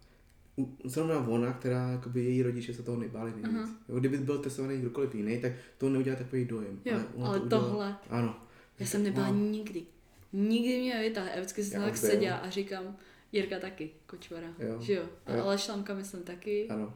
Zrovna 0.85 1.29
ona, 1.29 1.53
která, 1.53 1.91
jakoby 1.91 2.25
její 2.25 2.43
rodiče 2.43 2.75
se 2.75 2.83
toho 2.83 3.01
nebáli 3.01 3.31
nejvíc. 3.31 3.71
Jo, 3.89 3.99
Kdyby 3.99 4.19
byl 4.19 4.39
testovaný 4.39 4.79
kdokoliv 4.81 5.15
jiný, 5.15 5.41
tak 5.41 5.53
to 5.79 5.89
neudělá 5.89 6.17
takový 6.17 6.45
dojem. 6.45 6.81
Jo, 6.85 6.99
ona 7.15 7.27
ale 7.29 7.39
to 7.41 7.45
udělala. 7.47 7.69
tohle, 7.69 7.97
Ano. 8.11 8.41
já 8.79 8.87
jsem 8.87 9.03
nebyla 9.03 9.27
Wow. 9.29 9.37
nikdy. 9.37 9.83
Nikdy 10.33 10.81
mě 10.81 10.95
nevytáhla. 10.95 11.31
Já 11.31 11.37
vždycky 11.41 11.65
jsem 11.65 11.83
tak 11.83 11.97
seděla 11.97 12.37
a 12.37 12.51
říkám, 12.51 12.97
Jirka 13.33 13.59
taky, 13.59 13.91
kočvara. 14.07 14.49
Jo. 14.59 14.81
Že 14.83 14.93
jo? 14.95 15.05
A 15.27 15.33
Jo. 15.35 15.45
ale 15.45 15.59
šlamka 15.59 15.95
myslím 15.95 16.23
taky. 16.23 16.69
Ano. 16.69 16.95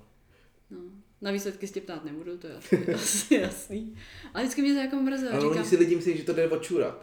No. 0.71 0.79
Na 1.21 1.31
výsledky 1.31 1.67
se 1.67 1.73
tě 1.73 1.81
ptát 1.81 2.05
nebudu, 2.05 2.39
to 2.39 2.47
je 2.47 2.55
asi, 2.57 2.87
asi 2.95 3.35
jasný. 3.35 3.97
Ale 4.35 4.43
vždycky 4.45 4.63
mě 4.63 4.75
to 4.75 4.81
jako 4.81 4.97
mrzelo. 4.97 5.33
Ale 5.33 5.41
Říkám, 5.41 5.57
oni 5.59 5.65
si 5.69 5.77
lidi 5.77 5.97
myslí, 5.97 6.17
že 6.17 6.25
to 6.25 6.33
jde 6.33 6.49
očurat. 6.49 7.03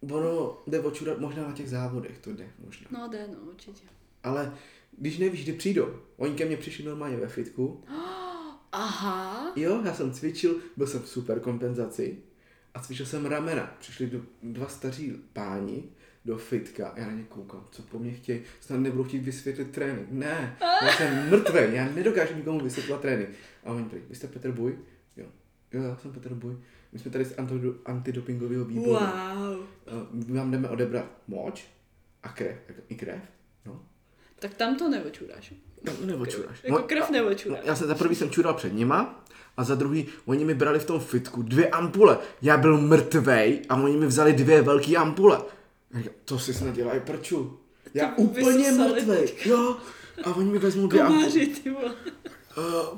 Ono 0.00 0.62
jde 0.66 0.80
očurat 0.80 1.18
možná 1.18 1.46
na 1.46 1.52
těch 1.52 1.70
závodech, 1.70 2.18
to 2.18 2.30
jde 2.32 2.50
možná. 2.64 2.86
no 2.90 3.08
jde, 3.08 3.28
no 3.32 3.38
určitě. 3.50 3.84
Ale 4.22 4.54
když 4.98 5.18
nevíš, 5.18 5.42
kdy 5.44 5.52
přijdou, 5.52 5.96
oni 6.16 6.34
ke 6.34 6.44
mně 6.44 6.56
přišli 6.56 6.84
normálně 6.84 7.16
ve 7.16 7.28
fitku, 7.28 7.84
Aha. 8.72 9.52
jo, 9.56 9.82
já 9.84 9.94
jsem 9.94 10.12
cvičil, 10.12 10.56
byl 10.76 10.86
jsem 10.86 11.02
v 11.02 11.08
super 11.08 11.40
kompenzaci 11.40 12.18
a 12.74 12.80
cvičil 12.80 13.06
jsem 13.06 13.26
ramena. 13.26 13.76
Přišli 13.80 14.22
dva 14.42 14.68
staří 14.68 15.12
páni 15.32 15.84
do 16.24 16.38
fitka, 16.38 16.92
já 16.96 17.06
na 17.06 17.12
ně 17.12 17.24
koukám, 17.28 17.64
co 17.70 17.82
po 17.82 17.98
mně 17.98 18.12
chtějí, 18.12 18.40
snad 18.60 18.80
nebudou 18.80 19.04
chtít 19.04 19.18
vysvětlit 19.22 19.70
trénink. 19.70 20.06
Ne, 20.10 20.56
já 20.82 20.92
jsem 20.92 21.30
mrtvý, 21.30 21.60
já 21.70 21.88
nedokážu 21.94 22.34
nikomu 22.34 22.60
vysvětlovat 22.60 23.02
trénink. 23.02 23.28
A 23.64 23.70
oni 23.72 23.84
prý, 23.84 24.00
vy 24.10 24.16
jste 24.16 24.26
Petr 24.28 24.52
Buj? 24.52 24.78
Jo. 25.16 25.26
Jo, 25.72 25.82
já 25.82 25.96
jsem 25.96 26.12
Petr 26.12 26.34
Buj. 26.34 26.56
My 26.92 26.98
jsme 26.98 27.10
tady 27.10 27.24
z 27.24 27.36
antido- 27.36 27.74
antidopingového 27.84 28.64
výboru. 28.64 28.90
Wow. 28.90 29.00
Eh, 29.86 29.92
My 30.12 30.38
vám 30.38 30.50
jdeme 30.50 30.68
odebrat 30.68 31.06
moč 31.28 31.64
a 32.22 32.28
krev, 32.28 32.56
jako 32.68 32.80
i 32.88 32.94
krev. 32.94 33.20
No. 33.66 33.82
Tak 34.38 34.54
tam 34.54 34.76
to 34.78 34.88
neočuráš. 34.90 35.54
No, 35.86 35.92
neočuráš. 36.06 36.64
Jako 36.64 36.78
No, 36.78 36.84
krev 36.86 37.04
a- 37.08 37.12
neočuráš. 37.12 37.60
No, 37.62 37.68
já 37.68 37.76
jsem 37.76 37.88
za 37.88 37.94
prvý 37.94 38.14
jsem 38.14 38.30
čural 38.30 38.54
před 38.54 38.72
nima 38.72 39.24
a 39.56 39.64
za 39.64 39.74
druhý 39.74 40.06
oni 40.26 40.44
mi 40.44 40.54
brali 40.54 40.78
v 40.78 40.84
tom 40.84 41.00
fitku 41.00 41.42
dvě 41.42 41.68
ampule. 41.70 42.18
Já 42.42 42.56
byl 42.56 42.78
mrtvej 42.80 43.62
a 43.68 43.76
oni 43.76 43.96
mi 43.96 44.06
vzali 44.06 44.32
dvě 44.32 44.62
velké 44.62 44.96
ampule. 44.96 45.38
Říkám, 45.94 46.14
to 46.24 46.38
si 46.38 46.54
snad 46.54 46.74
dělají 46.74 47.00
prču. 47.00 47.58
Já 47.94 48.08
To 48.08 48.22
úplně 48.22 48.72
mrtvej, 48.72 49.34
jo. 49.44 49.76
A 50.24 50.34
oni 50.34 50.50
mi 50.50 50.58
vezmou 50.58 50.86
dvě. 50.86 51.02
Komáři, 51.02 51.46
ty 51.46 51.70
vole. 51.70 51.94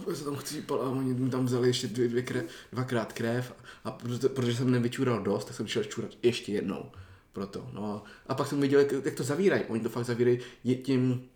Já 0.08 0.14
se 0.14 0.24
tam 0.24 0.36
chcípal 0.36 0.82
a 0.82 0.90
oni 0.90 1.14
mi 1.14 1.30
tam 1.30 1.46
vzali 1.46 1.68
ještě 1.68 1.86
dvě, 1.86 2.08
dvě 2.08 2.22
krev, 2.22 2.44
dvakrát 2.72 3.12
krev 3.12 3.54
a 3.84 3.90
protože, 3.90 4.28
protože 4.28 4.56
jsem 4.56 4.70
nevyčural 4.70 5.22
dost, 5.22 5.44
tak 5.44 5.56
jsem 5.56 5.66
šel 5.66 5.84
čurat 5.84 6.10
ještě 6.22 6.52
jednou. 6.52 6.90
Proto, 7.32 7.70
no. 7.72 8.02
A 8.26 8.34
pak 8.34 8.46
jsem 8.46 8.60
viděl, 8.60 8.80
jak, 8.80 8.92
jak 9.04 9.14
to 9.14 9.22
zavírají. 9.22 9.64
Oni 9.64 9.80
to 9.80 9.88
fakt 9.88 10.04
zavírají 10.04 10.38
tím, 10.82 11.28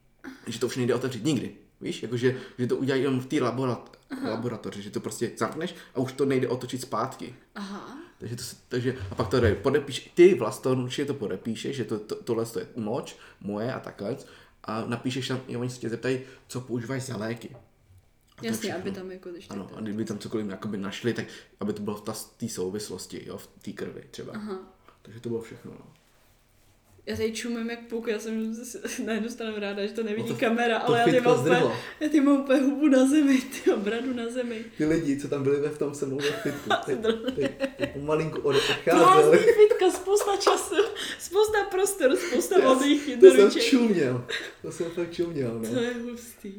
že 0.46 0.60
to 0.60 0.66
už 0.66 0.76
nejde 0.76 0.94
otevřít 0.94 1.24
nikdy. 1.24 1.54
Víš, 1.80 2.02
jakože, 2.02 2.40
že 2.58 2.66
to 2.66 2.76
udělají 2.76 3.02
jenom 3.02 3.20
v 3.20 3.26
té 3.26 3.40
laborat, 3.40 3.96
laboratoři, 4.24 4.82
že 4.82 4.90
to 4.90 5.00
prostě 5.00 5.30
zamkneš 5.36 5.74
a 5.94 5.98
už 5.98 6.12
to 6.12 6.24
nejde 6.24 6.48
otočit 6.48 6.80
zpátky. 6.80 7.34
Aha. 7.54 7.98
Takže 8.18 8.36
to, 8.36 8.42
takže, 8.68 8.96
a 9.10 9.14
pak 9.14 9.28
to 9.28 9.40
podepíš, 9.62 10.10
ty 10.14 10.34
vlastně 10.34 10.70
určitě 10.70 11.04
to 11.04 11.14
podepíšeš, 11.14 11.76
že 11.76 11.84
to, 11.84 11.98
to, 11.98 12.14
tohle 12.14 12.46
to 12.46 12.58
je 12.58 12.68
moč, 12.76 13.16
moje 13.40 13.72
a 13.72 13.80
takhle. 13.80 14.16
A 14.64 14.84
napíšeš 14.84 15.28
tam, 15.28 15.40
i 15.46 15.56
oni 15.56 15.70
se 15.70 15.80
tě 15.80 15.88
zeptají, 15.88 16.20
co 16.48 16.60
používáš 16.60 17.02
za 17.02 17.16
léky. 17.16 17.56
A 18.38 18.44
Jasně, 18.46 18.74
aby 18.74 18.92
tam 18.92 19.10
jako 19.10 19.30
když 19.30 19.46
Ano, 19.50 19.70
a 19.76 19.80
kdyby 19.80 20.04
tam 20.04 20.18
cokoliv 20.18 20.48
jakoby 20.48 20.78
našli, 20.78 21.14
tak 21.14 21.26
aby 21.60 21.72
to 21.72 21.82
bylo 21.82 21.96
v 21.96 22.34
té 22.36 22.48
souvislosti, 22.48 23.22
jo, 23.26 23.38
v 23.38 23.46
té 23.46 23.72
krvi 23.72 24.04
třeba. 24.10 24.32
Aha. 24.32 24.58
Takže 25.02 25.20
to 25.20 25.28
bylo 25.28 25.40
všechno, 25.40 25.70
no. 25.70 25.92
Já 27.08 27.16
tady 27.16 27.32
čumím 27.32 27.70
jak 27.70 27.80
puk, 27.86 28.06
já 28.08 28.18
jsem 28.18 28.54
na 29.04 29.12
jednu 29.12 29.28
stranu 29.28 29.52
ráda, 29.58 29.86
že 29.86 29.92
to 29.92 30.02
nevidí 30.02 30.28
No 30.28 30.34
to- 30.34 30.40
kamera, 30.40 30.78
to 30.80 30.88
ale 30.88 30.98
já 30.98 31.04
ty 31.04 31.20
mám 31.20 31.40
úplně, 31.40 31.62
já 32.00 32.08
ty 32.08 32.20
mám 32.20 32.40
úplně 32.40 32.60
hubu 32.60 32.88
na 32.88 33.06
zemi, 33.06 33.38
ty 33.64 33.70
bradu 33.76 34.14
na 34.14 34.28
zemi. 34.28 34.64
Ty 34.76 34.84
lidi, 34.86 35.20
co 35.20 35.28
tam 35.28 35.42
byli 35.42 35.60
ve 35.60 35.68
v 35.68 35.78
tom 35.78 35.94
se 35.94 36.06
mnou 36.06 36.16
ve 36.16 36.30
fitku, 36.32 36.70
ty, 36.86 36.96
ty, 37.34 37.48
ty 37.76 37.86
pomalinku 37.86 38.52
fitka, 38.52 39.90
spousta 39.90 40.36
času, 40.36 40.74
spousta 41.18 41.64
prostoru, 41.70 42.16
spousta 42.16 42.60
volných 42.60 43.16
To 43.20 43.30
jsem 43.30 43.50
čuměl. 43.50 44.26
To 44.62 44.72
jsem 44.72 44.90
fakt 44.90 45.12
čuměl, 45.12 45.60
To 45.68 45.74
no. 45.74 45.80
je 45.80 45.94
hustý. 45.94 46.52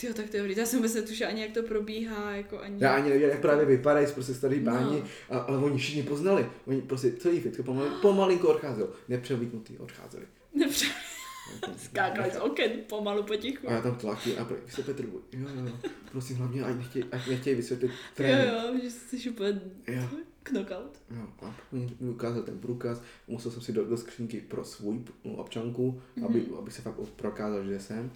Tyjo, 0.00 0.14
tak 0.14 0.30
to 0.30 0.36
je 0.36 0.42
dobrý. 0.42 0.56
Já 0.58 0.66
jsem 0.66 0.78
vůbec 0.78 0.94
netušila 0.94 1.30
ani, 1.30 1.42
jak 1.42 1.50
to 1.52 1.62
probíhá, 1.62 2.30
jako 2.30 2.60
ani... 2.60 2.76
Já 2.84 2.94
ani 2.94 3.04
nevěděl, 3.04 3.28
jak 3.30 3.40
právě 3.40 3.64
vypadají, 3.66 4.06
prostě 4.14 4.34
starý 4.34 4.60
No. 4.60 4.72
páni, 4.72 5.02
a, 5.30 5.38
ale 5.38 5.58
oni 5.58 5.78
všichni 5.78 6.02
poznali. 6.02 6.46
Oni 6.66 6.82
prostě 6.82 7.12
celý 7.12 7.40
fitko 7.40 7.62
pomalinku, 7.68 7.96
pomalinku 8.02 8.46
odcházel. 8.48 8.88
Nepřevlíknutý, 9.08 9.78
odcházeli. 9.78 10.24
Nepře... 10.54 10.86
Skákali 11.76 12.30
z 12.30 12.36
oken 12.36 12.70
pomalu 12.88 13.22
potichu. 13.22 13.68
A 13.68 13.72
já 13.72 13.80
tam 13.82 13.94
tlaky 13.94 14.36
a 14.38 14.44
prý, 14.44 14.56
vy 14.66 14.72
jste 14.72 14.82
Petr 14.82 15.06
Buj. 15.06 15.20
Jo, 15.32 15.48
jo, 15.56 15.66
jo. 15.66 15.90
Prosím 16.12 16.36
hlavně, 16.36 16.62
ať 16.64 16.76
nechtějí, 16.76 17.04
ať 17.12 17.26
nechtějí 17.26 17.56
vysvětlit 17.56 17.88
Jo, 17.90 17.96
trénink. 18.14 18.48
jo, 18.52 18.74
že 18.82 18.90
jsi 18.90 19.30
úplně 19.30 19.60
Jo. 19.86 20.02
knockout. 20.42 20.98
Jo, 21.10 21.22
a 21.42 21.54
oni 21.72 21.96
mi 22.00 22.10
ukázal 22.10 22.42
ten 22.42 22.58
průkaz, 22.58 23.02
musel 23.28 23.50
jsem 23.52 23.62
si 23.62 23.72
do, 23.72 23.84
do 23.84 23.96
skřínky 23.96 24.40
pro 24.40 24.64
svůj 24.64 24.98
občanku, 25.22 26.00
Mhm. 26.16 26.26
aby, 26.26 26.46
aby 26.58 26.70
se 26.70 26.82
fakt 26.82 26.94
prokázal, 27.16 27.64
že 27.64 27.80
jsem. 27.80 28.10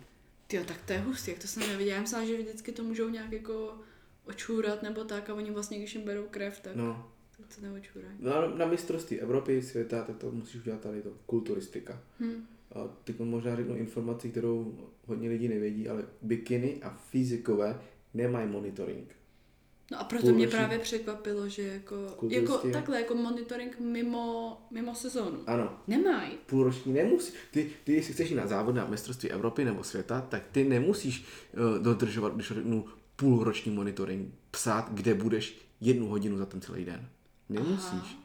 Tyjo, 0.53 0.65
tak 0.65 0.83
to 0.87 0.93
je 0.93 0.99
hustý, 0.99 1.31
jak 1.31 1.41
to 1.41 1.47
jsem 1.47 1.69
neviděla. 1.69 1.97
Já 1.97 2.01
myslela, 2.01 2.25
že 2.27 2.37
vždycky 2.39 2.73
to 2.73 2.83
můžou 2.83 3.09
nějak 3.09 3.33
jako 3.33 3.75
očůrat 4.25 4.83
nebo 4.83 5.05
tak 5.05 5.31
a 5.31 5.35
oni 5.35 5.51
vlastně, 5.51 5.79
když 5.79 5.95
jim 5.95 6.05
berou 6.05 6.25
krev, 6.31 6.61
tak, 6.61 6.77
No, 6.77 7.13
to 7.37 7.63
neočůrají. 7.63 8.15
na, 8.19 8.47
na 8.49 8.67
mistrovství 8.67 9.21
Evropy, 9.21 9.63
světa, 9.63 10.05
tak 10.05 10.17
to 10.17 10.31
musíš 10.31 10.61
udělat 10.61 10.81
tady 10.81 11.03
to, 11.03 11.11
kulturistika. 11.27 12.03
Hm. 12.21 12.47
A 12.75 12.89
teď 13.05 13.19
možná 13.21 13.57
řeknu 13.57 13.77
informaci, 13.77 14.31
kterou 14.31 14.79
hodně 15.07 15.29
lidí 15.29 15.49
nevědí, 15.49 15.89
ale 15.89 16.05
bikiny 16.23 16.79
a 16.83 16.91
fyzikové 16.91 17.81
nemají 18.15 18.49
monitoring. 18.49 19.17
No 19.93 20.01
a 20.01 20.05
proto 20.05 20.33
mě 20.33 20.49
právě 20.49 20.79
překvapilo, 20.79 21.49
že 21.49 21.63
jako, 21.63 21.97
jako 22.29 22.59
takhle, 22.59 23.01
jako 23.01 23.15
monitoring 23.15 23.81
mimo, 23.81 24.59
mimo 24.71 24.95
sezónu. 24.95 25.41
Ano, 25.47 25.79
Nemají. 25.87 26.39
půlroční 26.47 26.93
nemusí. 26.93 27.33
Ty, 27.51 27.71
ty 27.85 27.93
jestli 27.93 28.13
chceš 28.13 28.31
jít 28.31 28.37
na 28.37 28.47
závod 28.47 28.75
na 28.75 28.87
mistrovství 28.87 29.31
Evropy 29.31 29.65
nebo 29.65 29.85
světa, 29.85 30.21
tak 30.21 30.43
ty 30.53 30.65
nemusíš 30.65 31.25
uh, 31.53 31.83
dodržovat, 31.83 32.35
když 32.35 32.47
řeknu, 32.47 32.85
půlroční 33.17 33.73
monitoring, 33.73 34.35
psát, 34.51 34.93
kde 34.93 35.15
budeš 35.15 35.59
jednu 35.81 36.09
hodinu 36.09 36.39
za 36.39 36.47
ten 36.47 36.61
celý 36.61 36.85
den. 36.85 37.09
Nemusíš. 37.49 37.91
Aha. 37.93 38.23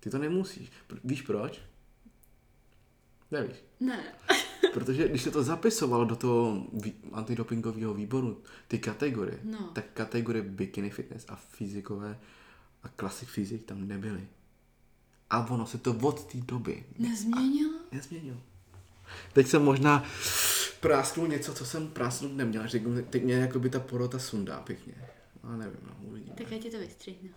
Ty 0.00 0.10
to 0.10 0.18
nemusíš. 0.18 0.72
Víš 1.04 1.22
proč? 1.22 1.60
Nevíš. 3.30 3.56
Ne. 3.80 4.14
Protože 4.72 5.08
když 5.08 5.22
se 5.22 5.30
to 5.30 5.42
zapisovalo 5.42 6.04
do 6.04 6.16
toho 6.16 6.66
vý- 6.72 6.94
antidopingového 7.12 7.94
výboru, 7.94 8.42
ty 8.68 8.78
kategorie, 8.78 9.38
No. 9.44 9.58
tak 9.58 9.84
kategorie 9.94 10.42
bikini 10.42 10.90
fitness 10.90 11.24
a 11.28 11.36
fyzikové 11.36 12.18
a 12.82 12.88
classic 12.88 13.28
fyzik 13.28 13.64
tam 13.64 13.88
nebyly. 13.88 14.28
A 15.30 15.50
ono 15.50 15.66
se 15.66 15.78
to 15.78 15.92
od 16.02 16.24
té 16.32 16.38
doby 16.38 16.84
Nezměnila? 16.98 17.72
nezměnilo. 17.92 18.40
Teď 19.32 19.46
jsem 19.46 19.62
možná 19.64 20.04
prásknul 20.80 21.28
něco, 21.28 21.54
co 21.54 21.64
jsem 21.66 21.88
prásknout 21.88 22.32
neměl. 22.36 22.68
Řekl, 22.68 23.02
teď 23.10 23.24
mě 23.24 23.34
jako 23.34 23.58
by 23.58 23.70
ta 23.70 23.80
porota 23.80 24.18
sundá 24.18 24.60
pěkně. 24.60 24.94
A 25.42 25.56
nevím, 25.56 25.78
no, 25.86 26.08
uvidíme. 26.08 26.34
Tak 26.36 26.50
já 26.52 26.58
ti 26.58 26.70
to 26.70 26.78
vystříhnu. 26.78 27.28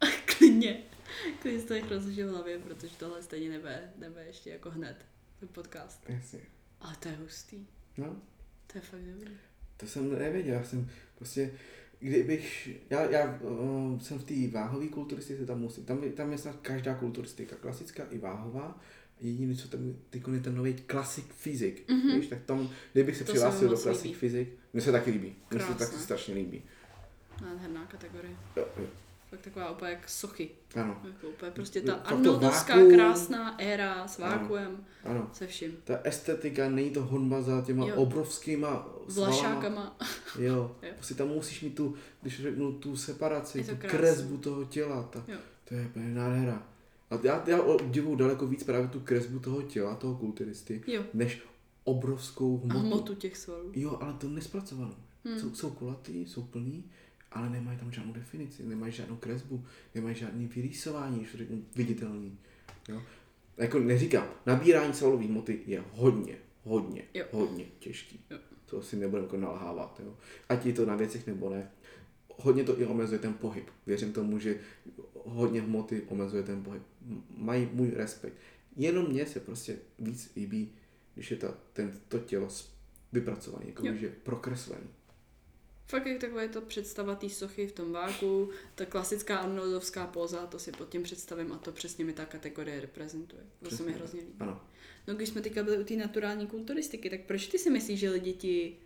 Klidně. 0.38 0.78
Klidně 1.42 1.62
to 1.62 1.74
nech 1.74 1.90
rozložit 1.90 2.26
v 2.26 2.30
hlavě, 2.30 2.58
protože 2.58 2.94
tohle 2.98 3.22
stejně 3.22 3.48
nebe, 3.50 3.90
nebe 3.98 4.24
ještě 4.26 4.50
jako 4.50 4.70
hned. 4.70 4.96
Ten 5.40 5.48
podcast. 5.48 6.04
Jasně. 6.08 6.40
Ale 6.80 6.96
to 7.00 7.08
je 7.08 7.14
hustý. 7.16 7.66
No, 7.96 8.16
To 8.66 8.78
je 8.78 8.82
fakt 8.82 9.00
dobrý. 9.00 9.30
to 9.76 9.86
jsem 9.86 10.18
nevěděl, 10.18 10.54
já 10.54 10.64
jsem 10.64 10.88
prostě, 11.14 11.50
kdybych, 11.98 12.68
já, 12.90 13.10
já 13.10 13.38
uh, 13.42 13.98
jsem 14.00 14.18
v 14.18 14.24
té 14.24 14.58
váhové 14.58 14.86
kulturistice, 14.88 15.46
tam 15.46 15.60
musím, 15.60 15.84
tam, 15.84 16.10
tam 16.12 16.32
je 16.32 16.38
snad 16.38 16.56
každá 16.62 16.94
kulturistika, 16.94 17.56
klasická 17.56 18.04
i 18.10 18.18
váhová, 18.18 18.80
jediný, 19.20 19.56
co 19.56 19.68
tam 19.68 19.94
teď 20.10 20.22
je 20.34 20.40
ten 20.40 20.54
nový 20.56 20.76
classic 20.90 21.24
fyzik, 21.30 21.88
Mhm. 21.90 22.00
mm-hmm. 22.00 22.16
víš, 22.20 22.26
tak 22.28 22.42
tam, 22.44 22.70
kdybych 22.92 23.16
se 23.16 23.24
To 23.24 23.32
přihlásil 23.32 23.68
do 23.68 23.90
líbí. 23.90 24.14
fyzik, 24.14 24.48
mně 24.72 24.82
se 24.82 24.92
taky 24.92 25.10
líbí, 25.10 25.36
mně 25.50 25.60
se 25.60 25.74
taky 25.74 25.96
strašně 25.96 26.34
líbí. 26.34 26.62
Nádherná 27.42 27.86
kategorie. 27.86 28.36
Jo, 28.56 28.66
jo. 28.76 28.86
Fakt 29.30 29.40
taková 29.40 29.70
úplně 29.70 29.90
jak 29.90 30.08
sochy. 30.08 30.50
Ano, 30.74 31.00
Jako 31.04 31.28
úplně 31.28 31.50
prostě 31.50 31.80
ta 31.80 31.94
Arnoldovská 31.94 32.74
vákuum. 32.76 32.94
krásná 32.94 33.60
éra 33.60 34.08
s 34.08 34.18
vákuem, 34.18 34.84
ano. 35.04 35.30
se 35.32 35.46
vším. 35.46 35.72
Ta 35.84 35.98
estetika, 36.04 36.68
není 36.70 36.90
to 36.90 37.02
honba 37.04 37.42
za 37.42 37.62
těma 37.62 37.86
Jo. 37.86 37.94
obrovskýma 37.96 38.88
vlašákama. 39.14 39.96
Jo, 40.38 40.76
Jo. 40.82 40.88
prostě 40.94 41.14
tam 41.14 41.28
musíš 41.28 41.62
mít 41.62 41.74
tu, 41.74 41.94
když 42.22 42.42
řeknu, 42.42 42.72
tu 42.72 42.96
separaci, 42.96 43.64
tu 43.64 43.76
krásný. 43.76 43.98
kresbu 43.98 44.36
toho 44.36 44.64
těla, 44.64 45.02
ta, 45.02 45.24
Jo. 45.28 45.38
To 45.64 45.74
je 45.74 45.86
úplně 45.86 46.08
nádhera. 46.14 46.66
A 47.10 47.14
já, 47.22 47.44
já 47.46 47.62
obdivuju 47.62 48.16
daleko 48.16 48.46
víc 48.46 48.64
právě 48.64 48.88
tu 48.88 49.00
kresbu 49.00 49.38
toho 49.38 49.62
těla, 49.62 49.94
toho 49.94 50.14
kulturisty, 50.16 50.82
Jo. 50.86 51.02
než 51.14 51.42
obrovskou 51.84 52.60
A 52.64 52.72
hmotu. 52.72 52.86
hmotu 52.86 53.14
těch 53.14 53.36
svalů. 53.36 53.70
Jo, 53.74 53.98
ale 54.00 54.12
to 54.12 54.28
nespracovanou. 54.28 54.94
Hmm. 55.24 55.38
Jsou, 55.38 55.54
jsou 55.54 55.70
kulatý, 55.70 56.26
jsou 56.26 56.42
plný, 56.42 56.84
ale 57.32 57.50
nemají 57.50 57.78
tam 57.78 57.92
žádnou 57.92 58.12
definici, 58.12 58.62
nemají 58.62 58.92
žádnou 58.92 59.16
kresbu, 59.16 59.64
nemají 59.94 60.14
žádný 60.16 60.46
vyrýsování, 60.46 61.26
řeknu, 61.34 61.64
viditelný. 61.76 62.38
Jo? 62.88 63.02
Jako 63.56 63.78
neříkám, 63.78 64.28
nabírání 64.46 64.94
svalové 64.94 65.24
hmoty 65.24 65.60
je 65.66 65.84
hodně, 65.92 66.36
hodně, 66.64 67.02
Jo. 67.14 67.24
hodně 67.32 67.64
těžký. 67.78 68.20
Jo. 68.30 68.38
To 68.66 68.82
si 68.82 68.96
nebudeme 68.96 69.26
jako 69.26 69.36
nalhávat. 69.36 70.00
Jo? 70.04 70.16
Ať 70.48 70.66
je 70.66 70.72
to 70.72 70.86
na 70.86 70.96
věcech 70.96 71.26
nebo 71.26 71.50
ne. 71.50 71.70
Hodně 72.36 72.64
to 72.64 72.80
i 72.80 72.86
omezuje 72.86 73.18
ten 73.18 73.34
pohyb. 73.34 73.70
Věřím 73.86 74.12
tomu, 74.12 74.38
že 74.38 74.58
hodně 75.24 75.60
hmoty 75.60 76.02
omezuje 76.08 76.42
ten 76.42 76.62
pohyb. 76.62 76.82
Mají 77.36 77.68
můj 77.72 77.90
respekt. 77.90 78.34
Jenom 78.76 79.08
mně 79.08 79.26
se 79.26 79.40
prostě 79.40 79.76
víc 79.98 80.32
líbí, 80.36 80.72
když 81.14 81.30
je 81.30 81.36
ta, 81.36 81.54
ten, 81.72 81.92
to 82.08 82.18
tělo 82.18 82.48
vypracované, 83.12 83.66
jako 83.66 83.86
Jo. 83.86 83.94
že 83.94 84.08
prokreslený. 84.22 84.86
Fakt 85.88 86.06
je 86.06 86.18
takové 86.18 86.48
to 86.48 86.60
představa 86.60 87.14
té 87.14 87.28
sochy 87.28 87.66
v 87.66 87.72
tom 87.72 87.92
váku, 87.92 88.50
ta 88.74 88.86
klasická 88.86 89.38
arnoldovská 89.38 90.06
póza, 90.06 90.46
to 90.46 90.58
si 90.58 90.72
pod 90.72 90.88
tím 90.88 91.02
představím 91.02 91.52
a 91.52 91.58
to 91.58 91.72
přesně 91.72 92.04
mi 92.04 92.12
ta 92.12 92.24
kategorie 92.26 92.80
reprezentuje. 92.80 93.42
To 93.62 93.70
se 93.70 93.82
mi 93.82 93.92
hrozně 93.92 94.20
líbí. 94.20 94.32
Ano. 94.40 94.60
No 95.06 95.14
když 95.14 95.28
jsme 95.28 95.40
teďka 95.40 95.62
byli 95.62 95.78
u 95.78 95.84
té 95.84 95.96
naturální 95.96 96.46
kulturistiky, 96.46 97.10
tak 97.10 97.20
proč 97.20 97.46
ty 97.46 97.58
si 97.58 97.70
myslíš, 97.70 98.00
že 98.00 98.10
lidi 98.10 98.32
ti 98.32 98.76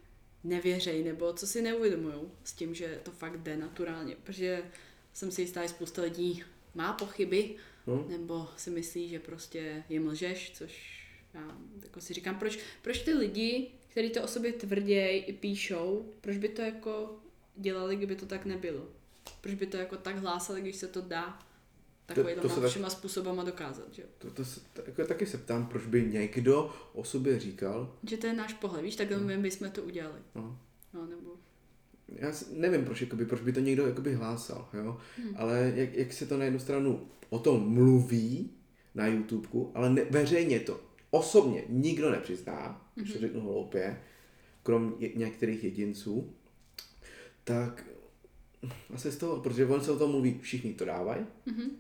nevěřejí, 0.44 1.04
nebo 1.04 1.32
co 1.32 1.46
si 1.46 1.62
neuvědomují 1.62 2.14
s 2.44 2.52
tím, 2.52 2.74
že 2.74 3.00
to 3.02 3.10
fakt 3.10 3.36
jde 3.42 3.56
naturálně? 3.56 4.16
Protože 4.22 4.62
jsem 5.12 5.30
si 5.30 5.42
jistá, 5.42 5.62
že 5.62 5.68
spousta 5.68 6.02
lidí 6.02 6.44
má 6.74 6.92
pochyby, 6.92 7.56
No. 7.86 8.06
nebo 8.08 8.48
si 8.56 8.70
myslí, 8.70 9.08
že 9.08 9.18
prostě 9.18 9.84
jim 9.88 10.08
lžeš, 10.08 10.50
což 10.54 11.02
já 11.34 11.58
jako 11.82 12.00
si 12.00 12.14
říkám, 12.14 12.38
proč, 12.38 12.58
proč 12.82 12.98
ty 12.98 13.14
lidi, 13.14 13.70
kteří 13.92 14.10
to 14.10 14.22
o 14.22 14.26
sobě 14.26 14.52
tvrději 14.52 15.18
i 15.22 15.32
píšou, 15.32 16.06
proč 16.20 16.36
by 16.36 16.48
to 16.48 16.62
jako 16.62 17.18
dělali, 17.56 17.96
kdyby 17.96 18.16
to 18.16 18.26
tak 18.26 18.44
nebylo? 18.44 18.84
Proč 19.40 19.54
by 19.54 19.66
to 19.66 19.76
jako 19.76 19.96
tak 19.96 20.16
hlásali, 20.18 20.60
když 20.60 20.76
se 20.76 20.88
to 20.88 21.00
dá 21.00 21.38
takovýma 22.06 22.42
to 22.42 22.48
se 22.48 22.60
tak- 22.60 22.70
všema 22.70 22.90
způsobama 22.90 23.44
dokázat, 23.44 23.94
že? 23.94 24.02
To, 24.18 24.30
to 24.30 24.44
se, 24.44 24.60
to, 24.72 24.82
jako 24.86 25.04
taky 25.04 25.26
se 25.26 25.38
ptám, 25.38 25.66
proč 25.66 25.86
by 25.86 26.02
někdo 26.02 26.70
o 26.92 27.04
sobě 27.04 27.40
říkal, 27.40 27.94
Že 28.10 28.16
to 28.16 28.26
je 28.26 28.32
náš 28.32 28.52
pohled, 28.54 28.82
víš, 28.82 28.96
takhle 28.96 29.18
my 29.18 29.38
bychom 29.38 29.70
to 29.70 29.82
udělali. 29.82 30.18
no, 30.34 30.58
No, 30.94 31.06
nebo... 31.06 31.30
já 32.08 32.32
si- 32.32 32.44
nevím, 32.50 32.84
proč, 32.84 33.00
jakoby, 33.00 33.26
proč 33.26 33.40
by 33.40 33.52
to 33.52 33.60
někdo 33.60 33.86
jakoby 33.86 34.14
hlásal, 34.14 34.68
jo? 34.72 35.00
Hmm. 35.18 35.34
ale 35.36 35.72
jak, 35.76 35.94
jak 35.94 36.12
se 36.12 36.26
to 36.26 36.36
na 36.38 36.44
jednu 36.44 36.58
stranu 36.58 37.08
o 37.30 37.38
tom 37.38 37.68
mluví 37.74 38.50
na 38.94 39.06
YouTubeku, 39.06 39.72
ale 39.74 39.90
ne, 39.90 40.04
veřejně 40.04 40.60
to 40.60 40.80
osobně 41.10 41.64
nikdo 41.68 42.10
nepřizná, 42.10 42.81
když 42.94 43.08
Mhm. 43.08 43.12
to 43.14 43.20
řeknu 43.26 43.40
hloupě, 43.40 44.00
krom 44.62 44.94
některých 45.14 45.64
jedinců, 45.64 46.32
tak 47.44 47.84
asi 48.94 49.10
z 49.10 49.16
toho, 49.16 49.40
protože 49.40 49.66
on 49.66 49.80
se 49.80 49.90
o 49.92 49.98
tom 49.98 50.10
mluví, 50.10 50.38
všichni 50.42 50.74
to 50.74 50.84
dávají, 50.84 51.26
Mhm. 51.46 51.70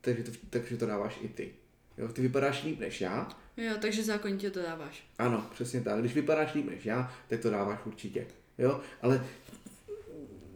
takže 0.00 0.22
to, 0.22 0.30
takže 0.50 0.76
to 0.76 0.86
dáváš 0.86 1.18
i 1.22 1.28
ty. 1.28 1.52
Jo, 1.98 2.08
ty 2.08 2.22
vypadáš 2.22 2.64
líp 2.64 2.80
než 2.80 3.00
já, 3.00 3.28
Jo, 3.56 3.74
takže 3.80 4.02
zákonitě 4.04 4.50
to 4.50 4.62
dáváš. 4.62 5.04
Ano, 5.18 5.46
přesně 5.54 5.80
tak. 5.80 6.00
Když 6.00 6.14
vypadáš 6.14 6.54
líp 6.54 6.66
než 6.70 6.86
já, 6.86 7.12
tak 7.28 7.40
to 7.40 7.50
dáváš 7.50 7.78
určitě. 7.84 8.26
Jo, 8.58 8.80
ale 9.02 9.26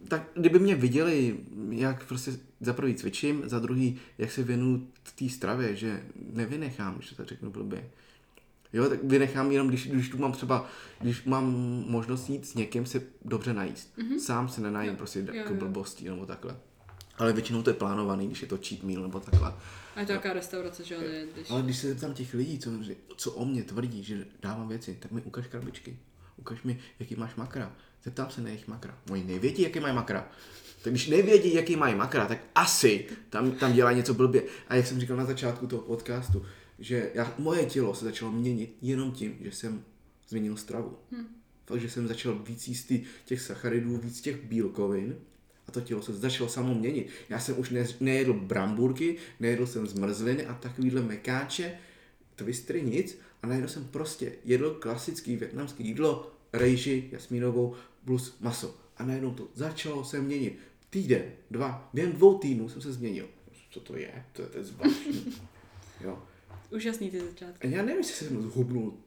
tak 0.07 0.29
kdyby 0.33 0.59
mě 0.59 0.75
viděli, 0.75 1.37
jak 1.69 2.07
prostě 2.07 2.31
za 2.61 2.73
prvý 2.73 2.95
cvičím, 2.95 3.41
za 3.45 3.59
druhý, 3.59 3.99
jak 4.17 4.31
se 4.31 4.43
věnu 4.43 4.87
té 5.19 5.29
stravě, 5.29 5.75
že 5.75 6.03
nevynechám, 6.33 6.95
když 6.95 7.09
to 7.09 7.15
tak 7.15 7.27
řeknu 7.27 7.49
blbě. 7.51 7.89
Jo, 8.73 8.89
tak 8.89 9.03
vynechám 9.03 9.51
jenom, 9.51 9.67
když, 9.67 9.87
když 9.87 10.09
tu 10.09 10.17
mám 10.17 10.31
třeba, 10.31 10.69
když 10.99 11.23
mám 11.23 11.45
možnost 11.87 12.29
jít 12.29 12.47
s 12.47 12.53
někým 12.53 12.85
se 12.85 13.01
dobře 13.25 13.53
najíst. 13.53 13.97
Mm-hmm. 13.97 14.17
Sám 14.17 14.49
se 14.49 14.61
nenajím 14.61 14.91
Jo, 14.91 14.97
prostě 14.97 15.27
jako 15.33 15.53
blbostí 15.53 16.05
nebo 16.05 16.25
takhle. 16.25 16.55
Ale 17.17 17.33
většinou 17.33 17.63
to 17.63 17.69
je 17.69 17.73
plánovaný, 17.73 18.27
když 18.27 18.41
je 18.41 18.47
to 18.47 18.57
cheat 18.67 18.83
meal 18.83 19.01
nebo 19.01 19.19
takhle. 19.19 19.53
A 19.95 19.99
je 19.99 20.05
to 20.05 20.11
jaká 20.11 20.33
restaurace, 20.33 20.83
že 20.83 20.95
jo, 20.95 21.01
když... 21.33 21.49
Ale 21.49 21.61
když 21.61 21.77
se 21.77 21.87
zeptám 21.87 22.13
těch 22.13 22.33
lidí, 22.33 22.59
co, 22.59 22.71
co 23.15 23.31
o 23.31 23.45
mě 23.45 23.63
tvrdí, 23.63 24.03
že 24.03 24.25
dávám 24.41 24.67
věci, 24.67 24.97
tak 24.99 25.11
mi 25.11 25.21
ukaž 25.21 25.47
krabičky. 25.47 25.99
Ukaž 26.37 26.63
mi, 26.63 26.79
jaký 26.99 27.15
máš 27.15 27.35
makra. 27.35 27.75
Zeptám 28.03 28.29
se 28.31 28.41
na 28.41 28.49
jejich 28.49 28.67
makra. 28.67 28.97
Oni 29.09 29.23
nevědí, 29.23 29.63
jaký 29.63 29.79
mají 29.79 29.95
makra. 29.95 30.27
Tak 30.81 30.93
když 30.93 31.07
nevědí, 31.07 31.53
jaký 31.53 31.75
mají 31.75 31.95
makra, 31.95 32.25
tak 32.25 32.39
asi 32.55 33.05
tam, 33.29 33.51
tam 33.51 33.73
dělají 33.73 33.97
něco 33.97 34.13
blbě. 34.13 34.43
A 34.67 34.75
jak 34.75 34.87
jsem 34.87 34.99
říkal 34.99 35.17
na 35.17 35.25
začátku 35.25 35.67
toho 35.67 35.81
podcastu, 35.81 36.45
že 36.79 37.11
já, 37.13 37.35
moje 37.37 37.65
tělo 37.65 37.95
se 37.95 38.05
začalo 38.05 38.31
měnit 38.31 38.77
jenom 38.81 39.11
tím, 39.11 39.37
že 39.41 39.51
jsem 39.51 39.83
změnil 40.27 40.57
stravu. 40.57 40.97
Hmm. 41.11 41.27
Fakt, 41.65 41.81
že 41.81 41.89
jsem 41.89 42.07
začal 42.07 42.39
víc 42.39 42.67
jíst 42.67 42.91
těch 43.25 43.41
sacharidů, 43.41 43.97
víc 43.97 44.21
těch 44.21 44.43
bílkovin 44.43 45.15
a 45.67 45.71
to 45.71 45.81
tělo 45.81 46.01
se 46.01 46.13
začalo 46.13 46.49
samo 46.49 46.73
měnit. 46.73 47.07
Já 47.29 47.39
jsem 47.39 47.59
už 47.59 47.69
ne, 47.69 47.87
nejedl 47.99 48.33
bramburky, 48.33 49.17
nejedl 49.39 49.67
jsem 49.67 49.87
zmrzliny 49.87 50.45
a 50.45 50.53
takovýhle 50.53 51.01
mekáče, 51.01 51.77
twistry, 52.35 52.81
nic 52.81 53.19
a 53.41 53.47
najednou 53.47 53.69
jsem 53.69 53.85
prostě 53.85 54.31
jedl 54.45 54.69
klasický 54.69 55.35
větnamský 55.35 55.87
jídlo, 55.87 56.31
rejži, 56.53 57.09
jasmínovou 57.11 57.75
plus 58.05 58.37
maso. 58.39 58.77
A 58.97 59.05
najednou 59.05 59.33
to 59.33 59.47
začalo 59.53 60.05
se 60.05 60.21
měnit. 60.21 60.59
Týden, 60.89 61.23
dva, 61.51 61.89
během 61.93 62.11
dvou 62.11 62.37
týdnů 62.37 62.69
jsem 62.69 62.81
se 62.81 62.93
změnil. 62.93 63.27
Co 63.69 63.79
to 63.79 63.97
je? 63.97 64.25
To 64.33 64.41
je, 64.41 64.47
to 64.47 64.57
je 64.57 64.63
zvláštní. 64.63 65.33
Jo. 66.01 66.23
Úžasný 66.71 67.11
ty 67.11 67.19
začátky. 67.19 67.71
Já 67.71 67.83
nevím, 67.83 67.97
jestli 67.97 68.25
jsem 68.27 68.41
zhubnul 68.41 68.97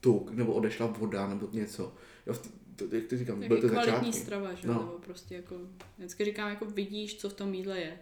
tuk, 0.00 0.30
nebo 0.30 0.52
odešla 0.52 0.86
voda, 0.86 1.26
nebo 1.28 1.48
něco. 1.52 1.92
Jo, 2.26 2.34
to, 2.76 2.84
jak 2.96 3.04
ty 3.06 3.16
říkám, 3.16 3.40
byly 3.48 3.60
to 3.60 3.68
kvalitní 3.68 3.92
začátky. 3.96 4.12
strava, 4.12 4.54
že 4.54 4.66
jo, 4.68 4.74
No. 4.74 4.80
nebo 4.80 4.92
prostě 4.98 5.34
jako, 5.34 5.56
vždycky 5.98 6.24
říkám, 6.24 6.48
jako 6.48 6.64
vidíš, 6.64 7.16
co 7.16 7.28
v 7.30 7.34
tom 7.34 7.54
jídle 7.54 7.78
je. 7.78 7.98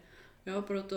Jo, 0.47 0.63
proto 0.63 0.97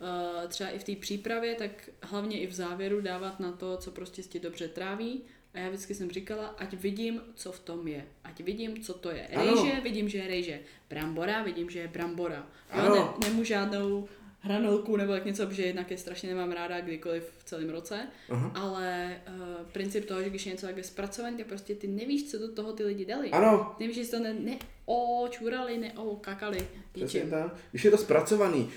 uh, 0.00 0.48
třeba 0.48 0.70
i 0.70 0.78
v 0.78 0.84
té 0.84 0.96
přípravě, 0.96 1.54
tak 1.54 1.90
hlavně 2.02 2.40
i 2.40 2.46
v 2.46 2.52
závěru 2.54 3.00
dávat 3.00 3.40
na 3.40 3.52
to, 3.52 3.76
co 3.76 3.90
prostě 3.90 4.22
ti 4.22 4.40
dobře 4.40 4.68
tráví. 4.68 5.22
A 5.54 5.58
já 5.58 5.68
vždycky 5.68 5.94
jsem 5.94 6.10
říkala, 6.10 6.46
ať 6.46 6.74
vidím, 6.74 7.20
co 7.34 7.52
v 7.52 7.60
tom 7.60 7.88
je. 7.88 8.06
Ať 8.24 8.40
vidím, 8.40 8.82
co 8.82 8.94
to 8.94 9.10
je. 9.10 9.26
Ano. 9.26 9.62
Rejže, 9.62 9.80
vidím, 9.80 10.08
že 10.08 10.18
je 10.18 10.26
rejže. 10.26 10.60
Brambora, 10.90 11.42
vidím, 11.42 11.70
že 11.70 11.78
je 11.78 11.88
brambora. 11.88 12.36
Jo, 12.76 12.80
Ano. 12.82 12.94
ne, 13.22 13.28
nemu 13.28 13.44
žádnou 13.44 14.08
hranolku 14.40 14.96
nebo 14.96 15.12
tak 15.12 15.24
něco, 15.24 15.46
protože 15.46 15.62
jednak 15.62 15.90
je 15.90 15.98
strašně 15.98 16.28
nemám 16.28 16.52
ráda 16.52 16.80
kdykoliv 16.80 17.32
v 17.38 17.44
celém 17.44 17.70
roce, 17.70 18.00
Aha. 18.30 18.52
ale 18.54 19.16
uh, 19.28 19.66
princip 19.72 20.04
toho, 20.04 20.22
že 20.22 20.30
když 20.30 20.46
je 20.46 20.52
něco 20.52 20.66
takhle 20.66 20.84
zpracované, 20.84 21.36
tak 21.36 21.46
prostě 21.46 21.74
ty 21.74 21.86
nevíš, 21.86 22.30
co 22.30 22.38
do 22.38 22.52
toho 22.52 22.72
ty 22.72 22.84
lidi 22.84 23.04
dali. 23.04 23.30
Ano, 23.30 23.74
Ty 23.78 23.84
nevíš, 23.84 23.96
že 24.06 24.10
to 24.10 24.18
ne, 24.18 24.34
neočurali, 24.34 25.78
neokakali 25.78 26.68
ničím. 26.96 27.30
tak. 27.30 27.54
Když 27.70 27.84
je 27.84 27.90
to 27.90 27.98
zpracovaný 27.98 28.68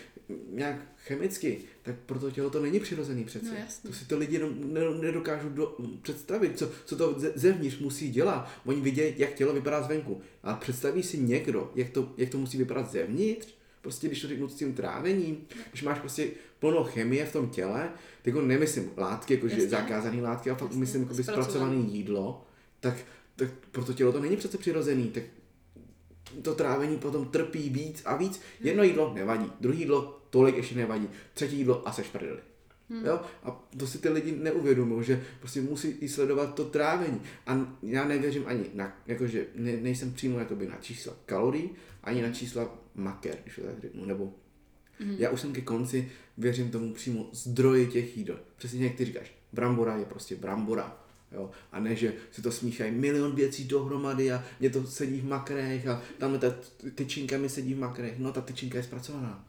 nějak 0.50 0.76
chemicky, 0.98 1.58
tak 1.82 1.96
pro 2.06 2.20
to 2.20 2.32
tělo 2.32 2.50
to 2.50 2.62
není 2.62 2.80
přirozený 2.80 3.24
přece. 3.26 3.46
No 3.46 3.56
jasně. 3.60 3.88
To 3.90 3.96
si 3.96 4.06
to 4.06 4.18
lidi 4.18 4.42
nedokážou 5.02 5.50
do, 5.50 5.78
představit, 6.02 6.58
co, 6.58 6.72
co 6.86 6.96
to 6.98 7.20
ze- 7.20 7.32
zevnitř 7.36 7.80
musí 7.80 8.12
dělat. 8.12 8.50
Oni 8.66 8.82
vidějí, 8.82 9.14
jak 9.18 9.34
tělo 9.34 9.54
vypadá 9.54 9.82
zvenku. 9.82 10.22
A 10.44 10.54
představí 10.54 11.04
si 11.04 11.18
někdo, 11.18 11.72
jak 11.76 11.90
to, 11.90 12.14
jak 12.18 12.30
to 12.30 12.38
musí 12.38 12.58
vypadat 12.58 12.92
zevnitř, 12.92 13.54
prostě 13.84 14.08
když 14.08 14.22
to 14.22 14.28
řeknu 14.28 14.48
s 14.50 14.56
tím 14.56 14.74
trávením, 14.74 15.38
když 15.70 15.84
máš 15.84 16.00
prostě 16.00 16.28
plno 16.60 16.84
chemie 16.84 17.26
v 17.26 17.34
tom 17.34 17.50
těle, 17.50 17.90
tak 18.18 18.28
jako 18.28 18.42
nemyslím 18.42 18.92
látky, 18.98 19.34
jakože 19.34 19.70
zakázané 19.70 20.22
látky, 20.22 20.50
ale 20.50 20.60
fakt 20.60 20.70
Jasně. 20.70 20.80
myslím 20.80 21.02
jako 21.02 21.14
Zpracovaný. 21.14 21.44
zpracované 21.44 21.76
jídlo, 21.76 22.46
tak, 22.80 22.96
tak 23.36 23.50
pro 23.72 23.86
to 23.86 23.94
tělo 23.94 24.12
to 24.12 24.20
není 24.20 24.38
přece 24.38 24.58
přirozený, 24.58 25.08
tak 25.08 25.24
to 26.42 26.56
trávení 26.56 26.98
potom 26.98 27.26
trpí 27.26 27.70
víc 27.70 28.02
a 28.06 28.18
víc. 28.18 28.42
Jedno 28.60 28.84
jídlo 28.84 29.14
nevadí, 29.14 29.52
druhé 29.60 29.78
jídlo 29.78 30.22
tolik 30.30 30.58
ještě 30.58 30.76
nevadí, 30.76 31.10
třetí 31.34 31.58
jídlo 31.58 31.88
a 31.88 31.92
seš 31.92 32.08
prdeli. 32.08 32.40
Hmm. 32.90 33.06
Jo? 33.06 33.22
A 33.44 33.64
to 33.78 33.88
si 33.88 33.98
ty 33.98 34.10
lidi 34.10 34.32
neuvědomují, 34.32 35.04
že 35.04 35.24
prostě 35.40 35.62
musí 35.62 35.88
i 35.88 36.10
sledovat 36.10 36.56
to 36.56 36.66
trávení. 36.66 37.22
A 37.48 37.78
já 37.84 38.08
nevěřím 38.08 38.44
ani 38.48 38.64
na, 38.74 38.98
jakože 39.08 39.46
ne, 39.56 39.72
nejsem 39.72 40.14
přímo 40.14 40.40
jakoby 40.40 40.68
na 40.68 40.78
čísla 40.82 41.14
kalorií, 41.26 41.70
ani 42.04 42.22
na 42.22 42.32
čísla 42.32 42.78
maker, 42.96 43.38
když 43.44 43.56
to 43.56 43.62
tak 43.62 43.82
řeknu, 43.82 44.06
nebo 44.06 44.34
Hmm. 45.00 45.16
Já 45.20 45.30
už 45.30 45.42
jsem 45.42 45.54
ke 45.54 45.62
konci, 45.62 46.12
věřím 46.38 46.72
tomu 46.72 46.94
přímo 46.94 47.30
zdroji 47.32 47.88
těch 47.88 48.18
jídel. 48.18 48.40
Přesně 48.58 48.86
jak 48.86 48.96
ty 48.96 49.06
říkáš, 49.06 49.32
brambora 49.54 49.96
je 49.96 50.06
prostě 50.06 50.36
brambora. 50.36 50.98
Jo? 51.32 51.52
A 51.72 51.80
ne, 51.80 51.96
že 51.96 52.14
si 52.32 52.42
to 52.42 52.52
smíchají 52.52 52.92
milion 52.92 53.36
věcí 53.36 53.64
dohromady 53.64 54.32
a 54.32 54.44
mě 54.60 54.70
to 54.70 54.88
sedí 54.88 55.20
v 55.20 55.26
makrech 55.26 55.88
a 55.88 56.02
tam 56.18 56.40
ta 56.40 56.56
tyčinka 56.96 57.38
mi 57.38 57.50
sedí 57.50 57.74
v 57.74 57.80
makrech. 57.80 58.20
No 58.20 58.32
ta 58.32 58.42
tyčinka 58.42 58.78
je 58.78 58.84
zpracovaná. 58.84 59.46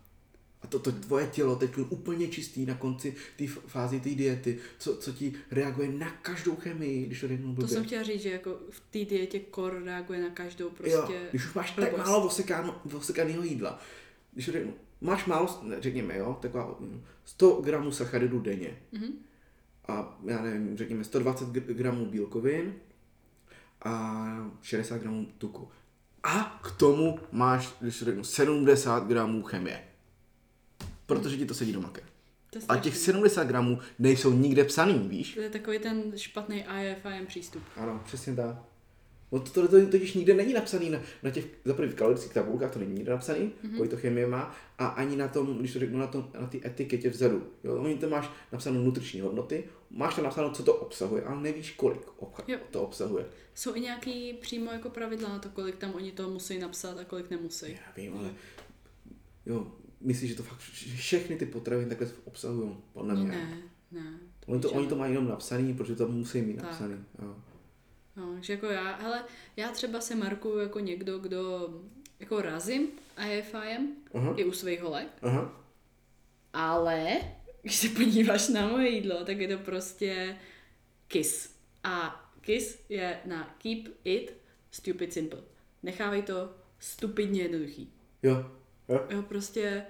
To, 0.74 0.80
to 0.80 0.92
tvoje 0.92 1.26
tělo 1.26 1.56
teď 1.56 1.78
je 1.78 1.84
úplně 1.84 2.28
čistý 2.28 2.66
na 2.66 2.74
konci 2.74 3.14
té 3.36 3.46
fázi 3.46 4.00
té 4.00 4.08
diety, 4.10 4.58
co, 4.78 4.96
co 4.96 5.12
ti 5.12 5.32
reaguje 5.50 5.88
na 5.92 6.10
každou 6.10 6.56
chemii, 6.56 7.06
když 7.06 7.20
to 7.20 7.28
řeknu 7.28 7.46
To 7.48 7.52
blbě. 7.54 7.68
jsem 7.74 7.84
chtěla 7.84 8.02
říct, 8.02 8.22
že 8.22 8.30
jako 8.30 8.58
v 8.70 8.80
té 8.80 9.04
dietě 9.04 9.40
kor 9.40 9.82
reaguje 9.84 10.22
na 10.22 10.30
každou 10.30 10.64
Jo, 10.64 10.70
prostě... 10.76 11.20
když 11.30 11.44
už 11.46 11.54
máš 11.54 11.70
tak 11.70 11.90
blbost. 11.90 12.06
málo 12.06 12.30
osekaného 12.98 13.42
jídla, 13.42 13.80
když 14.32 14.46
to 14.46 14.52
řeknu, 14.52 14.74
máš 15.00 15.26
málo, 15.26 15.60
řekněme, 15.80 16.16
jo, 16.18 16.38
taková 16.42 16.76
mm, 16.80 17.02
100 17.24 17.60
gramů 17.64 17.92
sacharidů 17.92 18.40
denně. 18.40 18.78
Mhm. 18.92 19.06
A 19.88 20.18
já 20.24 20.42
nevím, 20.42 20.76
řekněme 20.76 21.04
120 21.04 21.48
gr- 21.48 21.74
gramů 21.74 22.06
bílkovin 22.06 22.74
a 23.84 24.50
60 24.62 24.98
gramů 24.98 25.26
tuku. 25.38 25.68
A 26.22 26.60
k 26.64 26.70
tomu 26.70 27.18
máš, 27.32 27.74
když 27.80 27.98
to 27.98 28.04
řeknu, 28.04 28.24
70 28.24 29.06
gramů 29.08 29.42
chemie. 29.42 29.84
Protože 31.06 31.36
ti 31.36 31.46
to 31.46 31.54
sedí 31.54 31.72
do 31.72 31.80
je 31.80 32.62
A 32.68 32.76
těch 32.76 32.96
strašný. 32.96 33.12
70 33.12 33.44
gramů 33.44 33.78
nejsou 33.98 34.32
nikde 34.32 34.64
psaný, 34.64 34.98
víš? 35.08 35.34
To 35.34 35.40
je 35.40 35.50
takový 35.50 35.78
ten 35.78 36.12
špatný 36.16 36.64
IFIM 36.82 37.26
přístup. 37.26 37.62
Ano, 37.76 38.02
přesně 38.04 38.34
tak. 38.34 38.56
No 39.32 39.40
to, 39.40 39.50
to, 39.50 39.68
to 39.68 39.86
totiž 39.86 40.14
nikde 40.14 40.34
není 40.34 40.52
napsaný 40.52 40.90
na, 40.90 41.00
na 41.22 41.30
těch, 41.30 41.46
za 41.64 41.74
první 41.74 41.92
v 41.92 41.94
kalorických 41.94 42.32
tabulkách 42.32 42.72
to 42.72 42.78
není 42.78 42.94
nikde 42.94 43.12
napsaný, 43.12 43.52
mm-hmm. 43.64 43.76
kolik 43.76 43.90
to 43.90 43.96
chemie 43.96 44.26
má, 44.26 44.54
a 44.78 44.86
ani 44.86 45.16
na 45.16 45.28
tom, 45.28 45.58
když 45.58 45.72
to 45.72 45.78
řeknu, 45.78 45.98
na, 45.98 46.06
tom, 46.06 46.30
na 46.40 46.46
ty 46.46 46.60
etiketě 46.66 47.10
vzadu. 47.10 47.46
Jo, 47.64 47.76
oni 47.76 47.96
tam 47.98 48.10
máš 48.10 48.30
napsanou 48.52 48.80
nutriční 48.80 49.20
hodnoty, 49.20 49.64
máš 49.90 50.14
tam 50.14 50.24
napsáno, 50.24 50.50
co 50.50 50.62
to 50.62 50.74
obsahuje, 50.74 51.22
ale 51.22 51.40
nevíš, 51.40 51.70
kolik 51.70 52.06
obcha- 52.18 52.44
Jo. 52.46 52.58
to 52.70 52.82
obsahuje. 52.82 53.26
Jsou 53.54 53.74
i 53.74 53.80
nějaký 53.80 54.32
přímo 54.32 54.72
jako 54.72 54.90
pravidla 54.90 55.28
na 55.28 55.38
to, 55.38 55.48
kolik 55.48 55.76
tam 55.76 55.94
oni 55.94 56.12
to 56.12 56.30
musí 56.30 56.58
napsat 56.58 56.98
a 56.98 57.04
kolik 57.04 57.30
nemusí. 57.30 57.66
Já 57.72 57.92
vím, 57.96 58.16
ale 58.18 58.30
jo, 59.46 59.72
myslíš, 60.04 60.30
že 60.30 60.36
to 60.36 60.42
fakt 60.42 60.58
všechny 60.96 61.36
ty 61.36 61.46
potraviny 61.46 61.88
takhle 61.88 62.08
obsahují? 62.24 62.76
Podle 62.92 63.14
mě. 63.14 63.28
ne, 63.28 63.58
ne. 63.92 64.18
Oni 64.46 64.60
to, 64.60 64.70
oni 64.70 64.86
to 64.88 64.96
mají 64.96 65.12
jenom 65.12 65.28
napsaný, 65.28 65.74
protože 65.74 65.96
to 65.96 66.08
musí 66.08 66.40
mít 66.42 66.56
Tak. 66.56 66.64
napsaný. 66.64 67.04
Jo. 67.22 67.36
No, 68.16 68.36
že 68.40 68.52
jako 68.52 68.66
já, 68.66 68.96
hele, 68.96 69.24
já 69.56 69.70
třeba 69.72 70.00
se 70.00 70.14
markuju 70.14 70.58
jako 70.58 70.80
někdo, 70.80 71.18
kdo 71.18 71.68
jako 72.20 72.40
razím 72.42 72.88
IFIM 73.38 73.88
Aha, 74.14 74.34
i 74.36 74.44
u 74.44 74.52
svých 74.52 74.82
holek, 74.82 75.08
aha, 75.22 75.60
ale 76.52 77.16
když 77.62 77.76
se 77.76 77.88
podíváš 77.88 78.48
na 78.48 78.68
moje 78.68 78.88
jídlo, 78.88 79.24
tak 79.24 79.38
je 79.38 79.56
to 79.56 79.64
prostě 79.64 80.36
KISS. 81.08 81.54
A 81.84 82.24
KISS 82.40 82.78
je 82.88 83.18
na 83.24 83.54
Keep 83.58 83.88
It 84.04 84.36
Stupid 84.70 85.12
Simple. 85.12 85.40
Nechávej 85.82 86.22
to 86.22 86.52
stupidně 86.78 87.42
jednoduchý. 87.42 87.92
jo, 88.22 88.50
jo, 88.88 89.06
Jo, 89.10 89.22
prostě 89.22 89.82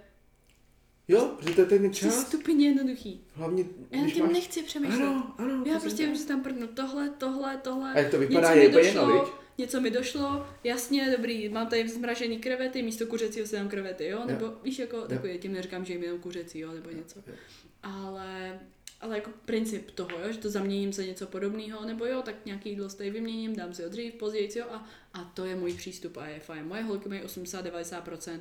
jo, 1.09 1.39
že 1.49 1.55
to 1.55 1.61
je 1.61 1.67
ten 1.67 1.83
prostě 1.83 2.05
čas, 2.07 2.27
stupidně 2.27 2.69
jednoduchý. 2.69 3.21
hlavně, 3.35 3.65
Já 3.91 4.03
nad 4.03 4.11
tím 4.11 4.25
máš... 4.25 4.33
nechci 4.33 4.63
přemýšlet. 4.63 5.03
Ano, 5.03 5.35
ano. 5.39 5.65
Já 5.67 5.81
prostě 5.81 6.07
vím, 6.07 6.15
že 6.17 6.25
tam 6.25 6.43
prdnu 6.43 6.67
tohle, 6.67 7.11
tohle, 7.11 7.57
tohle. 7.57 7.93
A 7.93 7.99
jak 7.99 8.11
to 8.11 8.19
vypadá, 8.19 8.49
něco 8.55 8.61
je 8.61 8.69
mi 8.69 8.75
úplně 8.77 8.93
došlo, 8.93 9.13
viď? 9.21 9.33
něco 9.59 9.81
mi 9.81 9.91
došlo, 9.91 10.47
jasně, 10.65 11.11
dobrý, 11.17 11.49
mám 11.49 11.67
tady 11.67 11.89
zmražený 11.89 12.39
krevety, 12.39 12.83
místo 12.83 13.07
kuřecího 13.07 13.47
si 13.47 13.57
dám 13.57 13.69
krevety, 13.69 14.07
jo? 14.07 14.23
Nebo 14.27 14.53
víš, 14.65 14.79
jako 14.79 15.01
takový, 15.01 15.39
tím 15.39 15.53
neříkám, 15.53 15.85
že 15.85 15.93
jim 15.93 16.03
jenom 16.03 16.19
kuřecí, 16.21 16.59
jo, 16.59 16.73
nebo 16.73 16.91
něco. 16.91 17.19
Jo. 17.27 17.35
Ale, 17.83 18.61
ale 19.01 19.15
jako 19.17 19.31
princip 19.45 19.91
toho, 19.91 20.11
jo, 20.11 20.33
že 20.33 20.39
to 20.39 20.51
zaměním 20.51 20.93
za 20.93 21.03
něco 21.03 21.27
podobného, 21.27 21.85
nebo 21.85 22.07
jo, 22.07 22.23
tak 22.23 22.35
nějaký 22.45 22.71
jídlo 22.71 22.89
tady 22.89 23.11
vyměním, 23.11 23.57
dám 23.57 23.75
si 23.75 23.83
ho 23.83 23.89
dřív, 23.89 24.15
později, 24.15 24.59
jo, 24.59 24.65
a, 24.71 24.87
a 25.13 25.25
to 25.25 25.45
je 25.45 25.57
můj 25.57 25.75
přístup 25.75 26.17
a 26.17 26.27
je 26.27 26.41
fajn. 26.41 26.67
Moje 26.67 26.83
holky 26.83 27.09
mají 27.09 27.21
80-90% 27.21 28.39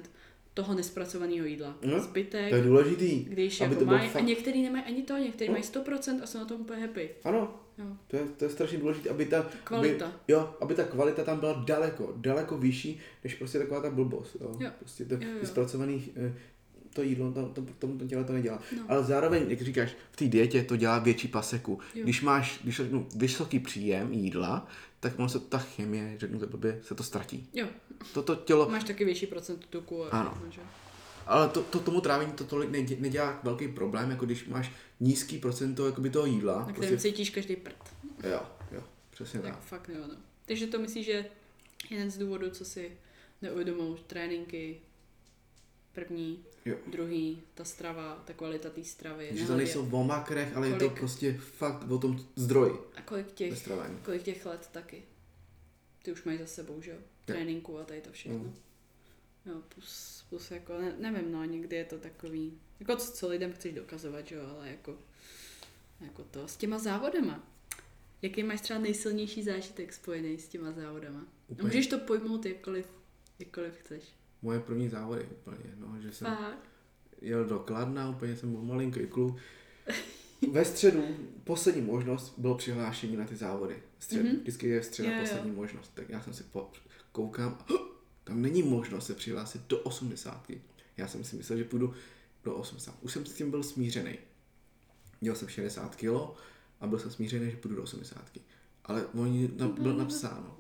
toho 0.54 0.74
nespracovaného 0.76 1.46
jídla. 1.46 1.76
No, 1.86 2.00
Zbytek, 2.00 2.50
To 2.50 2.56
je 2.56 2.62
důležitý. 2.64 3.24
když 3.24 3.62
aby 3.62 3.70
jako 3.70 3.80
to 3.80 3.86
bylo 3.86 3.98
mají, 3.98 4.10
a 4.10 4.12
fakt- 4.14 4.24
některý 4.24 4.62
nemají 4.62 4.84
ani 4.84 5.04
to, 5.04 5.18
některý 5.18 5.48
No. 5.50 5.52
mají 5.52 5.64
100% 5.64 6.20
a 6.24 6.26
jsou 6.28 6.38
na 6.38 6.46
tom 6.46 6.62
úplně 6.62 6.82
happy. 6.82 7.10
Ano, 7.24 7.56
Jo. 7.78 7.86
to 8.08 8.16
je, 8.18 8.24
to 8.38 8.46
je 8.46 8.50
strašně 8.52 8.78
důležité, 8.78 9.10
aby 9.10 9.26
ta... 9.26 9.46
Kvalita. 9.64 10.06
Aby, 10.06 10.16
jo, 10.28 10.56
aby 10.62 10.76
ta 10.76 10.84
kvalita 10.84 11.24
tam 11.24 11.40
byla 11.40 11.64
daleko, 11.68 12.14
daleko 12.18 12.58
vyšší, 12.58 13.00
než 13.24 13.36
prostě 13.36 13.60
taková 13.60 13.82
ta 13.82 13.90
blbost. 13.90 14.38
Jo. 14.42 14.56
Jo. 14.60 14.70
Prostě 14.80 15.06
to, 15.06 15.14
Jo, 15.14 15.20
jo. 15.40 15.46
zpracovaný, 15.46 16.04
eh, 16.16 16.34
to 16.94 17.02
jídlo, 17.02 17.32
to, 17.32 17.46
to, 17.50 17.62
tomu 17.80 17.98
to 17.98 18.08
tělo 18.08 18.24
to 18.24 18.34
nedělá. 18.34 18.60
No. 18.78 18.84
Ale 18.88 19.04
zároveň, 19.04 19.44
jak 19.50 19.62
říkáš, 19.62 19.96
v 20.12 20.16
té 20.16 20.26
dietě 20.26 20.64
to 20.64 20.76
dělá 20.76 21.00
větší 21.00 21.28
paseku. 21.28 21.80
Jo. 21.96 22.04
Když 22.04 22.22
máš 22.22 22.60
když 22.64 22.76
řeknu, 22.76 23.08
vysoký 23.16 23.60
příjem 23.60 24.14
jídla, 24.14 24.68
tak 25.04 25.20
ono 25.20 25.30
se 25.30 25.40
ta 25.40 25.58
chemie, 25.58 26.16
řeknu 26.20 26.40
to 26.40 26.48
blbě, 26.48 26.80
se 26.84 26.96
to 26.96 27.04
ztratí. 27.04 27.50
Jo, 27.54 27.68
Toto 28.14 28.36
tělo, 28.36 28.70
máš 28.70 28.84
taky 28.84 29.06
větší 29.06 29.28
procent 29.28 29.66
tuku. 29.70 30.06
A 30.06 30.10
Ano. 30.10 30.42
že? 30.50 30.62
ale 31.26 31.50
to, 31.50 31.64
to, 31.64 31.80
tomu 31.80 32.02
trávení 32.02 32.32
to 32.32 32.44
tolik 32.44 32.70
nedě- 32.70 33.00
nedělá 33.00 33.40
velký 33.44 33.68
problém, 33.68 34.10
jako 34.12 34.26
když 34.26 34.46
máš 34.48 34.72
nízký 35.00 35.38
procento 35.38 35.86
jakoby 35.86 36.10
toho 36.10 36.26
jídla. 36.26 36.66
Na 36.68 36.74
kterém 36.74 36.98
cítíš 36.98 37.30
každý 37.30 37.56
prd. 37.56 37.76
Jo, 38.24 38.42
jo, 38.72 38.84
přesně 39.12 39.40
tak. 39.40 39.52
Tak 39.52 39.64
fakt 39.64 39.90
jo, 39.90 40.02
no. 40.08 40.16
Takže 40.46 40.68
to 40.68 40.80
myslíš, 40.80 41.06
že 41.06 41.26
jeden 41.90 42.12
z 42.12 42.18
důvodů, 42.18 42.50
co 42.50 42.66
si 42.66 42.92
neuvědomují, 43.42 43.96
tréninky, 44.08 44.78
první, 45.94 46.40
Jo. 46.66 46.76
druhý, 46.88 47.42
ta 47.54 47.64
strava, 47.64 48.24
ta 48.26 48.34
kvalita 48.34 48.70
té 48.70 48.84
stravy. 48.84 49.30
Že 49.34 49.48
to 49.48 49.58
nejsou 49.58 49.90
o 49.92 50.04
makrech, 50.04 50.58
ale 50.58 50.68
je 50.68 50.74
to 50.74 50.90
Kolik- 50.90 51.00
prostě 51.00 51.34
fakt 51.34 51.92
o 51.92 51.98
tom 51.98 52.26
zdroji 52.36 52.74
A 52.96 53.02
kolik 53.02 53.32
těch, 53.32 53.70
kolik 54.06 54.24
těch 54.24 54.46
let 54.46 54.70
taky. 54.72 55.04
Ty 56.04 56.12
už 56.12 56.24
mají 56.24 56.38
za 56.38 56.46
sebou, 56.46 56.82
že 56.82 56.92
jo? 56.92 56.98
Tréninku 57.26 57.80
a 57.80 57.84
tady 57.84 58.02
to 58.02 58.12
všechno. 58.12 58.38
Mm. 58.38 58.56
Jo, 59.46 59.62
plus, 59.70 60.26
plus 60.30 60.52
jako, 60.52 60.74
ne, 60.82 60.96
nevím, 61.00 61.32
no, 61.32 61.44
někdy 61.46 61.76
je 61.76 61.86
to 61.86 61.98
takový, 61.98 62.54
jako 62.80 62.96
co, 62.96 63.12
co 63.12 63.28
lidem 63.28 63.54
chceš 63.54 63.74
dokazovat, 63.74 64.28
že 64.28 64.36
jo, 64.36 64.48
ale 64.58 64.70
jako, 64.70 64.98
jako 66.02 66.24
to, 66.24 66.48
s 66.48 66.58
těma 66.58 66.80
závodama. 66.80 67.48
Jaký 68.22 68.44
máš 68.44 68.62
třeba 68.62 68.80
nejsilnější 68.80 69.44
zážitek 69.44 69.94
spojený 69.94 70.40
s 70.40 70.48
těma 70.48 70.72
závodama? 70.72 71.20
A 71.20 71.26
Úplně. 71.48 71.68
můžeš 71.68 71.88
to 71.88 71.98
pojmout 71.98 72.46
jakkoliv, 72.46 72.88
jakkoliv 73.40 73.74
chceš. 73.78 74.04
Moje 74.44 74.60
první 74.60 74.90
závody 74.90 75.28
úplně, 75.32 75.58
no, 75.78 76.02
že 76.02 76.12
jsem 76.12 76.28
Fakt? 76.28 76.58
jel 77.22 77.46
do 77.46 77.60
Kladna, 77.60 78.10
úplně 78.10 78.36
jsem 78.36 78.52
byl 78.52 78.62
malinký 78.62 79.08
kluk. 79.08 79.38
Ve 80.52 80.66
středu 80.66 81.04
poslední 81.44 81.82
možnost 81.82 82.34
bylo 82.38 82.56
přihlášení 82.56 83.16
na 83.18 83.26
ty 83.26 83.36
závody. 83.36 83.84
Střed, 84.00 84.24
Mhm. 84.24 84.32
mm-hmm. 84.36 84.40
Vždycky 84.42 84.68
je 84.68 84.84
středa 84.84 85.10
Jo, 85.10 85.16
jo. 85.16 85.22
poslední 85.22 85.52
možnost. 85.52 85.92
Tak 85.94 86.10
já 86.10 86.22
jsem 86.22 86.34
si 86.34 86.44
po, 86.44 86.72
koukám, 87.12 87.58
tam 88.24 88.42
není 88.42 88.64
možnost 88.64 89.06
se 89.08 89.14
přihlásit 89.14 89.62
do 89.70 89.80
80. 89.80 90.52
Já 90.98 91.08
jsem 91.08 91.24
si 91.24 91.36
myslel, 91.36 91.58
že 91.58 91.64
půjdu 91.64 91.94
do 92.44 92.56
80. 92.56 92.96
Už 93.02 93.14
jsem 93.14 93.26
s 93.26 93.34
tím 93.34 93.52
byl 93.52 93.64
smířený. 93.64 94.18
Měl 95.22 95.36
jsem 95.36 95.48
60 95.48 95.96
kg 95.96 96.06
a 96.82 96.88
byl 96.88 97.00
jsem 97.00 97.12
smířený, 97.12 97.52
že 97.52 97.58
půjdu 97.58 97.76
do 97.76 97.84
80. 97.84 98.32
Ale 98.86 99.06
oni 99.06 99.50
na, 99.58 99.68
bylo 99.68 99.94
napsáno 99.98 100.58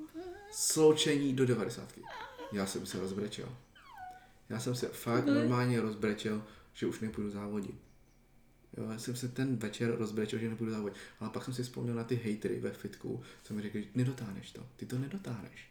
sloučení 0.51 1.33
do 1.33 1.45
90. 1.45 1.93
Já 2.51 2.65
jsem 2.65 2.85
se 2.85 2.99
rozbrečel. 2.99 3.49
Já 4.49 4.59
jsem 4.59 4.75
se 4.75 4.87
fakt 4.87 5.25
normálně 5.25 5.81
rozbrečel, 5.81 6.43
že 6.73 6.85
už 6.85 6.99
nepůjdu 6.99 7.29
závodit. 7.29 7.75
Jo, 8.77 8.89
já 8.91 8.99
jsem 8.99 9.15
se 9.15 9.27
ten 9.29 9.55
večer 9.57 9.95
rozbrečel, 9.97 10.39
že 10.39 10.49
nepůjdu 10.49 10.71
závodit. 10.71 10.97
Ale 11.19 11.29
pak 11.29 11.43
jsem 11.45 11.53
si 11.53 11.63
vzpomněl 11.63 11.95
na 11.95 12.03
ty 12.03 12.15
hejtery 12.15 12.59
ve 12.59 12.71
fitku, 12.71 13.21
co 13.43 13.53
mi 13.53 13.61
řekli, 13.61 13.87
nedotáhneš 13.95 14.51
to, 14.51 14.65
ty 14.75 14.85
to 14.85 14.97
nedotáhneš. 14.97 15.69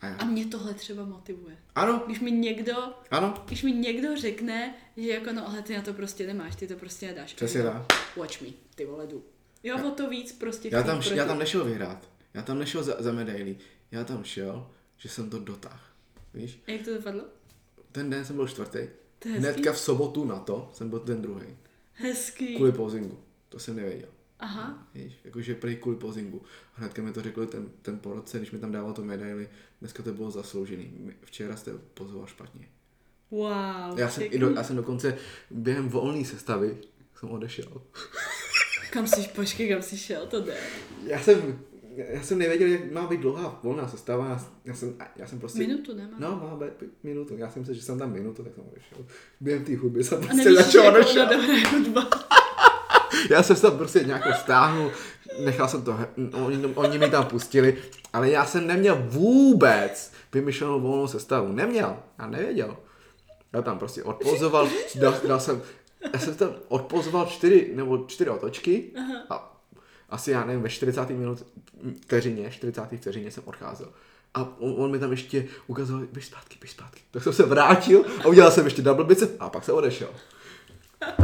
A 0.00 0.06
já, 0.06 0.16
A 0.16 0.24
mě 0.24 0.46
tohle 0.46 0.74
třeba 0.74 1.04
motivuje. 1.04 1.56
ano, 1.74 2.02
Když 2.06 2.20
mi 2.20 2.30
někdo, 2.30 2.74
ano, 3.10 3.42
když 3.46 3.62
mi 3.62 3.72
někdo 3.72 4.16
řekne, 4.16 4.74
že 4.96 5.08
jako 5.08 5.32
no 5.32 5.48
ale 5.48 5.62
ty 5.62 5.76
na 5.76 5.82
to 5.82 5.92
prostě 5.94 6.26
nemáš, 6.26 6.56
ty 6.56 6.66
to 6.66 6.74
prostě 6.76 7.06
nedáš. 7.06 7.34
Přesně 7.34 7.60
já, 7.60 7.72
tak. 7.88 8.16
Watch 8.16 8.40
me, 8.42 8.48
ty 8.74 8.84
vole 8.84 9.06
jdu. 9.06 9.24
Jo, 9.62 9.88
o 9.88 9.90
to 9.90 10.10
víc 10.10 10.32
prostě 10.32 10.68
Já 10.72 10.82
tam, 10.82 11.00
proti. 11.00 11.16
já 11.16 11.26
tam 11.26 11.38
nešel 11.38 11.64
vyhrát, 11.64 12.08
já 12.34 12.42
tam 12.42 12.58
nešel 12.58 12.82
za, 12.82 12.96
za 13.02 13.12
medaily, 13.12 13.56
já 13.90 14.04
tam 14.04 14.24
šel, 14.24 14.70
že 14.96 15.08
jsem 15.08 15.30
to 15.30 15.38
dotáhl. 15.38 15.80
Víš, 16.34 16.62
A 16.66 16.70
jak 16.70 16.82
to 16.82 16.94
dopadlo? 16.94 17.24
Ten 17.96 18.10
den 18.10 18.24
jsem 18.24 18.36
byl 18.36 18.48
čtvrtý, 18.48 18.78
To 19.18 19.28
hnedka 19.28 19.72
v 19.72 19.78
sobotu 19.78 20.24
na 20.24 20.38
to 20.38 20.70
jsem 20.72 20.90
byl 20.90 20.98
ten 20.98 21.22
druhý. 21.22 21.46
Hezký. 21.92 22.56
Kvůli 22.56 22.72
pozingu, 22.72 23.18
to 23.48 23.58
jsem 23.58 23.76
nevěděl. 23.76 24.08
Aha. 24.38 24.88
Víš, 24.94 25.12
jakože 25.24 25.54
prý 25.54 25.76
kvůli 25.76 25.96
pozingu. 25.96 26.42
A 26.74 26.80
hnedka 26.80 27.02
mi 27.02 27.12
to 27.12 27.22
řekli 27.22 27.46
ten, 27.46 27.68
ten 27.82 27.98
porodce, 27.98 28.38
když 28.38 28.50
mi 28.50 28.58
tam 28.58 28.72
dával 28.72 28.92
tu 28.92 29.04
medaili, 29.04 29.48
dneska 29.80 30.02
to 30.02 30.12
bylo 30.12 30.30
zasloužený. 30.30 31.10
Včera 31.24 31.56
jste 31.56 31.72
pozoval 31.94 32.26
špatně. 32.26 32.68
Wow. 33.30 33.98
Já 33.98 34.10
jsem, 34.10 34.22
i 34.26 34.38
do, 34.38 34.50
já 34.50 34.64
jsem 34.64 34.76
dokonce 34.76 35.18
během 35.50 35.88
volné 35.88 36.24
sestavy 36.24 36.76
jsem 37.18 37.30
odešel. 37.30 37.82
Kam 38.90 39.06
jsi, 39.06 39.28
počkej, 39.28 39.68
kam 39.68 39.82
jsi 39.82 39.98
šel, 39.98 40.26
to 40.26 40.40
jde. 40.40 40.56
Já 41.04 41.20
jsem, 41.20 41.58
já 41.96 42.22
jsem 42.22 42.38
nevěděl, 42.38 42.68
jak 42.68 42.92
má 42.92 43.06
být 43.06 43.20
dlouhá 43.20 43.60
volná 43.62 43.88
sestava. 43.88 44.40
Já, 44.64 44.74
jsem, 44.74 44.94
já 45.16 45.26
jsem 45.26 45.38
prostě... 45.38 45.58
Minutu 45.58 45.94
nemá. 45.94 46.16
No, 46.18 46.28
má 46.30 46.56
být 46.56 46.90
minutu. 47.02 47.36
Já 47.36 47.50
jsem 47.50 47.60
myslel, 47.62 47.74
že 47.74 47.82
jsem 47.82 47.98
tam 47.98 48.12
minutu, 48.12 48.42
tak 48.42 48.54
jsem 48.54 48.64
odešel. 48.72 48.98
Během 49.40 49.64
té 49.64 49.76
hudby 49.76 50.04
jsem 50.04 50.18
prostě 50.18 50.36
nevíš, 50.36 50.58
začal 50.58 50.84
jak 50.84 50.94
odešel. 50.94 51.22
ona 51.22 51.36
dobrá 51.36 51.70
hudba. 51.70 52.08
Já 53.30 53.42
jsem 53.42 53.56
se 53.56 53.62
tam 53.62 53.78
prostě 53.78 54.04
nějakou 54.04 54.32
stáhnul, 54.40 54.90
nechal 55.44 55.68
jsem 55.68 55.82
to, 55.82 55.98
oni, 56.44 56.66
oni 56.74 56.98
mi 56.98 57.10
tam 57.10 57.26
pustili, 57.26 57.76
ale 58.12 58.30
já 58.30 58.46
jsem 58.46 58.66
neměl 58.66 59.06
vůbec 59.08 60.12
vymyšlenou 60.32 60.80
volnou 60.80 61.06
sestavu. 61.06 61.52
Neměl, 61.52 61.96
já 62.18 62.26
nevěděl. 62.26 62.76
Já 63.52 63.62
tam 63.62 63.78
prostě 63.78 64.02
odpozoval, 64.02 64.68
dal, 64.94 65.14
dal 65.28 65.40
jsem, 65.40 65.62
já 66.12 66.18
jsem 66.18 66.34
tam 66.34 66.54
odpozoval 66.68 67.26
čtyři, 67.26 67.70
nebo 67.74 68.04
čtyři 68.06 68.30
otočky 68.30 68.90
a 69.30 69.55
asi 70.08 70.30
já 70.30 70.44
nevím, 70.44 70.62
ve 70.62 70.68
40. 70.68 71.10
minut 71.10 71.46
vteřině, 72.02 72.50
40. 72.50 72.82
vteřině 72.96 73.30
jsem 73.30 73.42
odcházel. 73.46 73.92
a 74.34 74.42
on, 74.58 74.74
on 74.76 74.90
mi 74.90 74.98
tam 74.98 75.10
ještě 75.10 75.46
ukazoval, 75.66 76.06
běž 76.12 76.26
zpátky, 76.26 76.56
běž 76.60 76.70
zpátky. 76.70 77.00
Tak 77.10 77.22
jsem 77.22 77.32
se 77.32 77.42
vrátil 77.42 78.04
a 78.24 78.28
udělal 78.28 78.50
jsem 78.50 78.64
ještě 78.64 78.82
double 78.82 79.04
bicep 79.04 79.36
a 79.40 79.50
pak 79.50 79.64
se 79.64 79.72
odešel. 79.72 80.10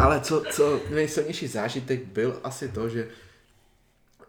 Ale 0.00 0.20
co, 0.20 0.42
co 0.52 0.80
nejsilnější 0.90 1.46
zážitek 1.46 2.04
byl 2.04 2.40
asi 2.44 2.68
to, 2.68 2.88
že 2.88 3.08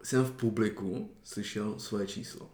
jsem 0.03 0.25
v 0.25 0.31
publiku 0.31 1.09
slyšel 1.23 1.79
svoje 1.79 2.07
číslo. 2.07 2.49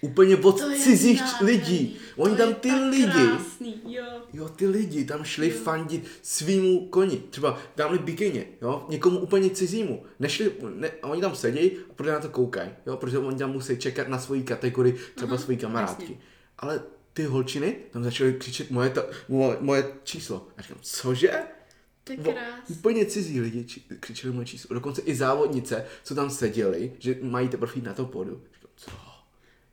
Úplně 0.00 0.36
od 0.36 0.60
To 0.60 0.70
cizích 0.70 1.22
lidí. 1.40 1.96
Oni 2.16 2.36
To 2.36 2.42
tam 2.42 2.54
ty 2.54 2.68
tak 2.68 2.90
lidi, 2.90 3.28
Krásný, 3.28 3.82
jo. 3.86 4.04
jo, 4.32 4.48
ty 4.48 4.66
lidi 4.66 5.04
tam 5.04 5.24
šli 5.24 5.50
fandit 5.50 6.04
svýmu 6.22 6.86
koni. 6.88 7.22
Třeba 7.30 7.58
dámli 7.76 7.98
bikině, 7.98 8.46
jo, 8.62 8.86
někomu 8.88 9.18
úplně 9.18 9.50
cizímu. 9.50 10.02
Nešli, 10.20 10.52
ne, 10.74 10.90
a 11.02 11.08
oni 11.08 11.20
tam 11.20 11.36
sedí 11.36 11.70
a 11.90 11.92
protože 11.96 12.12
na 12.12 12.20
to 12.20 12.28
koukají, 12.28 12.70
jo, 12.86 12.96
protože 12.96 13.18
oni 13.18 13.38
tam 13.38 13.52
musí 13.52 13.76
čekat 13.78 14.08
na 14.08 14.18
svoji 14.18 14.42
kategorii, 14.42 14.96
třeba 15.14 15.38
svoji 15.38 15.58
kamarádky. 15.58 16.02
jasně. 16.02 16.16
Ale 16.58 16.80
ty 17.12 17.24
holčiny 17.24 17.76
tam 17.90 18.04
začaly 18.04 18.32
křičet 18.34 18.70
moje, 18.70 18.90
ta, 18.90 19.02
moje, 19.28 19.56
moje 19.60 19.84
číslo. 20.04 20.48
A 20.56 20.62
říkám, 20.62 20.78
cože? 20.82 21.30
Krásný. 22.04 22.76
Úplně 22.76 23.06
cizí 23.06 23.40
lidi 23.40 23.64
či, 23.64 23.80
křičeli 24.00 24.32
moje 24.34 24.46
číslo. 24.46 24.74
Dokonce 24.74 25.02
i 25.02 25.14
závodnice, 25.14 25.84
co 26.02 26.14
tam 26.14 26.30
seděli, 26.30 26.92
že 26.98 27.16
mají 27.22 27.48
teprve 27.48 27.72
jít 27.74 27.84
na 27.84 27.94
to 27.94 28.04
pódium. 28.04 28.40
Říkám, 28.54 28.70
co? 28.76 28.90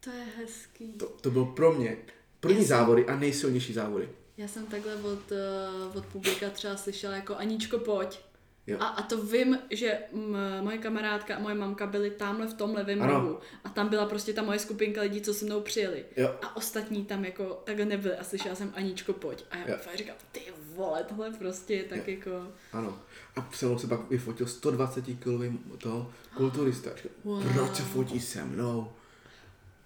To 0.03 0.09
je 0.09 0.25
hezký. 0.37 0.93
To, 0.93 1.05
to 1.05 1.31
byl 1.31 1.45
pro 1.45 1.73
mě 1.73 1.97
první 2.39 2.57
jsem- 2.57 2.65
závody 2.67 3.05
a 3.05 3.15
nejsilnější 3.15 3.73
závody. 3.73 4.09
Já 4.37 4.47
jsem 4.47 4.65
takhle 4.65 4.95
od, 4.95 5.31
uh, 5.31 5.97
od 5.97 6.05
publika 6.05 6.49
třeba 6.49 6.77
slyšela 6.77 7.15
jako 7.15 7.35
Aničko, 7.35 7.77
pojď. 7.79 8.19
Jo. 8.67 8.77
A, 8.79 8.85
a 8.87 9.01
to 9.01 9.23
vím, 9.23 9.59
že 9.71 9.99
m, 10.13 10.37
moje 10.61 10.77
kamarádka 10.77 11.35
a 11.35 11.39
moje 11.39 11.55
mamka 11.55 11.87
byly 11.87 12.11
tamhle 12.11 12.47
v 12.47 12.53
tom 12.53 12.73
levém 12.75 13.01
rohu. 13.01 13.39
A 13.63 13.69
tam 13.69 13.89
byla 13.89 14.05
prostě 14.05 14.33
ta 14.33 14.41
moje 14.43 14.59
skupinka 14.59 15.01
lidí, 15.01 15.21
co 15.21 15.33
se 15.33 15.45
mnou 15.45 15.61
přijeli. 15.61 16.05
Jo. 16.17 16.35
A 16.41 16.55
ostatní 16.55 17.05
tam 17.05 17.25
jako 17.25 17.61
takhle 17.63 17.85
nebyly. 17.85 18.15
A 18.15 18.23
slyšela 18.23 18.55
jsem 18.55 18.73
Aničko, 18.75 19.13
pojď. 19.13 19.45
A 19.51 19.57
já 19.57 19.69
Jo. 19.69 19.75
fakt 19.81 19.97
říkám, 19.97 20.15
ty 20.31 20.41
vole, 20.75 21.03
tohle 21.03 21.31
prostě 21.31 21.73
je 21.73 21.83
tak 21.83 22.07
jako... 22.07 22.31
Ano. 22.73 22.99
A 23.35 23.49
se 23.53 23.65
mnou 23.65 23.79
se 23.79 23.87
pak 23.87 24.09
vyfotil 24.09 24.47
120 24.47 25.05
kilový 25.23 25.59
toho 25.77 26.11
kulturista. 26.37 26.89
Říkal, 26.95 27.11
Wow. 27.23 27.53
Proč 27.53 27.75
se 27.75 27.83
fotí 27.83 28.19
se 28.19 28.45
mnou? 28.45 28.91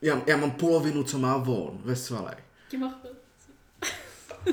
Já, 0.06 0.24
já 0.28 0.38
mám 0.38 0.52
polovinu, 0.52 1.04
co 1.04 1.20
má 1.20 1.36
on 1.36 1.82
ve 1.86 1.96
svalech. 1.96 2.44
Těma 2.70 3.02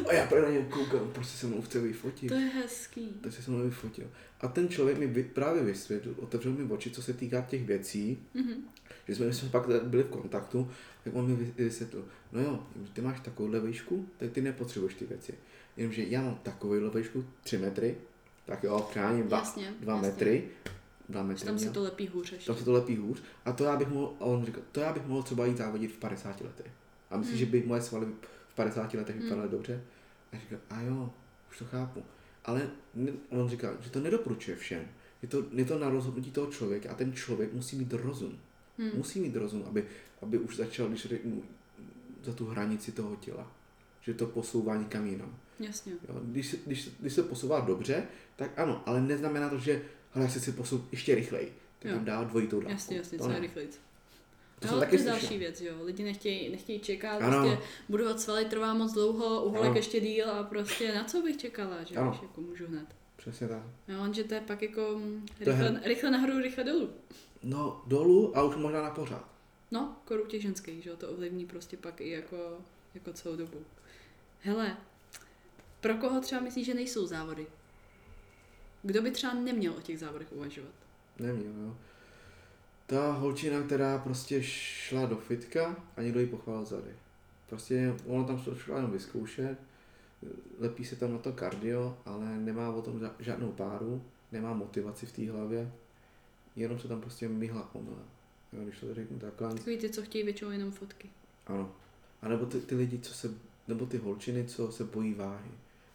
A 0.09 0.13
já 0.13 0.27
právě 0.27 0.49
na 0.49 0.55
něj 0.55 0.65
koukám, 0.65 1.11
prostě 1.13 1.39
se 1.39 1.47
mnou 1.47 1.63
chce 1.63 1.81
vyfotit. 1.81 2.29
To 2.29 2.35
je 2.35 2.41
hezký. 2.47 3.09
Tak 3.23 3.33
se 3.33 3.43
se 3.43 3.51
mnou 3.51 3.65
vyfotil. 3.65 4.07
A 4.41 4.49
ten 4.49 4.69
člověk 4.69 4.99
mi 4.99 5.07
vy, 5.07 5.23
právě 5.25 5.63
vysvětlil, 5.63 6.15
otevřel 6.19 6.53
mi 6.53 6.73
oči, 6.73 6.91
co 6.91 7.03
se 7.03 7.13
týká 7.13 7.41
těch 7.41 7.65
věcí, 7.65 8.19
Mhm. 8.35 8.53
že 9.09 9.15
jsme, 9.15 9.33
jsme 9.33 9.49
pak 9.49 9.67
byli 9.85 10.03
v 10.03 10.07
kontaktu, 10.07 10.71
tak 11.05 11.15
on 11.15 11.27
mi 11.29 11.35
vy- 11.37 11.65
vysvětlil, 11.65 12.05
no 12.33 12.41
jo, 12.41 12.67
ty 12.93 13.01
máš 13.01 13.21
takovouhle 13.21 13.61
výšku, 13.61 14.09
tak 14.19 14.31
ty 14.31 14.41
nepotřebuješ 14.41 14.95
ty 14.95 15.05
věci. 15.05 15.35
Jenomže 15.77 16.03
já 16.05 16.23
mám 16.23 16.39
takovouhle 16.43 16.91
výšku, 17.01 17.25
3 17.43 17.59
metry, 17.59 17.97
tak 18.47 18.65
jo, 18.65 18.79
chráním 18.93 19.27
2 19.27 19.39
Jasně, 19.39 19.75
dva 19.81 19.95
jasně. 19.95 20.09
metry, 20.09 20.49
2 21.13 21.23
metry. 21.23 21.41
Že 21.41 21.47
tam 21.47 21.59
se 21.59 21.71
to 21.71 21.83
lepí 21.83 22.07
hůř 22.09 22.33
ještě. 22.33 22.47
tam 22.47 22.57
se 22.57 22.65
to 22.65 22.73
lepí 22.73 22.97
hůř. 22.97 23.23
A 23.45 23.53
to 23.53 23.65
já 23.65 23.77
bych 23.77 23.89
mohl, 23.89 24.13
a 24.21 24.25
on 24.25 24.45
říkal, 24.45 24.63
to 24.73 24.81
já 24.81 24.93
bych 24.93 25.07
mohl 25.07 25.23
třeba 25.23 25.47
jít 25.47 25.57
závodit 25.57 25.93
v 25.93 25.97
50 25.99 26.41
letech. 26.41 26.71
A 27.11 27.17
myslím, 27.17 27.37
Hmm. 27.37 27.47
že 27.47 27.51
by 27.51 27.63
moje 27.67 27.83
svaly 27.83 28.07
v 28.49 28.55
50 28.55 28.95
letech 28.95 29.17
vypadaly 29.21 29.49
dobře. 29.49 29.83
A 30.33 30.37
říkal, 30.39 30.59
a 30.71 30.81
jo, 30.83 31.11
už 31.51 31.59
to 31.59 31.65
chápu. 31.65 32.03
Ale 32.45 32.71
on 33.29 33.49
říkal, 33.49 33.75
že 33.81 33.91
to 33.91 34.01
nedoporučuje 34.01 34.57
všem. 34.57 34.85
Je 35.23 35.29
to, 35.29 35.45
je 35.53 35.65
to 35.65 35.79
na 35.79 35.89
rozhodnutí 35.89 36.31
toho 36.31 36.47
člověka 36.47 36.91
a 36.91 36.95
ten 36.95 37.13
člověk 37.13 37.53
musí 37.53 37.77
mít 37.77 37.93
rozum. 37.93 38.39
Hmm. 38.79 38.91
Musí 38.95 39.21
mít 39.21 39.37
rozum, 39.37 39.65
aby, 39.69 39.85
aby 40.23 40.39
už 40.39 40.57
začal, 40.57 40.89
když 40.89 41.07
řeknu, 41.07 41.43
za 42.23 42.33
tu 42.33 42.47
hranici 42.47 42.93
toho 42.93 43.17
těla. 43.17 43.53
Že 44.01 44.15
to 44.15 44.27
posouvá 44.27 44.77
někam 44.77 45.07
jinam. 45.07 45.37
Jasně. 45.61 45.93
Jo, 46.09 46.21
když, 46.23 46.57
když, 46.67 46.91
když 47.01 47.13
se 47.13 47.23
posouvá 47.23 47.61
dobře, 47.61 48.05
tak 48.37 48.59
ano, 48.59 48.83
ale 48.87 49.01
neznamená 49.01 49.49
to, 49.49 49.59
že 49.59 49.83
hele, 50.13 50.25
já 50.27 50.31
chci 50.31 50.41
se 50.41 50.53
posunout 50.53 50.85
ještě 50.93 51.15
rychleji. 51.15 51.53
Tak 51.79 51.91
Jo. 51.91 51.97
tam 51.97 52.05
dá 52.05 52.25
dvojitou 52.25 52.61
dávku. 52.61 52.73
Jasně, 52.73 52.97
jasně, 52.97 53.19
To 53.19 53.25
co 53.25 53.29
ne. 53.29 53.35
nejrychlejc. 53.35 53.79
To 54.59 54.67
No, 54.69 54.81
to 54.87 54.95
je 54.97 55.03
další 55.05 55.39
věc, 55.39 55.61
jo. 55.61 55.75
Lidi 55.85 56.05
nechtějí, 56.05 56.49
nechtějí 56.49 56.81
čekat, 56.81 57.17
Ano. 57.23 57.43
prostě 57.49 57.59
budovat 57.89 58.21
svaly 58.21 58.45
trvá 58.45 58.75
moc 58.75 58.93
dlouho, 58.93 59.45
uholek 59.45 59.75
ještě 59.77 60.01
díl 60.01 60.31
a 60.31 60.43
prostě 60.43 60.95
na 60.95 61.05
co 61.05 61.23
bych 61.23 61.37
čekala, 61.37 61.83
že 61.83 61.95
Ano. 61.95 62.11
víš, 62.11 62.21
jako 62.23 62.41
můžu 62.41 62.67
hned. 62.67 62.87
Přesně 63.17 63.49
tak. 63.49 63.63
Jo, 63.89 64.01
on, 64.03 64.15
že 64.15 64.25
to 64.25 64.35
je 64.35 64.41
pak 64.41 64.63
jako 64.63 64.81
To 65.45 65.51
je 65.51 65.57
rychle, 65.57 65.81
rychle 65.85 66.11
nahoru, 66.11 66.39
rychle 66.39 66.65
dolů. 66.65 66.91
No, 67.43 67.83
dolů 67.87 68.37
a 68.37 68.43
už 68.43 68.57
možná 68.57 68.83
na 68.83 68.91
pořád. 68.91 69.29
No, 69.71 69.97
koru 70.05 70.27
těch 70.27 70.43
ženských, 70.43 70.83
že 70.83 70.91
jo, 70.91 70.97
to 70.97 71.09
ovlivní 71.09 71.47
prostě 71.47 71.77
pak 71.77 72.01
i 72.01 72.11
jako, 72.11 72.37
jako 72.95 73.13
celou 73.13 73.37
dobu. 73.37 73.59
Hele, 74.41 74.77
pro 75.81 75.95
koho 75.95 76.21
třeba 76.21 76.41
myslíš, 76.41 76.67
že 76.67 76.75
nejsou 76.75 77.07
závody? 77.07 77.47
Kdo 78.83 79.03
by 79.03 79.11
třeba 79.11 79.35
neměl 79.35 79.73
o 79.73 79.81
těch 79.81 79.99
závodech 79.99 80.33
uvažovat? 80.33 80.73
Neměl, 81.19 81.53
jo. 81.65 81.77
Ta 82.87 83.13
holčina, 83.13 83.63
která 83.63 83.99
prostě 83.99 84.43
šla 84.43 85.07
do 85.07 85.17
fitka 85.17 85.77
a 85.97 86.03
někdo 86.03 86.21
ji 86.21 86.27
pochválil 86.27 86.65
zady. 86.65 86.91
Prostě 87.49 87.95
ona 88.07 88.25
tam 88.25 88.45
šla 88.59 88.77
jenom 88.77 88.91
vyzkoušet, 88.91 89.59
lepí 90.59 90.85
se 90.85 90.97
tam 90.97 91.13
na 91.13 91.19
to 91.19 91.33
kardio, 91.33 91.99
ale 92.05 92.39
nemá 92.39 92.71
o 92.71 92.83
tom 92.83 93.11
žádnou 93.19 93.53
páru, 93.53 94.03
nemá 94.33 94.53
motivaci 94.53 95.07
v 95.07 95.13
té 95.13 95.31
hlavě, 95.31 95.73
jenom 96.57 96.79
se 96.79 96.89
tam 96.89 97.01
prostě 97.01 97.29
myhla 97.29 97.75
omylem. 97.75 98.05
Jo, 98.53 98.65
když 98.65 98.81
to 98.81 98.95
řeknu 98.95 99.19
takhle. 99.19 99.55
Takový 99.55 99.79
ty, 99.79 99.91
co 99.91 100.03
chtějí 100.03 100.25
většinou 100.25 100.51
jenom 100.51 100.73
fotky. 100.73 101.11
Ano. 101.47 101.73
A 102.23 102.29
nebo 102.29 102.47
ty, 102.47 102.61
ty 102.61 102.75
lidi, 102.75 102.99
co 102.99 103.15
se, 103.15 103.31
nebo 103.69 103.87
ty 103.87 103.99
holčiny, 103.99 104.45
co 104.45 104.73
se 104.73 104.85
bojí 104.85 105.15
váhy, 105.15 105.51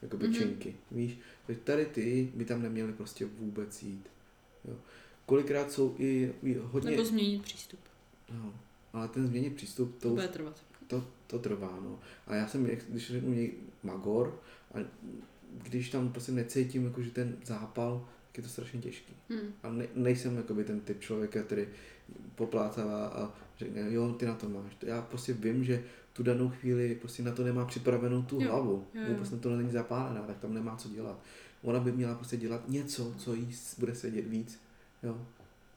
jako 0.07 0.17
Mhm. 0.17 0.27
byčinky, 0.31 0.75
víš, 0.91 1.17
takže 1.47 1.61
tady 1.61 1.85
ty 1.85 2.29
by 2.35 2.45
tam 2.45 2.61
neměly 2.61 2.93
prostě 2.93 3.25
vůbec 3.25 3.83
jít. 3.83 4.05
Jo. 4.67 4.75
Kolikrát 5.25 5.71
jsou 5.71 5.95
i, 5.97 6.31
i 6.43 6.57
hodně, 6.61 6.91
Nebo 6.91 7.05
změnit 7.05 7.41
přístup. 7.41 7.79
no, 8.33 8.53
ale 8.93 9.07
ten 9.07 9.27
změnit 9.27 9.55
přístup, 9.55 9.95
To 9.95 10.09
to, 10.09 10.15
bude 10.15 10.27
trvat. 10.27 10.61
to, 10.87 11.07
to 11.27 11.39
trvá, 11.39 11.79
no. 11.83 11.99
A 12.27 12.35
já 12.35 12.47
jsem, 12.47 12.65
když 12.89 13.11
řeknu 13.11 13.33
něj 13.33 13.53
magor, 13.83 14.39
a 14.73 14.77
když 15.63 15.89
tam 15.89 16.11
prostě 16.11 16.31
necítím 16.31 16.85
jako, 16.85 17.01
že 17.01 17.11
ten 17.11 17.37
zápal, 17.45 18.07
tak 18.27 18.37
je 18.37 18.43
to 18.43 18.49
strašně 18.49 18.81
těžký. 18.81 19.13
Hmm. 19.29 19.53
A 19.63 19.71
ne, 19.71 19.87
nejsem 19.95 20.37
jakoby 20.37 20.63
ten 20.63 20.79
typ 20.79 20.99
člověka, 21.01 21.43
který 21.43 21.65
poplácává 22.35 23.07
a 23.07 23.33
řekne, 23.57 23.93
jo, 23.93 24.13
ty 24.13 24.25
na 24.25 24.35
to 24.35 24.49
máš. 24.49 24.71
Já 24.81 25.01
prostě 25.01 25.33
vím, 25.33 25.63
že 25.63 25.83
tu 26.17 26.23
danou 26.23 26.49
chvíli 26.49 26.95
prostě 26.95 27.23
na 27.23 27.31
to 27.31 27.43
nemá 27.43 27.65
připravenou 27.65 28.21
tu 28.21 28.41
Jo, 28.41 28.51
hlavu. 28.51 28.85
jo, 28.93 29.01
jo. 29.01 29.07
Vůbec 29.13 29.31
na 29.31 29.37
to 29.37 29.49
není 29.57 29.71
zapálená, 29.71 30.21
tak 30.21 30.37
tam 30.39 30.53
nemá 30.53 30.75
co 30.75 30.89
dělat. 30.89 31.19
Ona 31.61 31.79
by 31.79 31.91
měla 31.91 32.15
prostě 32.15 32.37
dělat 32.37 32.69
něco, 32.69 33.13
co 33.17 33.33
jí 33.33 33.49
bude 33.77 33.95
sedět 33.95 34.27
víc. 34.27 34.59
Jo. 35.03 35.17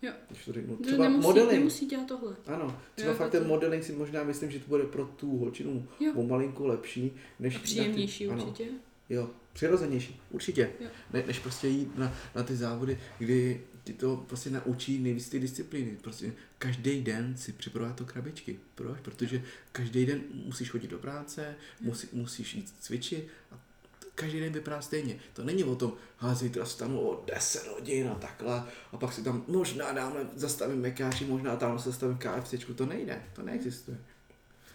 Jo. 0.03 0.13
Když 0.29 0.45
to 0.45 0.53
řeknu. 0.53 0.77
Třeba 0.77 1.05
nemusí, 1.05 1.27
modeling. 1.29 1.53
nemusí 1.59 1.87
dělat 1.87 2.07
tohle. 2.09 2.37
Ano, 2.47 2.79
třeba 2.95 3.11
Jo, 3.13 3.17
fakt 3.19 3.31
to- 3.31 3.39
ten 3.39 3.47
modeling 3.49 3.85
si 3.85 3.93
možná 3.93 4.25
myslím, 4.25 4.51
že 4.51 4.59
to 4.59 4.69
bude 4.69 4.85
pro 4.85 5.05
tu 5.05 5.37
holčinu 5.39 5.87
Jo. 6.01 6.13
o 6.17 6.23
malinku 6.23 6.67
lepší, 6.67 7.13
než 7.41 7.57
A 7.57 7.59
příjemnější 7.59 8.25
ty, 8.25 8.31
ano, 8.31 8.45
určitě. 8.45 8.69
Jo, 9.11 9.31
přirozenější, 9.53 10.21
určitě. 10.31 10.71
Jo. 10.81 10.89
Ne, 11.13 11.23
než 11.27 11.39
prostě 11.39 11.69
jít 11.69 11.99
na, 11.99 12.13
na 12.35 12.43
ty 12.43 12.57
závody, 12.57 12.99
kdy 13.19 13.61
ti 13.85 13.93
to 13.93 14.25
prostě 14.29 14.51
naučí 14.51 14.99
nejvíc 14.99 15.29
ty 15.29 15.39
disciplíny. 15.41 15.97
Prostě 16.03 16.33
každý 16.61 17.01
den 17.01 17.37
si 17.37 17.53
připravovat 17.53 17.97
to 17.97 18.05
krabičky. 18.05 18.59
Proč? 18.75 19.01
Protože 19.01 19.43
každý 19.73 20.07
den 20.07 20.23
musíš 20.33 20.71
chodit 20.71 20.89
do 20.89 20.99
práce, 20.99 21.55
musí, 21.81 22.09
musíš 22.13 22.55
jít 22.55 22.75
cvičit 22.81 23.29
a 23.53 23.61
každý 24.15 24.41
den 24.41 24.53
vypadá 24.53 24.83
stejně. 24.83 25.17
To 25.33 25.45
není 25.45 25.65
o 25.65 25.77
tom, 25.77 25.93
ha, 26.17 26.35
zítra 26.35 26.65
stanu 26.65 27.01
o 27.01 27.25
10 27.27 27.67
hodin 27.67 28.09
a 28.09 28.15
takhle 28.15 28.65
a 28.93 28.97
pak 28.97 29.13
si 29.13 29.23
tam 29.23 29.45
možná 29.49 29.93
dáme, 29.93 30.31
zastavím 30.35 30.81
mekáči, 30.81 31.25
možná 31.25 31.57
tam 31.57 31.79
se 31.79 31.91
zastavím 31.91 32.19
KFCčku. 32.19 32.75
To 32.75 32.87
nejde, 32.87 33.23
to 33.33 33.43
neexistuje. 33.43 33.99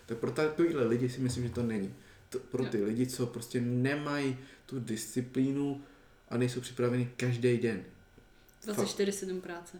Tak 0.06 0.18
pro 0.18 0.32
takovýhle 0.32 0.86
lidi 0.86 1.10
si 1.10 1.22
myslím, 1.22 1.44
že 1.44 1.54
to 1.54 1.64
není. 1.64 1.96
To, 2.30 2.40
pro 2.40 2.66
ty 2.66 2.84
lidi, 2.84 3.08
co 3.08 3.26
prostě 3.26 3.62
nemají 3.62 4.38
tu 4.66 4.80
disciplínu 4.80 5.84
a 6.30 6.38
nejsou 6.38 6.62
připraveni 6.62 7.12
každý 7.18 7.58
den. 7.58 7.84
24-7 8.68 9.42
práce. 9.42 9.78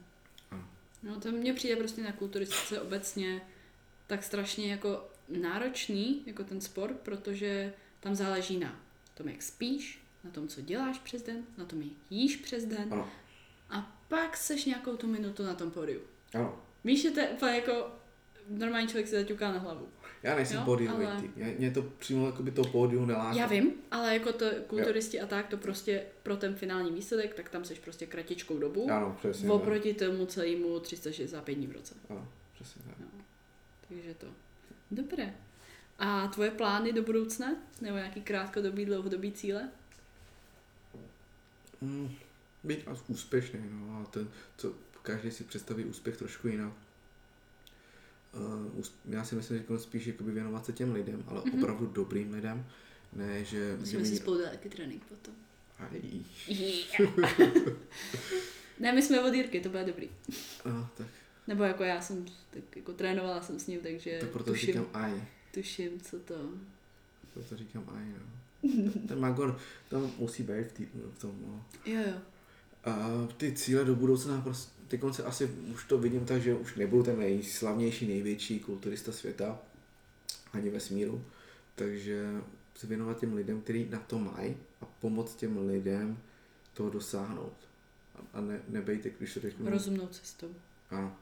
No 1.06 1.20
to 1.20 1.32
mně 1.32 1.54
přijde 1.54 1.76
prostě 1.76 2.02
na 2.02 2.12
kulturistice 2.12 2.82
obecně 2.82 3.42
tak 4.08 4.24
strašně 4.24 4.72
jako 4.72 5.08
náročný, 5.30 6.24
jako 6.26 6.44
ten 6.44 6.62
sport, 6.62 7.00
protože 7.00 7.74
tam 8.00 8.16
záleží 8.16 8.58
na 8.58 8.80
tom, 9.14 9.30
jak 9.30 9.42
spíš, 9.42 10.02
na 10.24 10.32
tom, 10.32 10.48
co 10.48 10.62
děláš 10.62 11.00
přes 11.00 11.22
den, 11.24 11.44
na 11.58 11.66
tom, 11.66 11.82
jak 11.82 11.92
jíš 12.10 12.36
přes 12.36 12.66
den 12.66 12.88
Ano, 12.92 13.10
a 13.70 13.98
pak 14.08 14.38
seš 14.38 14.66
nějakou 14.66 14.98
tu 14.98 15.08
minutu 15.08 15.44
na 15.44 15.56
tom 15.56 15.72
pódiu. 15.72 16.02
ano. 16.34 16.62
Víš, 16.84 17.02
že 17.02 17.12
to 17.12 17.20
je 17.20 17.28
úplně 17.30 17.56
jako 17.56 17.92
normální 18.50 18.88
člověk 18.88 19.08
si 19.08 19.16
zaťuká 19.16 19.52
na 19.52 19.60
hlavu. 19.60 19.90
Já 20.26 20.36
nejsem 20.36 20.58
Jo, 20.58 20.64
bodyweight. 20.66 21.12
ale- 21.14 21.24
Mě, 21.36 21.56
mě 21.60 21.72
to 21.72 21.82
přímo 21.82 22.26
jakoby 22.26 22.52
to 22.52 22.64
pódium 22.64 23.08
neláká. 23.08 23.38
Já 23.38 23.46
vím, 23.48 23.74
ale 23.92 24.14
jako 24.14 24.34
to 24.34 24.46
kulturisti 24.68 25.22
a 25.22 25.26
tak, 25.28 25.48
to 25.48 25.58
prostě 25.58 26.04
pro 26.24 26.38
ten 26.38 26.56
finální 26.56 26.92
výsledek, 26.92 27.34
tak 27.34 27.50
tam 27.50 27.66
seš 27.66 27.80
prostě 27.80 28.06
kratičkou 28.06 28.58
dobu. 28.58 28.92
Ano, 28.92 29.16
přesně. 29.20 29.48
tak. 29.48 29.56
Oproti 29.56 29.94
tomu 29.94 30.26
celému 30.26 30.80
365 30.80 31.56
dní 31.56 31.68
v 31.68 31.72
roce. 31.72 31.96
Ano, 32.10 32.28
přesně 32.56 32.82
tak. 32.86 32.96
No. 33.00 33.06
Takže 33.90 34.14
to. 34.14 34.28
Dobré. 34.92 35.34
A 36.00 36.28
tvoje 36.28 36.52
plány 36.52 36.94
do 36.94 37.04
budoucna? 37.04 37.56
Nebo 37.82 37.98
nějaký 37.98 38.22
krátkodobý, 38.22 38.86
dlouhodobý 38.86 39.32
cíle? 39.32 39.70
Mm, 41.82 42.12
být 42.64 42.80
úspěšný, 43.08 43.60
no 43.72 44.02
a 44.02 44.06
ten, 44.06 44.30
co 44.58 44.74
každý 45.02 45.32
si 45.32 45.44
představí 45.44 45.86
úspěch 45.86 46.18
trošku 46.18 46.48
jinak. 46.48 46.74
Uh, 48.36 48.84
já 49.10 49.24
si 49.24 49.36
myslím, 49.36 49.58
že 49.58 49.80
spíš 49.80 50.08
jakoby 50.08 50.32
věnovat 50.32 50.66
se 50.66 50.74
těm 50.74 50.94
lidem, 50.94 51.24
ale 51.28 51.42
mm-hmm. 51.42 51.58
opravdu 51.58 51.86
dobrým 51.86 52.34
lidem, 52.34 52.66
ne, 53.14 53.46
že... 53.46 53.78
Musíme 53.80 54.04
že 54.04 54.10
si 54.10 54.18
spolu 54.18 54.42
dát 54.42 54.50
taky 54.50 54.70
trénink 54.70 55.04
potom. 55.06 55.34
Aj. 55.80 56.02
Yeah. 56.48 57.18
ne, 58.80 58.92
my 58.92 59.02
jsme 59.02 59.24
od 59.24 59.34
Jirky, 59.34 59.60
to 59.62 59.70
bude 59.70 59.84
dobrý. 59.86 60.10
No, 60.66 60.90
tak. 60.98 61.08
Nebo 61.48 61.64
jako 61.64 61.84
já 61.84 62.02
jsem, 62.02 62.26
tak 62.50 62.76
jako 62.76 62.94
trénovala 62.94 63.42
jsem 63.42 63.60
s 63.60 63.68
ním, 63.68 63.80
takže 63.80 64.18
Tak 64.22 64.30
proto 64.30 64.52
tuším, 64.52 64.68
říkám 64.68 64.88
aj. 64.94 65.24
tuším, 65.54 66.00
co 66.00 66.20
to... 66.20 66.36
Proto 67.34 67.58
říkám 67.58 67.84
aj, 67.96 68.06
no. 68.06 68.36
Ten 69.08 69.20
Magor 69.20 69.60
tam 69.90 70.12
musí 70.18 70.44
být 70.44 70.68
v, 70.68 70.72
tý, 70.72 70.88
v 71.14 71.20
tom, 71.20 71.36
no. 71.48 71.66
Jo, 71.86 72.02
jo. 72.08 72.18
A 72.86 73.28
ty 73.38 73.52
cíle 73.52 73.86
do 73.86 73.96
budoucna, 73.96 74.42
prostě, 74.42 74.75
ty 74.88 74.98
konce 74.98 75.24
asi 75.24 75.46
už 75.46 75.84
to 75.84 75.98
vidím 75.98 76.26
tak, 76.26 76.42
že 76.42 76.56
už 76.56 76.76
nebudu 76.76 77.04
ten 77.04 77.20
nejslavnější, 77.20 78.08
největší 78.08 78.60
kulturista 78.60 79.12
světa, 79.12 79.60
ani 80.54 80.70
vesmíru, 80.70 81.26
takže 81.76 82.42
se 82.76 82.88
věnovat 82.88 83.20
těm 83.20 83.34
lidem, 83.34 83.62
kteří 83.62 83.88
na 83.90 84.00
to 84.00 84.20
mají 84.20 84.58
a 84.82 84.86
pomoct 84.86 85.36
těm 85.36 85.68
lidem 85.68 86.18
toho 86.74 86.90
dosáhnout. 86.90 87.54
A, 88.34 88.42
ne, 88.42 88.62
nebejte, 88.68 89.10
když 89.18 89.34
to 89.34 89.40
řeknu. 89.40 89.70
Rozumnou 89.70 90.08
cestou. 90.08 90.50
A, 90.92 91.18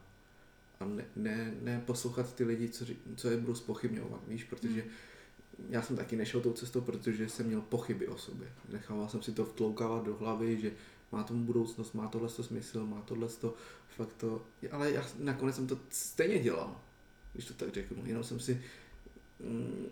a 0.80 0.84
ne, 0.84 1.04
ne, 1.16 1.54
ne 1.62 1.82
poslouchat 1.86 2.34
ty 2.34 2.44
lidi, 2.44 2.68
co, 2.68 2.84
co 3.16 3.30
je 3.30 3.36
budou 3.36 3.54
spochybňovat, 3.54 4.20
víš, 4.28 4.44
protože 4.44 4.82
Hmm. 4.82 5.66
já 5.70 5.82
jsem 5.82 5.96
taky 5.96 6.16
nešel 6.16 6.40
tou 6.40 6.52
cestou, 6.52 6.80
protože 6.80 7.28
jsem 7.28 7.46
měl 7.46 7.60
pochyby 7.60 8.08
o 8.08 8.18
sobě. 8.18 8.48
Nechával 8.72 9.08
jsem 9.08 9.22
si 9.22 9.32
to 9.32 9.44
vtloukávat 9.44 10.04
do 10.04 10.16
hlavy, 10.16 10.60
že 10.60 10.72
má 11.12 11.22
tomu 11.22 11.44
budoucnost, 11.44 11.92
má 11.94 12.08
tohle 12.08 12.28
smysl, 12.28 12.86
má 12.86 13.00
tohle 13.00 13.28
to, 13.28 13.54
fakt 13.96 14.12
to, 14.16 14.42
ale 14.72 14.90
já 14.92 15.06
nakonec 15.18 15.56
jsem 15.56 15.66
to 15.66 15.78
stejně 15.90 16.38
dělal, 16.38 16.80
když 17.32 17.44
to 17.44 17.54
tak 17.54 17.74
řeknu, 17.74 18.02
jenom 18.06 18.24
jsem 18.24 18.40
si, 18.40 18.62
mm, 19.40 19.86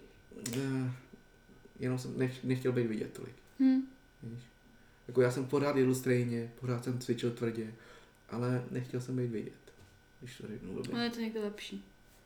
jenom 1.79 1.99
jsem 1.99 2.19
nech, 2.19 2.45
nechtěl 2.45 2.73
být 2.73 2.87
vidět 2.87 3.13
tolik, 3.13 3.35
Hm. 3.61 3.81
víš. 4.23 4.43
Jako 5.09 5.21
já 5.21 5.31
jsem 5.31 5.47
pořád 5.47 5.77
jedl 5.77 5.95
stejně, 5.95 6.53
pořád 6.61 6.85
jsem 6.85 6.99
cvičil 6.99 7.31
tvrdě, 7.31 7.75
ale 8.31 8.65
nechtěl 8.71 9.01
jsem 9.01 9.17
být 9.17 9.31
vidět, 9.31 9.53
když 10.21 10.37
to 10.37 10.47
řeknu 10.49 10.73
blbě. 10.75 10.93
Ale 10.95 11.05
je 11.05 11.11
to 11.11 11.21
někde 11.21 11.41
lepší. 11.41 11.85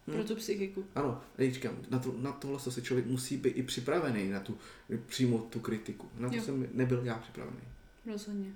Hm. 0.09 0.13
Pro 0.13 0.25
tu 0.25 0.37
psychiku. 0.37 0.85
Ano, 0.95 1.21
já 1.39 1.53
říkám, 1.53 1.77
na, 1.91 1.99
to, 1.99 2.15
na 2.19 2.33
tohle 2.33 2.61
se 2.61 2.83
člověk 2.83 3.07
musí 3.07 3.37
být 3.37 3.51
i 3.51 3.63
připravený 3.63 4.29
na 4.31 4.41
tu, 4.41 4.59
přijmout 5.07 5.49
tu 5.51 5.61
kritiku. 5.61 6.09
Na 6.19 6.29
to 6.29 6.37
Jo. 6.37 6.43
jsem 6.43 6.69
nebyl 6.73 7.01
já 7.05 7.19
připravený. 7.19 7.61
Rozhodně. 8.07 8.53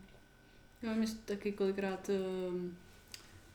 Já 0.83 0.95
mi 0.95 1.07
taky 1.25 1.53
kolikrát 1.53 2.11
um, 2.49 2.77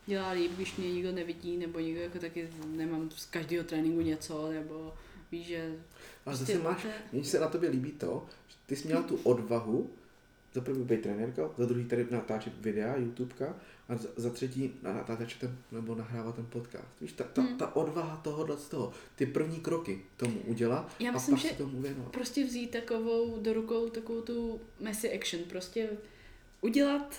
dělá 0.06 0.32
líp, 0.32 0.52
když 0.56 0.76
mě 0.76 0.94
nikdo 0.94 1.12
nevidí, 1.12 1.58
nebo 1.58 1.80
nikdo 1.80 2.02
jako 2.02 2.20
taky 2.20 2.50
nemám 2.68 3.10
z 3.16 3.26
každého 3.26 3.64
tréninku 3.64 4.02
něco, 4.02 4.52
nebo 4.52 4.94
víš, 5.32 5.48
že... 5.48 5.76
Ale 6.26 6.38
prostě 6.38 6.54
zase 6.54 6.64
máš, 6.64 6.82
to 6.82 6.88
je- 6.88 6.94
mně 7.12 7.24
se 7.24 7.40
na 7.40 7.48
tobě 7.48 7.70
líbí 7.70 7.92
to, 7.92 8.26
že 8.48 8.56
ty 8.66 8.76
jsi 8.76 8.88
měla 8.88 9.02
tu 9.04 9.16
odvahu, 9.24 9.90
za 10.54 10.62
prvý 10.62 10.84
být 10.84 11.02
trenérka, 11.02 11.50
za 11.58 11.66
druhý 11.66 11.86
tady 11.86 12.08
natáčet 12.12 12.54
videa, 12.62 12.98
YouTubeka 12.98 13.56
a 13.90 13.96
za, 13.96 14.10
za 14.16 14.30
třetí 14.30 14.74
na- 14.82 14.94
natáčet 14.94 15.40
ten, 15.40 15.58
nebo 15.72 15.96
nahrávat 15.96 16.36
ten 16.36 16.46
podcast. 16.46 16.88
Víš, 17.02 17.12
ta, 17.12 17.24
ta, 17.24 17.42
Hmm. 17.42 17.58
ta 17.58 17.76
odvaha 17.76 18.18
tohohle 18.24 18.58
z 18.58 18.68
toho, 18.70 18.92
ty 19.16 19.26
první 19.26 19.60
kroky 19.60 20.02
tomu 20.18 20.40
udělat 20.46 20.92
Já 21.00 21.10
a 21.10 21.14
myslím, 21.14 21.36
pak 21.36 21.42
že 21.44 21.50
se 21.50 21.56
tomu 21.56 21.82
věnovat. 21.82 22.12
prostě 22.12 22.44
vzít 22.46 22.72
takovou 22.72 23.40
do 23.40 23.54
rukou 23.54 23.90
takovou 23.90 24.22
tu 24.22 24.62
messy 24.80 25.14
action, 25.20 25.44
prostě 25.44 25.90
udělat 26.66 27.16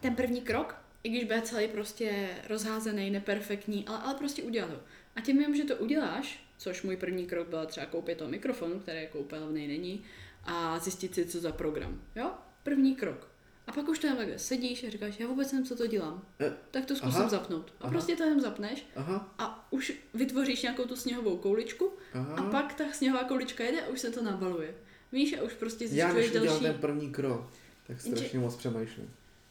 ten 0.00 0.14
první 0.16 0.40
krok, 0.40 0.76
i 1.02 1.08
když 1.08 1.24
bude 1.24 1.42
celý 1.42 1.68
prostě 1.68 2.28
rozházený, 2.48 3.10
neperfektní, 3.10 3.84
ale, 3.86 3.98
ale 3.98 4.14
prostě 4.14 4.42
udělat 4.42 4.70
ho. 4.70 4.80
A 5.16 5.20
tím 5.20 5.40
jenom, 5.40 5.56
že 5.56 5.64
to 5.64 5.76
uděláš, 5.76 6.44
což 6.58 6.82
můj 6.82 6.96
první 6.96 7.26
krok 7.26 7.48
byl 7.48 7.66
třeba 7.66 7.86
koupit 7.86 8.18
toho 8.18 8.30
mikrofonu, 8.30 8.80
který 8.80 9.02
jako 9.02 9.18
úplně 9.18 9.68
není, 9.68 10.04
a 10.44 10.78
zjistit 10.78 11.14
si, 11.14 11.26
co 11.26 11.40
za 11.40 11.52
program. 11.52 12.02
Jo? 12.16 12.30
První 12.62 12.96
krok. 12.96 13.28
A 13.66 13.72
pak 13.72 13.88
už 13.88 13.98
tam 13.98 14.16
takhle 14.16 14.38
sedíš 14.38 14.84
a 14.84 14.90
říkáš, 14.90 15.20
já 15.20 15.26
vůbec 15.26 15.52
nevím, 15.52 15.66
co 15.66 15.76
to 15.76 15.86
dělám. 15.86 16.22
Eh, 16.40 16.52
Tak 16.70 16.84
to 16.84 16.96
zkusím 16.96 17.20
aha, 17.20 17.28
zapnout. 17.28 17.72
A 17.80 17.84
aha. 17.84 17.90
prostě 17.90 18.16
to 18.16 18.22
jenom 18.22 18.40
zapneš 18.40 18.86
Aha, 18.96 19.34
a 19.38 19.66
už 19.70 19.92
vytvoříš 20.14 20.62
nějakou 20.62 20.84
tu 20.84 20.96
sněhovou 20.96 21.36
kouličku 21.36 21.92
aha. 22.14 22.34
a 22.34 22.42
pak 22.50 22.74
ta 22.74 22.84
sněhová 22.92 23.24
koulička 23.24 23.64
jede 23.64 23.82
a 23.82 23.88
už 23.88 24.00
se 24.00 24.10
to 24.10 24.22
nabaluje. 24.22 24.74
Víš, 25.12 25.38
a 25.38 25.42
už 25.42 25.52
prostě 25.52 25.84
já 25.84 25.90
zjišťuješ 25.90 26.26
než 26.26 26.40
udělal 26.40 26.60
další... 26.60 26.64
ten 26.64 26.80
první 26.80 27.12
krok, 27.12 27.52
tak 27.86 28.00
strašně 28.00 28.38
moc 28.38 28.56
přemýšlím. 28.56 29.10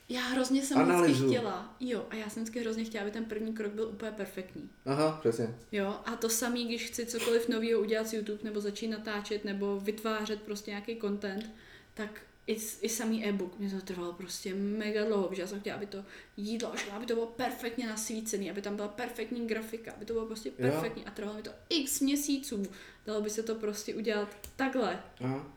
Já 0.10 0.22
hrozně 0.22 0.62
jsem 0.62 0.78
Analyzu. 0.78 1.14
vždycky 1.14 1.28
chtěla. 1.36 1.76
Jo, 1.80 2.06
a 2.10 2.16
já 2.16 2.30
jsem 2.30 2.44
vždycky 2.44 2.60
hrozně 2.60 2.84
chtěla, 2.84 3.02
aby 3.02 3.12
ten 3.12 3.26
první 3.26 3.54
krok 3.54 3.72
byl 3.72 3.88
úplně 3.88 4.12
perfektní. 4.12 4.70
Aha, 4.86 5.18
přesně. 5.20 5.56
Jo, 5.72 6.00
a 6.06 6.16
to 6.16 6.30
samý, 6.30 6.66
když 6.66 6.86
chci 6.86 7.06
cokoliv 7.06 7.50
nového 7.50 7.82
udělat 7.82 8.08
s 8.08 8.14
YouTube, 8.14 8.40
nebo 8.44 8.62
začít 8.62 8.88
natáčet, 8.88 9.46
nebo 9.46 9.80
vytvářet 9.80 10.42
prostě 10.42 10.72
nějaký 10.72 10.98
content, 11.02 11.52
tak 11.94 12.22
i, 12.48 12.54
i 12.82 12.90
samý 12.90 13.26
e-book 13.26 13.60
mě 13.60 13.70
to 13.70 13.82
trvalo 13.82 14.14
prostě 14.14 14.54
mega 14.56 15.06
dlouho, 15.06 15.28
protože 15.28 15.42
já 15.42 15.48
jsem 15.48 15.60
chtěla, 15.60 15.76
aby 15.78 15.86
to 15.86 16.06
jídlo, 16.38 16.72
šlo, 16.76 16.94
aby 16.94 17.06
to 17.06 17.14
bylo 17.14 17.28
perfektně 17.28 17.88
nasvícený, 17.88 18.52
aby 18.52 18.62
tam 18.62 18.76
byla 18.76 18.88
perfektní 18.88 19.48
grafika, 19.48 19.92
aby 19.92 20.06
to 20.06 20.14
bylo 20.14 20.26
prostě 20.26 20.50
Jo. 20.50 20.56
perfektní 20.58 21.06
a 21.06 21.12
trvalo 21.12 21.36
mi 21.38 21.44
to 21.44 21.52
x 21.70 22.00
měsíců. 22.02 22.64
Dalo 23.06 23.22
by 23.22 23.30
se 23.30 23.44
to 23.44 23.56
prostě 23.56 23.96
udělat 23.96 24.38
takhle, 24.56 25.04
Aha. 25.24 25.48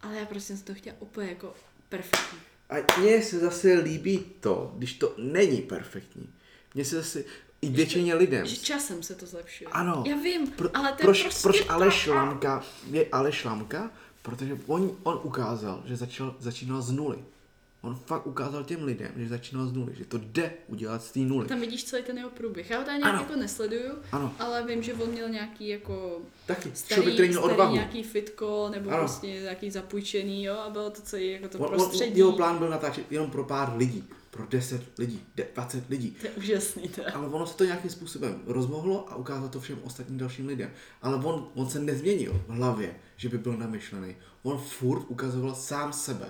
ale 0.00 0.16
já 0.16 0.26
prostě 0.26 0.56
jsem 0.56 0.64
to 0.66 0.74
chtěla 0.74 0.96
úplně 1.00 1.28
jako 1.28 1.54
perfektní. 1.88 2.38
A 2.70 3.00
mně 3.00 3.22
se 3.22 3.38
zase 3.38 3.72
líbí 3.74 4.18
to, 4.40 4.74
když 4.76 4.94
to 4.94 5.14
není 5.18 5.62
perfektní. 5.62 6.28
Mně 6.74 6.84
se 6.84 6.96
zase 6.96 7.24
i 7.62 7.68
většině 7.68 8.14
lidem. 8.14 8.46
Že 8.46 8.56
časem 8.56 9.02
se 9.02 9.14
to 9.14 9.26
zlepšuje. 9.26 9.68
Ano. 9.72 10.04
Já 10.06 10.16
vím, 10.16 10.46
Pro, 10.50 10.76
ale 10.76 10.92
to 10.92 11.02
proč, 11.02 11.18
je 11.18 11.24
prostě... 11.24 11.42
proč 11.42 11.64
Aleš 11.68 12.06
Lamka 12.06 12.64
je 12.90 13.06
Aleš 13.12 13.44
Lamka? 13.44 13.90
Protože 14.22 14.58
on, 14.66 14.96
on 15.02 15.20
ukázal, 15.22 15.82
že 15.86 15.96
začal, 15.96 16.36
začínal 16.38 16.82
z 16.82 16.90
nuly. 16.90 17.18
On 17.86 17.94
fakt 17.94 18.26
ukázal 18.26 18.64
těm 18.64 18.84
lidem, 18.84 19.10
že 19.16 19.28
začínal 19.28 19.66
z 19.66 19.72
nuly, 19.72 19.94
že 19.98 20.04
to 20.04 20.18
jde 20.18 20.52
udělat 20.68 21.02
z 21.02 21.12
té 21.12 21.18
nuly. 21.20 21.48
Tam 21.48 21.60
vidíš 21.60 21.84
celý 21.84 22.02
ten 22.02 22.18
jeho 22.18 22.30
průběh. 22.30 22.70
Já 22.70 22.78
ho 22.78 22.84
tady 22.84 22.98
nějak 22.98 23.14
Ano. 23.14 23.22
jako 23.22 23.36
nesleduju, 23.36 23.92
Ano, 24.12 24.32
ale 24.38 24.66
vím, 24.66 24.82
že 24.82 24.94
on 24.94 25.10
měl 25.10 25.28
nějaký 25.28 25.68
jako 25.68 26.18
taky. 26.46 26.70
starý, 26.74 26.94
Člověk, 26.94 27.14
který 27.14 27.28
měl 27.28 27.40
starý 27.40 27.52
odvahu. 27.54 27.74
nějaký 27.74 28.02
fitko, 28.02 28.68
nebo 28.72 28.90
Ano. 28.90 28.98
prostě 28.98 29.26
nějaký 29.26 29.70
zapůjčený, 29.70 30.44
jo, 30.44 30.54
a 30.54 30.70
bylo 30.70 30.90
to 30.90 31.02
celý 31.02 31.30
jako 31.32 31.48
to 31.48 31.58
On, 31.58 31.64
on, 31.64 31.70
prostředí. 31.70 32.18
jeho 32.18 32.32
plán 32.32 32.58
byl 32.58 32.68
natáčet 32.70 33.12
jenom 33.12 33.30
pro 33.30 33.44
pár 33.44 33.76
lidí. 33.76 34.04
Pro 34.30 34.46
10 34.46 34.82
lidí, 34.98 35.22
de- 35.36 35.46
20 35.54 35.88
lidí. 35.90 36.10
To 36.20 36.26
je 36.26 36.32
úžasný, 36.32 36.88
to. 36.88 37.02
Ale 37.14 37.28
ono 37.28 37.46
se 37.46 37.56
to 37.56 37.64
nějakým 37.64 37.90
způsobem 37.90 38.42
rozmohlo 38.46 39.12
a 39.12 39.16
ukázalo 39.16 39.48
to 39.48 39.60
všem 39.60 39.78
ostatním 39.84 40.18
dalším 40.18 40.46
lidem. 40.46 40.70
Ale 41.02 41.16
on, 41.16 41.48
on 41.54 41.68
se 41.68 41.78
nezměnil 41.78 42.40
v 42.48 42.50
hlavě, 42.50 42.94
že 43.16 43.28
by 43.28 43.38
byl 43.38 43.56
namyšlený. 43.56 44.16
On 44.42 44.58
furt 44.58 45.04
ukazoval 45.08 45.54
sám 45.54 45.92
sebe, 45.92 46.26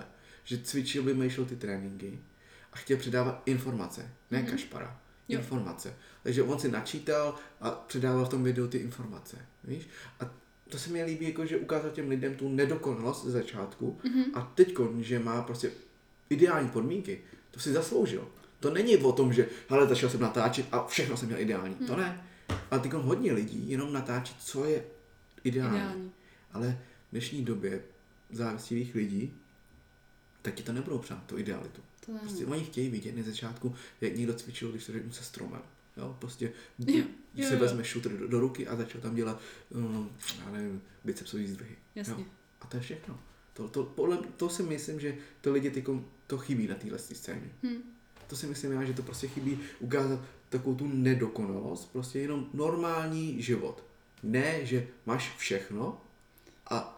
že 0.47 0.57
cvičil, 0.57 1.03
vymýšlel 1.03 1.45
ty 1.45 1.55
tréninky 1.55 2.19
a 2.73 2.77
chtěl 2.77 2.97
předávat 2.97 3.41
informace, 3.45 4.11
ne 4.31 4.39
Mhm. 4.41 4.47
kašpara. 4.51 4.99
Jo. 5.29 5.39
Informace. 5.39 5.93
Takže 6.23 6.43
on 6.43 6.59
si 6.59 6.71
načítal 6.71 7.35
a 7.61 7.71
předával 7.71 8.25
v 8.25 8.29
tom 8.29 8.43
videu 8.43 8.67
ty 8.67 8.77
informace. 8.77 9.37
Víš? 9.63 9.87
A 10.19 10.31
to 10.69 10.77
se 10.79 10.89
mi 10.89 11.03
líbí, 11.03 11.25
jako, 11.25 11.45
že 11.45 11.57
ukázal 11.57 11.91
těm 11.91 12.09
lidem 12.09 12.35
tu 12.35 12.49
nedokonalost 12.49 13.25
ze 13.25 13.31
začátku 13.31 13.99
Mhm. 14.03 14.23
a 14.33 14.41
teď, 14.55 14.73
že 14.99 15.19
má 15.19 15.41
prostě 15.41 15.71
ideální 16.29 16.69
podmínky, 16.69 17.19
to 17.51 17.59
si 17.59 17.71
zasloužil. 17.73 18.27
To 18.59 18.73
není 18.73 18.97
o 18.97 19.11
tom, 19.11 19.33
že 19.33 19.47
hele, 19.69 19.87
začal 19.87 20.09
jsem 20.09 20.19
natáčet 20.21 20.65
a 20.71 20.85
všechno 20.87 21.17
jsem 21.17 21.27
měl 21.27 21.39
ideální. 21.41 21.75
To 21.75 21.93
Hmm. 21.93 22.01
ne. 22.01 22.23
Ale 22.71 22.79
teď 22.79 22.93
hodně 22.93 23.33
lidí 23.33 23.69
jenom 23.71 23.93
natáčí, 23.93 24.35
co 24.39 24.65
je 24.65 24.83
ideální. 25.43 25.77
Ideální. 25.77 26.11
Ale 26.53 26.79
v 27.07 27.11
dnešní 27.11 27.45
době 27.45 27.81
závislých 28.31 28.95
lidí 28.95 29.33
taky 30.47 30.63
to 30.63 30.73
nebudou 30.73 30.97
přát, 30.97 31.23
tu 31.25 31.37
idealitu. 31.37 31.81
To 32.05 32.13
ne. 32.13 32.19
Prostě 32.19 32.45
oni 32.45 32.63
chtějí 32.63 32.89
vidět 32.89 33.17
na 33.17 33.23
začátku, 33.23 33.75
jak 34.01 34.15
někdo 34.15 34.33
cvičil, 34.33 34.71
když 34.71 34.85
to 34.85 34.91
řeknu 34.91 35.11
se 35.11 35.23
stromem. 35.23 35.61
Jo, 35.97 36.15
prostě 36.19 36.45
Jo, 36.79 37.05
když 37.33 37.45
jo, 37.45 37.47
se 37.47 37.53
jo. 37.53 37.59
vezme 37.59 37.83
šutr 37.83 38.17
do, 38.17 38.27
do, 38.27 38.39
ruky 38.39 38.67
a 38.67 38.75
začal 38.75 39.01
tam 39.01 39.15
dělat, 39.15 39.41
um, 39.69 40.09
já 40.45 40.51
nevím, 40.51 40.81
bicepsový 41.03 41.47
zdvihy. 41.47 41.75
Jasně. 41.95 42.13
Jo. 42.17 42.25
A 42.61 42.67
to 42.67 42.77
je 42.77 42.81
všechno. 42.81 43.19
To, 43.53 43.67
to, 43.67 43.83
podle, 43.83 44.17
to 44.37 44.49
si 44.49 44.63
myslím, 44.63 44.99
že 44.99 45.15
to 45.41 45.51
lidi 45.53 45.71
tyko, 45.71 46.03
to 46.27 46.37
chybí 46.37 46.67
na 46.67 46.75
téhle 46.75 46.99
scéně. 46.99 47.49
Hm. 47.63 47.81
To 48.27 48.35
si 48.35 48.47
myslím 48.47 48.71
já, 48.71 48.83
že 48.83 48.93
to 48.93 49.03
prostě 49.03 49.27
chybí 49.27 49.59
ukázat 49.79 50.19
takovou 50.49 50.75
tu 50.75 50.87
nedokonalost, 50.87 51.91
prostě 51.91 52.19
jenom 52.19 52.49
normální 52.53 53.41
život. 53.41 53.83
Ne, 54.23 54.65
že 54.65 54.87
máš 55.05 55.35
všechno 55.37 56.01
a, 56.69 56.96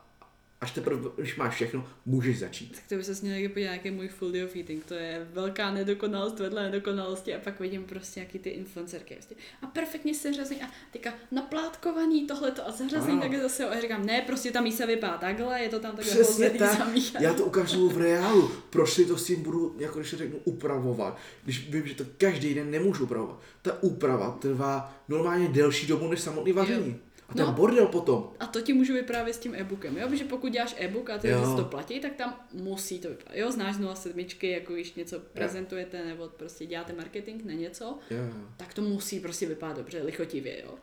Až 0.62 0.72
teprve, 0.72 1.10
když 1.18 1.36
máš 1.36 1.55
všechno, 1.55 1.88
můžeš 2.05 2.39
začít. 2.39 2.72
Tak 2.76 2.84
to 2.89 2.95
by 2.95 3.03
se 3.03 3.22
měl 3.22 3.36
někdy 3.36 3.49
podívat, 3.49 3.72
jaký 3.72 3.91
můj 3.91 4.07
full 4.07 4.32
day 4.32 4.43
of 4.43 4.55
eating. 4.55 4.86
To 4.86 4.93
je 4.93 5.28
velká 5.34 5.72
nedokonalost 5.72 6.39
vedle 6.39 6.64
nedokonalosti 6.64 7.36
a 7.36 7.39
pak 7.39 7.60
vidím 7.60 7.84
prostě 7.84 8.20
nějaký 8.20 8.39
ty 8.39 8.49
influencerky. 8.49 9.14
Prostě. 9.14 9.36
A 9.62 9.68
perfektně 9.68 10.16
seřazený 10.16 10.62
a 10.62 10.66
teďka 10.91 11.14
naplátkovaný 11.32 12.28
tohleto 12.28 12.68
a 12.68 12.72
zařazený 12.72 13.20
takhle 13.20 13.41
zase. 13.41 13.66
A 13.70 13.76
já 13.76 13.82
říkám, 13.82 14.05
ne, 14.05 14.22
prostě 14.22 14.51
ta 14.51 14.62
mísa 14.62 14.86
vypadá 14.86 15.18
takhle, 15.18 15.62
je 15.62 15.70
to 15.70 15.80
tam 15.80 15.95
takhle 15.95 16.14
Přesně 16.14 16.49
tak. 16.49 16.80
Já 17.20 17.34
to 17.34 17.45
ukážu 17.45 17.89
v 17.89 17.97
reálu. 17.97 18.51
Proč 18.70 18.93
si 18.93 19.05
to 19.05 19.18
s 19.18 19.26
tím 19.26 19.43
budu, 19.43 19.76
jako 19.80 19.99
když 19.99 20.14
řeknu, 20.14 20.39
upravovat. 20.43 21.18
Když 21.43 21.70
vím, 21.70 21.88
že 21.88 21.95
to 21.95 22.03
každý 22.18 22.53
den 22.53 22.72
nemůžu 22.72 23.03
upravovat. 23.03 23.41
Ta 23.62 23.84
úprava 23.84 24.38
trvá 24.41 24.95
normálně 25.07 25.47
delší 25.47 25.88
dobu 25.88 26.07
než 26.07 26.20
samotný 26.20 26.51
vaření. 26.51 26.89
Jo. 26.89 27.09
A 27.30 27.34
ten 27.34 27.46
no, 27.46 27.52
bordel 27.52 27.88
potom. 27.88 28.32
A 28.40 28.46
to 28.48 28.62
ti 28.62 28.74
můžu 28.74 28.94
vyprávět 28.94 29.36
s 29.36 29.40
tím 29.40 29.56
e-bookem, 29.56 29.98
jo? 29.98 30.08
Protože 30.10 30.26
pokud 30.26 30.52
děláš 30.52 30.76
e-book 30.78 31.10
a 31.10 31.18
ty 31.18 31.30
jo. 31.30 31.54
to 31.58 31.64
platí, 31.64 32.00
tak 32.00 32.16
tam 32.16 32.40
musí 32.54 33.00
to 33.00 33.10
vypadat. 33.10 33.38
Jo, 33.38 33.52
znáš 33.52 33.76
07, 33.94 34.26
jako 34.42 34.74
když 34.74 34.94
něco 34.94 35.20
prezentujete 35.20 36.06
nebo 36.06 36.28
prostě 36.28 36.66
děláte 36.66 36.94
marketing 36.94 37.46
na 37.46 37.54
něco, 37.54 37.86
jo. 37.86 38.18
tak 38.58 38.74
to 38.74 38.82
musí 38.82 39.20
prostě 39.20 39.46
vypadat 39.46 39.78
dobře, 39.78 40.04
lichotivě, 40.04 40.62
jo. 40.64 40.76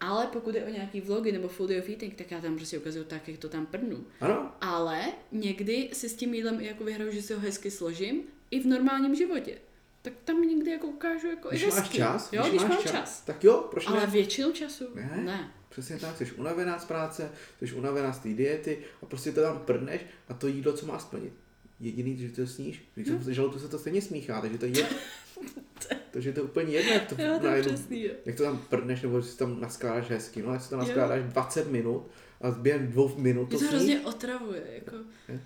Ale 0.00 0.26
pokud 0.26 0.54
je 0.54 0.64
o 0.64 0.68
nějaký 0.68 1.00
vlogy 1.00 1.32
nebo 1.32 1.50
day 1.66 1.78
of 1.78 1.88
eating, 1.88 2.14
tak 2.14 2.30
já 2.30 2.40
tam 2.40 2.56
prostě 2.56 2.78
ukazuju 2.78 3.04
tak, 3.04 3.28
jak 3.28 3.38
to 3.38 3.48
tam 3.48 3.66
prdnu. 3.66 4.06
Ano. 4.20 4.52
Ale 4.60 5.02
někdy 5.32 5.90
si 5.92 6.08
s 6.08 6.14
tím 6.14 6.34
jídlem 6.34 6.60
jako 6.60 6.84
vyhraju, 6.84 7.12
že 7.12 7.22
si 7.22 7.34
ho 7.34 7.40
hezky 7.40 7.70
složím 7.70 8.22
i 8.50 8.60
v 8.60 8.66
normálním 8.66 9.14
životě 9.14 9.58
tak 10.02 10.12
tam 10.24 10.42
někdy 10.42 10.70
jako 10.70 10.86
ukážu 10.86 11.26
jako 11.26 11.48
když 11.48 11.62
i 11.62 11.64
hezky. 11.64 11.80
máš 11.80 11.88
čas, 11.90 12.32
jo, 12.32 12.42
když, 12.42 12.52
když 12.52 12.62
máš 12.62 12.82
čas, 12.82 12.92
čas. 12.92 13.20
Tak 13.20 13.44
jo, 13.44 13.68
proč 13.70 13.86
Ale 13.86 14.00
ne? 14.00 14.06
většinu 14.06 14.52
času 14.52 14.84
ne. 14.94 15.22
ne. 15.24 15.52
Přesně 15.68 15.98
tak, 15.98 16.16
jsi 16.16 16.32
unavená 16.32 16.78
z 16.78 16.84
práce, 16.84 17.30
jsi 17.60 17.72
unavená 17.72 18.12
z 18.12 18.18
té 18.18 18.28
diety 18.28 18.78
a 19.02 19.06
prostě 19.06 19.32
to 19.32 19.42
tam 19.42 19.58
prdneš 19.58 20.00
a 20.28 20.34
to 20.34 20.46
jídlo, 20.46 20.72
co 20.72 20.86
má 20.86 20.98
splnit. 20.98 21.32
Jediný, 21.80 22.16
že 22.16 22.28
to 22.28 22.46
sníš, 22.46 22.84
když 22.94 23.08
no. 23.08 23.22
se 23.22 23.34
žaludu 23.34 23.58
se 23.58 23.68
to 23.68 23.78
stejně 23.78 24.02
smíchá, 24.02 24.40
takže 24.40 24.58
to 24.58 24.66
je 24.66 24.72
takže 26.10 26.28
je 26.28 26.32
to 26.32 26.44
úplně 26.44 26.72
jedno, 26.72 26.92
jak 26.92 27.06
to, 27.08 27.22
jo, 27.22 27.38
to 27.40 27.46
jednu, 27.46 27.74
přesný, 27.74 28.10
jak 28.24 28.36
to 28.36 28.42
tam 28.42 28.58
prdneš, 28.68 29.02
nebo 29.02 29.22
si 29.22 29.38
tam 29.38 29.60
naskládáš 29.60 30.10
hezky, 30.10 30.42
no, 30.42 30.52
jak 30.52 30.62
si 30.62 30.70
to 30.70 30.76
naskládáš 30.76 31.20
jo. 31.20 31.26
20 31.28 31.70
minut 31.70 32.06
a 32.40 32.50
během 32.50 32.88
dvou 32.88 33.16
minut 33.16 33.50
to, 33.50 33.58
to 33.58 33.64
hrozně 33.64 34.00
otravuje, 34.00 34.62
jako 34.74 34.96
je? 35.28 35.40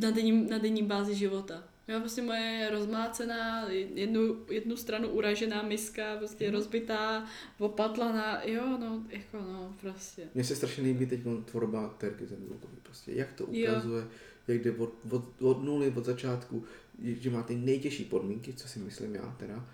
na 0.00 0.10
denní, 0.10 0.50
na 0.50 0.58
denní 0.58 0.82
bázi 0.82 1.14
života. 1.14 1.64
Jo, 1.90 2.00
prostě 2.00 2.22
moje 2.22 2.70
rozmácená, 2.70 3.68
jednu, 3.70 4.36
jednu 4.50 4.76
stranu 4.76 5.08
uražená 5.08 5.62
miska, 5.62 6.16
prostě 6.16 6.48
mm. 6.48 6.54
rozbitá, 6.54 7.26
opatlaná, 7.58 8.42
jo, 8.44 8.78
no, 8.80 9.02
jako 9.08 9.36
no, 9.36 9.74
prostě. 9.80 10.28
Mně 10.34 10.44
se 10.44 10.56
strašně 10.56 10.84
líbí 10.84 11.06
teď 11.06 11.20
tvorba 11.44 11.94
Terky 11.98 12.26
Zemzulkový, 12.26 12.76
prostě, 12.82 13.12
jak 13.12 13.32
to 13.32 13.46
ukazuje, 13.46 14.02
jo. 14.02 14.08
jak 14.48 14.62
jde 14.62 14.72
od, 14.72 14.92
od, 15.10 15.42
od 15.42 15.64
nuly, 15.64 15.92
od 15.96 16.04
začátku, 16.04 16.64
že 17.02 17.30
má 17.30 17.42
ty 17.42 17.56
nejtěžší 17.56 18.04
podmínky, 18.04 18.52
co 18.52 18.68
si 18.68 18.78
myslím 18.78 19.14
já 19.14 19.36
teda, 19.38 19.68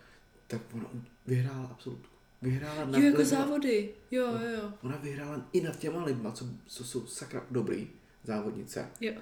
tak 0.47 0.61
ona 0.75 0.91
vyhrála 1.27 1.67
absolutku. 1.67 2.17
Vyhrála 2.43 2.85
na 2.85 2.99
jo, 2.99 3.05
jako 3.05 3.19
lidma. 3.19 3.39
závody, 3.39 3.95
jo, 4.11 4.27
jo, 4.27 4.49
jo. 4.63 4.73
Ona 4.83 4.97
vyhrála 4.97 5.49
i 5.53 5.61
nad 5.61 5.79
těma 5.79 6.05
lidma, 6.05 6.33
co, 6.33 6.47
co 6.67 6.85
jsou 6.85 7.07
sakra 7.07 7.47
dobrý 7.51 7.91
závodnice. 8.25 8.89
Jo. 9.01 9.13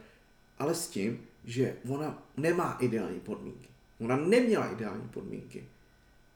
Ale 0.58 0.74
s 0.74 0.88
tím, 0.88 1.20
že 1.44 1.76
ona 1.88 2.22
nemá 2.36 2.76
ideální 2.80 3.20
podmínky. 3.20 3.68
Ona 4.00 4.16
neměla 4.16 4.72
ideální 4.72 5.08
podmínky. 5.08 5.64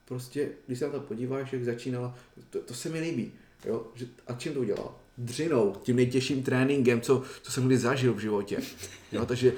Prostě, 0.04 0.48
když 0.66 0.78
se 0.78 0.86
na 0.86 0.92
to 0.92 1.00
podíváš, 1.00 1.52
jak 1.52 1.64
začínala, 1.64 2.18
to, 2.50 2.58
to 2.58 2.74
se 2.74 2.88
mi 2.88 3.00
líbí. 3.00 3.32
Jo? 3.64 3.86
Že, 3.94 4.06
a 4.26 4.32
čím 4.32 4.54
to 4.54 4.60
udělala? 4.60 4.94
Dřinou, 5.18 5.76
tím 5.82 5.96
nejtěžším 5.96 6.42
tréninkem, 6.42 7.00
co, 7.00 7.22
co 7.42 7.52
jsem 7.52 7.66
kdy 7.66 7.78
zažil 7.78 8.14
v 8.14 8.18
životě. 8.18 8.58
Jo? 9.12 9.26
Takže 9.26 9.52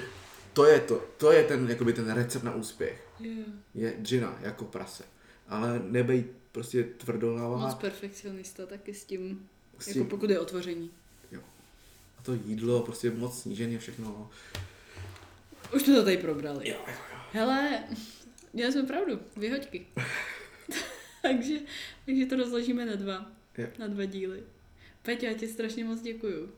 to 0.53 0.65
je, 0.65 0.81
to, 0.81 1.05
to 1.17 1.33
je 1.33 1.45
ten, 1.45 1.69
jakoby 1.69 1.93
ten 1.93 2.11
recept 2.13 2.43
na 2.43 2.55
úspěch. 2.55 3.09
Yeah. 3.21 3.49
Je 3.75 3.95
dřina, 3.99 4.39
jako 4.43 4.65
prase. 4.65 5.05
Ale 5.49 5.83
nebej 5.85 6.25
prostě 6.53 6.85
tvrdohlava. 6.85 7.57
Moc 7.57 7.75
perfekcionista 7.75 8.67
taky 8.67 8.95
s 8.95 9.05
tím, 9.05 9.49
s 9.79 9.85
tím, 9.85 10.03
jako 10.03 10.11
pokud 10.11 10.31
je 10.31 10.39
otvoření. 10.41 10.91
A 12.21 12.23
to 12.23 12.35
jídlo, 12.35 12.83
prostě 12.83 13.11
moc 13.11 13.43
snížený 13.43 13.79
všechno. 13.79 14.31
Už 15.75 15.83
jsme 15.83 15.95
to 15.95 16.05
tady 16.05 16.17
probrali. 16.17 16.69
Jo, 16.69 16.77
jo, 16.87 16.93
jo. 17.13 17.19
Hele, 17.33 17.85
měli 18.53 18.73
jsme 18.73 18.83
pravdu, 18.83 19.19
vyhoďky. 19.37 19.87
takže, 21.23 21.55
takže 22.07 22.27
to 22.27 22.37
rozložíme 22.37 22.87
na 22.87 22.97
dva. 22.97 23.33
Jo. 23.59 23.67
Na 23.79 23.87
dva 23.87 24.05
díly. 24.05 24.43
Peťo, 25.03 25.27
já 25.27 25.33
ti 25.33 25.49
strašně 25.49 25.85
moc 25.85 26.01
děkuju. 26.01 26.51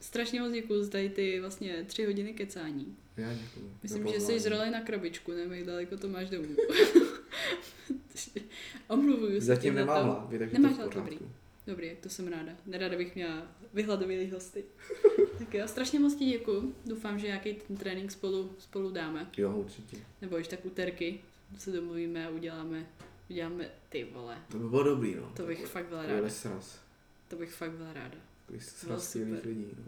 Strašně 0.00 0.40
moc 0.40 0.52
děkuju 0.52 0.82
za 0.82 0.90
tady 0.90 1.10
ty 1.10 1.40
vlastně 1.40 1.84
tři 1.86 2.04
hodiny 2.04 2.32
kecání. 2.32 2.96
Já 3.16 3.34
děkuju. 3.34 3.70
Myslím, 3.82 4.08
že 4.08 4.20
jsi 4.20 4.40
z 4.40 4.46
roli 4.46 4.70
na 4.70 4.80
krabičku, 4.80 5.32
nevím, 5.32 5.52
jak 5.52 5.66
daleko 5.66 5.96
to 5.96 6.08
máš 6.08 6.30
domů. 6.30 6.48
Omluvuju 8.88 9.40
se 9.40 9.46
Zatím 9.46 9.74
nemám 9.74 10.04
hlavy, 10.04 10.38
takže 10.38 10.58
Nemáš 10.58 10.76
to 10.76 10.88
dobrý. 10.88 11.18
Dobrý, 11.70 11.96
to 12.00 12.08
jsem 12.08 12.28
ráda. 12.28 12.52
Nerada 12.66 12.96
bych 12.96 13.14
měla 13.14 13.46
vyhladovělý 13.74 14.30
hosty. 14.30 14.64
tak 15.38 15.54
jo, 15.54 15.68
strašně 15.68 16.00
moc 16.00 16.14
ti 16.14 16.24
děkuju. 16.24 16.74
Doufám, 16.86 17.18
že 17.18 17.26
nějaký 17.26 17.54
ten 17.54 17.76
trénink 17.76 18.12
spolu, 18.12 18.52
spolu 18.58 18.90
dáme. 18.90 19.30
Jo, 19.36 19.56
určitě. 19.56 19.96
Nebo 20.22 20.36
už 20.36 20.48
tak 20.48 20.64
úterky 20.64 21.20
se 21.58 21.72
domluvíme 21.72 22.26
a 22.26 22.30
uděláme, 22.30 22.86
uděláme 23.30 23.70
ty 23.88 24.04
vole. 24.04 24.38
To 24.52 24.58
by 24.58 24.68
bylo 24.68 24.82
dobrý, 24.82 25.14
no. 25.14 25.32
To 25.36 25.42
bych 25.42 25.62
to 25.62 25.68
fakt 25.68 25.86
byla 25.86 26.06
ráda. 26.06 26.28
Sraz. 26.28 26.80
To 27.28 27.36
bych 27.36 27.52
fakt 27.52 27.72
byla 27.72 27.92
ráda. 27.92 28.18
Takový 28.40 28.60
sraz 28.60 29.14
lidí, 29.14 29.66
no. 29.78 29.84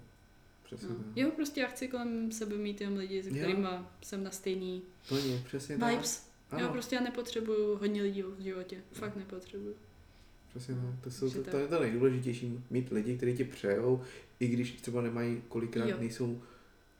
Přesně 0.64 0.88
no. 0.88 0.96
Jo, 1.16 1.30
prostě 1.30 1.60
já 1.60 1.68
chci 1.68 1.88
kolem 1.88 2.32
sebe 2.32 2.56
mít 2.56 2.80
jenom 2.80 2.98
lidi, 2.98 3.22
se 3.22 3.30
kterými 3.30 3.68
jsem 4.02 4.24
na 4.24 4.30
stejný 4.30 4.82
Plně, 5.08 5.42
přesně 5.46 5.76
vibes. 5.76 6.28
Tak. 6.48 6.60
Jo, 6.60 6.68
prostě 6.68 6.96
já 6.96 7.02
nepotřebuju 7.02 7.76
hodně 7.76 8.02
lidí 8.02 8.22
v 8.22 8.40
životě. 8.40 8.82
Fakt 8.92 9.16
nepotřebuju. 9.16 9.76
Přesně 10.54 10.74
tak. 10.74 11.04
To, 11.04 11.10
jsou, 11.10 11.30
to, 11.30 11.50
to, 11.50 11.58
je 11.58 11.68
to 11.68 11.80
nejdůležitější, 11.80 12.64
mít 12.70 12.90
lidi, 12.90 13.16
kteří 13.16 13.36
ti 13.36 13.44
přejou, 13.44 14.02
i 14.40 14.46
když 14.48 14.72
třeba 14.72 15.02
nemají, 15.02 15.42
kolikrát 15.48 15.88
jo. 15.88 15.96
nejsou, 15.98 16.42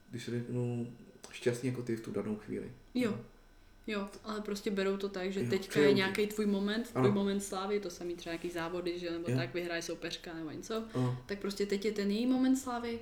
když 0.09 0.25
řeknu, 0.29 0.93
šťastní 1.31 1.69
jako 1.69 1.81
ty 1.83 1.95
v 1.95 2.01
tu 2.01 2.11
danou 2.11 2.35
chvíli. 2.35 2.71
Jo. 2.93 3.11
No. 3.11 3.19
Jo, 3.87 4.09
ale 4.23 4.41
prostě 4.41 4.71
berou 4.71 4.97
to 4.97 5.09
tak, 5.09 5.31
že 5.31 5.43
jo, 5.43 5.49
teďka 5.49 5.79
je 5.79 5.93
nějaký 5.93 6.27
tvůj 6.27 6.45
moment, 6.45 6.89
tvůj 6.89 7.03
ano. 7.03 7.11
moment 7.11 7.39
slávy, 7.39 7.79
to 7.79 7.89
samý 7.89 8.15
třeba 8.15 8.31
nějaký 8.31 8.49
závody, 8.49 8.99
že 8.99 9.11
nebo 9.11 9.31
jo. 9.31 9.37
tak 9.37 9.53
vyhraje 9.53 9.81
soupeřka 9.81 10.33
nebo 10.33 10.51
něco, 10.51 10.83
ano. 10.93 11.17
tak 11.25 11.39
prostě 11.39 11.65
teď 11.65 11.85
je 11.85 11.91
ten 11.91 12.11
její 12.11 12.27
moment 12.27 12.55
slávy, 12.55 12.99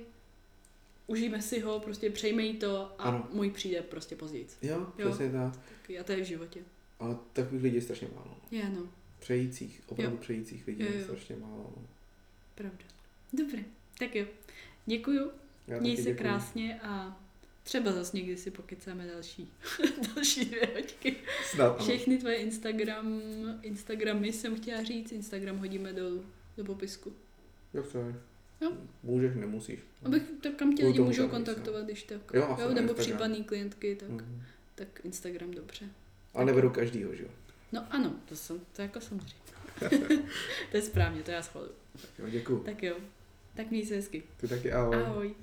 užijeme 1.06 1.42
si 1.42 1.60
ho, 1.60 1.80
prostě 1.80 2.10
přejmej 2.10 2.54
to 2.54 2.94
a 2.98 3.02
ano. 3.02 3.28
můj 3.32 3.50
přijde 3.50 3.82
prostě 3.82 4.16
později. 4.16 4.46
Jo, 4.62 4.86
přesně 4.96 5.24
jo? 5.24 5.32
tak. 5.32 5.60
tak. 5.86 5.96
A 6.00 6.04
to 6.04 6.12
je 6.12 6.24
v 6.24 6.26
životě. 6.26 6.60
Ale 6.98 7.16
takových 7.32 7.62
lidí 7.62 7.76
je 7.76 7.82
strašně 7.82 8.08
málo. 8.14 8.36
Je, 8.50 8.68
no 8.68 8.88
přejících, 9.22 9.82
opravdu 9.86 10.16
jo. 10.16 10.20
přejících 10.20 10.66
lidí 10.66 10.84
je 10.84 11.04
strašně 11.04 11.36
málo. 11.36 11.72
No. 11.76 11.86
Pravda. 12.54 12.84
Dobře, 13.32 13.64
tak 13.98 14.14
jo. 14.14 14.26
Děkuju. 14.86 15.30
Měj 15.80 15.96
se 15.96 16.02
děkuju. 16.02 16.18
krásně 16.18 16.80
a 16.82 17.20
třeba 17.62 17.92
zase 17.92 18.16
někdy 18.16 18.36
si 18.36 18.50
pokecáme 18.50 19.06
další, 19.06 19.52
další 20.14 20.44
dvě 20.44 20.68
hoďky. 20.74 21.16
Snad, 21.44 21.82
Všechny 21.82 22.18
tvoje 22.18 22.36
Instagram, 22.36 23.22
Instagramy 23.62 24.32
jsem 24.32 24.56
chtěla 24.56 24.82
říct, 24.82 25.12
Instagram 25.12 25.58
hodíme 25.58 25.92
do, 25.92 26.10
do 26.56 26.64
popisku. 26.64 27.12
Jak 27.74 27.84
chceš. 27.84 28.00
Jo. 28.60 28.72
Můžeš, 29.02 29.36
nemusíš. 29.36 29.80
Abych, 30.04 30.22
tak 30.42 30.54
kam 30.54 30.74
tě 30.74 30.86
lidi 30.86 31.00
můžou 31.00 31.28
kontaktovat, 31.28 31.84
když 31.84 32.02
tak. 32.02 32.20
Jo, 32.34 32.56
jo 32.60 32.74
nebo 32.74 32.94
případný 32.94 33.44
klientky, 33.44 33.96
tak, 33.96 34.10
mm-hmm. 34.10 34.42
tak 34.74 35.00
Instagram 35.04 35.50
dobře. 35.50 35.88
A 36.34 36.44
neberu 36.44 36.70
každýho, 36.70 37.14
že 37.14 37.22
jo? 37.22 37.28
No 37.72 37.86
ano, 37.90 38.14
to, 38.28 38.36
jsem, 38.36 38.60
to 38.72 38.82
jako 38.82 39.00
samozřejmě. 39.00 39.34
to 40.70 40.76
je 40.76 40.82
správně, 40.82 41.22
to 41.22 41.30
já 41.30 41.42
schvaluju. 41.42 41.72
Tak 41.92 42.10
jo, 42.18 42.28
děkuju. 42.28 42.58
Tak 42.58 42.82
jo, 42.82 42.96
tak 43.54 43.70
měj 43.70 43.86
se 43.86 43.94
hezky. 43.94 44.22
Ty 44.36 44.48
taky 44.48 44.72
ahoj. 44.72 44.96
Ahoj. 44.96 45.34